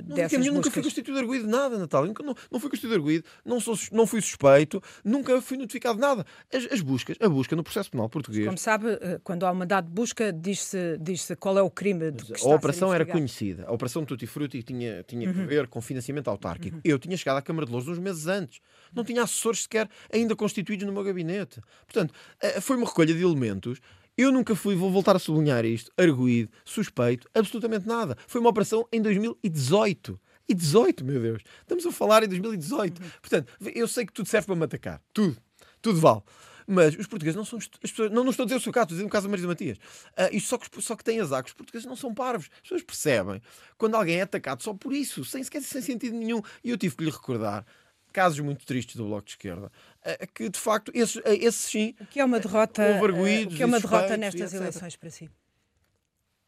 não, 0.07 0.15
dessas 0.15 0.45
Eu 0.45 0.53
nunca 0.53 0.71
fui 0.71 0.81
constituído 0.81 1.19
arguído 1.19 1.45
de 1.45 1.51
nada, 1.51 1.77
Natália. 1.77 2.13
Não, 2.23 2.35
não 2.51 2.59
fui 2.59 2.69
constituído 2.69 2.95
arguído, 2.95 3.25
não, 3.45 3.59
sou, 3.59 3.75
não 3.91 4.07
fui 4.07 4.21
suspeito, 4.21 4.81
nunca 5.03 5.41
fui 5.41 5.57
notificado 5.57 5.95
de 5.95 6.01
nada. 6.01 6.25
As, 6.53 6.71
as 6.71 6.81
buscas, 6.81 7.17
a 7.19 7.27
busca 7.27 7.55
no 7.55 7.63
processo 7.63 7.91
penal 7.91 8.09
português. 8.09 8.45
Como 8.45 8.57
sabe, 8.57 8.97
eh, 9.01 9.19
quando 9.23 9.45
há 9.45 9.51
um 9.51 9.55
mandado 9.55 9.87
de 9.87 9.93
busca, 9.93 10.31
diz-se 10.31 10.97
diz 10.99 11.31
qual 11.39 11.57
é 11.57 11.61
o 11.61 11.69
crime 11.69 12.11
de 12.11 12.33
que 12.33 12.45
A 12.45 12.55
operação 12.55 12.93
era 12.93 13.05
conhecida. 13.05 13.65
A 13.67 13.71
operação 13.71 14.05
Tutti 14.05 14.27
Frutti 14.27 14.63
tinha, 14.63 15.03
tinha 15.03 15.29
uhum. 15.29 15.43
a 15.43 15.45
ver 15.45 15.67
com 15.67 15.81
financiamento 15.81 16.29
autárquico. 16.29 16.75
Uhum. 16.77 16.81
Eu 16.83 16.99
tinha 16.99 17.16
chegado 17.17 17.37
à 17.37 17.41
Câmara 17.41 17.65
de 17.65 17.71
Louros 17.71 17.87
uns 17.89 17.99
meses 17.99 18.27
antes. 18.27 18.59
Não 18.93 19.03
tinha 19.03 19.23
assessores 19.23 19.63
sequer 19.63 19.89
ainda 20.11 20.35
constituídos 20.35 20.85
no 20.85 20.93
meu 20.93 21.03
gabinete. 21.03 21.61
Portanto, 21.85 22.13
eh, 22.41 22.61
foi 22.61 22.77
uma 22.77 22.85
recolha 22.85 23.13
de 23.13 23.21
elementos 23.21 23.79
eu 24.17 24.31
nunca 24.31 24.55
fui, 24.55 24.75
vou 24.75 24.91
voltar 24.91 25.15
a 25.15 25.19
sublinhar 25.19 25.63
isto, 25.63 25.91
arguído, 25.95 26.51
suspeito, 26.65 27.29
absolutamente 27.35 27.87
nada. 27.87 28.17
Foi 28.25 28.41
uma 28.41 28.49
operação 28.49 28.87
em 28.91 28.99
2018. 28.99 30.19
E 30.49 30.55
18, 30.55 31.05
meu 31.05 31.21
Deus. 31.21 31.43
Estamos 31.61 31.85
a 31.85 31.91
falar 31.91 32.23
em 32.23 32.27
2018. 32.27 32.99
Portanto, 33.21 33.53
eu 33.75 33.87
sei 33.87 34.07
que 34.07 34.13
tudo 34.13 34.27
serve 34.27 34.47
para 34.47 34.55
me 34.55 34.63
atacar. 34.63 35.01
Tudo. 35.13 35.37
Tudo 35.81 35.99
vale. 35.99 36.21
Mas 36.67 36.95
os 36.95 37.07
portugueses 37.07 37.37
não 37.37 37.45
são. 37.45 37.57
As 37.57 37.67
pessoas, 37.91 38.11
não, 38.11 38.23
não 38.23 38.31
estou 38.31 38.43
a 38.43 38.45
dizer 38.45 38.57
o 38.57 38.61
seu 38.61 38.73
caso, 38.73 38.83
estou 38.83 38.95
a 38.95 38.97
dizer 38.97 39.07
o 39.07 39.09
caso 39.09 39.25
da 39.25 39.29
Marisa 39.29 39.47
Matias. 39.47 39.77
Uh, 39.77 40.35
isto 40.35 40.49
só 40.49 40.57
que, 40.57 40.81
só 40.81 40.95
que 40.97 41.03
tem 41.03 41.21
azar, 41.21 41.41
que 41.41 41.49
os 41.49 41.53
portugueses 41.53 41.87
não 41.87 41.95
são 41.95 42.13
parvos. 42.13 42.49
As 42.55 42.61
pessoas 42.61 42.83
percebem 42.83 43.41
quando 43.77 43.95
alguém 43.95 44.17
é 44.17 44.23
atacado 44.23 44.61
só 44.61 44.73
por 44.73 44.91
isso, 44.91 45.23
sem 45.23 45.41
sequer 45.41 45.61
sem 45.61 45.81
sentido 45.81 46.17
nenhum. 46.17 46.41
E 46.63 46.69
eu 46.69 46.77
tive 46.77 46.97
que 46.97 47.05
lhe 47.05 47.09
recordar 47.09 47.65
casos 48.11 48.39
muito 48.39 48.65
tristes 48.65 48.95
do 48.95 49.05
Bloco 49.05 49.25
de 49.25 49.31
Esquerda, 49.31 49.71
eh, 50.03 50.27
que 50.33 50.49
de 50.49 50.59
facto, 50.59 50.91
esses, 50.93 51.17
eh, 51.23 51.35
esses 51.35 51.61
sim. 51.61 51.93
O 52.01 52.05
que 52.07 52.19
é 52.19 52.25
uma 52.25 52.39
derrota, 52.39 52.81
o 52.99 53.47
que 53.55 53.61
é 53.61 53.65
uma 53.65 53.79
derrota 53.79 54.17
nestas 54.17 54.53
eleições 54.53 54.95
para 54.95 55.09
si? 55.09 55.29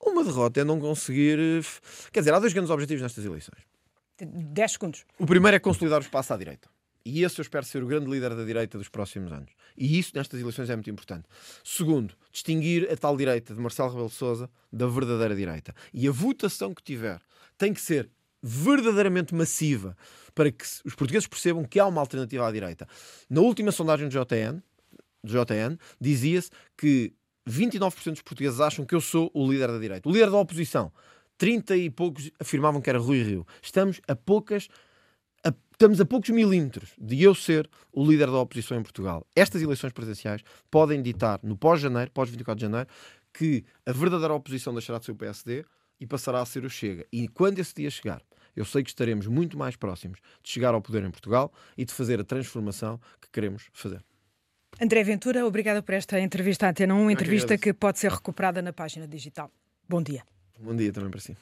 Uma 0.02 0.24
derrota 0.24 0.62
é 0.62 0.64
não 0.64 0.80
conseguir. 0.80 1.38
Quer 2.12 2.22
dizer, 2.22 2.34
há 2.34 2.40
dois 2.40 2.54
grandes 2.54 2.72
objetivos 2.72 3.04
nestas 3.04 3.24
eleições. 3.24 3.62
10 4.26 4.72
segundos. 4.72 5.06
O 5.18 5.26
primeiro 5.26 5.56
é 5.56 5.60
consolidar 5.60 6.00
o 6.00 6.04
espaço 6.04 6.34
à 6.34 6.38
direita. 6.38 6.70
E 7.10 7.24
esse 7.24 7.40
eu 7.40 7.42
espero 7.42 7.66
ser 7.66 7.82
o 7.82 7.88
grande 7.88 8.08
líder 8.10 8.36
da 8.36 8.44
direita 8.44 8.78
dos 8.78 8.88
próximos 8.88 9.32
anos. 9.32 9.50
E 9.76 9.98
isso 9.98 10.12
nestas 10.14 10.40
eleições 10.40 10.70
é 10.70 10.76
muito 10.76 10.90
importante. 10.92 11.28
Segundo, 11.64 12.14
distinguir 12.32 12.88
a 12.92 12.96
tal 12.96 13.18
direita 13.18 13.54
de 13.54 13.60
Marcelo 13.60 13.90
Rebelo 13.90 14.10
de 14.10 14.14
Sousa 14.14 14.48
da 14.72 14.86
verdadeira 14.86 15.36
direita. 15.36 15.74
E 15.92 16.08
a 16.08 16.12
votação 16.12 16.72
que 16.74 16.84
tiver 16.84 17.20
tem 17.58 17.74
que 17.74 17.82
ser 17.82 18.10
verdadeiramente 18.44 19.34
massiva 19.34 19.98
para 20.36 20.52
que 20.52 20.64
os 20.86 20.94
portugueses 20.94 21.28
percebam 21.28 21.64
que 21.66 21.80
há 21.80 21.88
uma 21.88 22.00
alternativa 22.00 22.48
à 22.48 22.52
direita. 22.52 22.88
Na 23.28 23.42
última 23.42 23.72
sondagem 23.72 24.08
do 24.08 24.12
JN, 24.12 24.62
do 25.24 25.32
JN 25.32 25.78
dizia-se 26.00 26.52
que 26.78 27.12
29% 27.50 28.12
dos 28.12 28.22
portugueses 28.22 28.60
acham 28.60 28.86
que 28.86 28.94
eu 28.94 29.02
sou 29.02 29.32
o 29.34 29.52
líder 29.52 29.68
da 29.68 29.80
direita. 29.80 30.08
O 30.08 30.12
líder 30.12 30.30
da 30.30 30.38
oposição, 30.38 30.92
30 31.40 31.76
e 31.76 31.90
poucos 31.90 32.30
afirmavam 32.40 32.80
que 32.82 32.90
era 32.90 33.00
Rui 33.00 33.24
Rio. 33.24 33.48
Estamos 33.62 34.00
a 34.08 34.16
poucas 34.16 34.70
estamos 35.80 36.02
a 36.02 36.06
poucos 36.06 36.30
milímetros 36.30 36.92
de 37.00 37.24
eu 37.24 37.34
ser 37.34 37.70
o 37.94 38.06
líder 38.06 38.26
da 38.26 38.38
oposição 38.38 38.78
em 38.78 38.84
Portugal. 38.84 39.26
Estas 39.34 39.62
eleições 39.62 39.94
presidenciais 39.94 40.44
podem 40.70 41.02
ditar, 41.02 41.40
no 41.42 41.56
pós-janeiro, 41.56 42.12
pós-24 42.12 42.56
de 42.56 42.62
janeiro, 42.64 42.90
que 43.34 43.64
a 43.86 43.94
verdadeira 43.94 44.34
oposição 44.34 44.74
deixará 44.74 45.00
de 45.00 45.06
ser 45.06 45.14
o 45.14 45.16
PSD 45.16 45.64
e 45.98 46.06
passará 46.06 46.42
a 46.42 46.46
ser 46.46 46.66
o 46.66 46.70
Chega. 46.70 47.08
E 47.14 47.30
quando 47.30 47.60
esse 47.60 47.74
dia 47.74 47.90
chegar, 47.90 48.22
eu 48.58 48.66
sei 48.66 48.84
que 48.84 48.90
estaremos 48.90 49.26
muito 49.26 49.58
mais 49.58 49.78
próximos 49.78 50.20
de 50.44 50.52
chegar 50.52 50.74
ao 50.74 50.82
poder 50.82 51.02
em 51.02 51.12
Portugal 51.12 51.50
e 51.78 51.86
de 51.86 51.94
fazer 51.94 52.20
a 52.20 52.26
transformação 52.26 53.00
que 53.22 53.30
queremos 53.32 53.70
fazer. 53.72 54.04
André 54.82 55.02
Ventura, 55.06 55.46
obrigada 55.46 55.82
por 55.82 55.96
esta 55.96 56.20
entrevista 56.20 56.68
à 56.68 56.72
Antena 56.72 56.94
1, 56.94 57.10
entrevista 57.10 57.58
que, 57.58 57.72
que 57.72 57.74
pode 57.74 58.00
ser 58.00 58.12
recuperada 58.12 58.62
na 58.62 58.74
página 58.74 59.08
digital. 59.08 59.50
Bom 59.88 60.04
dia. 60.04 60.24
Bom 60.60 60.76
dia 60.76 60.92
também 60.92 61.10
para 61.10 61.22
si. 61.22 61.38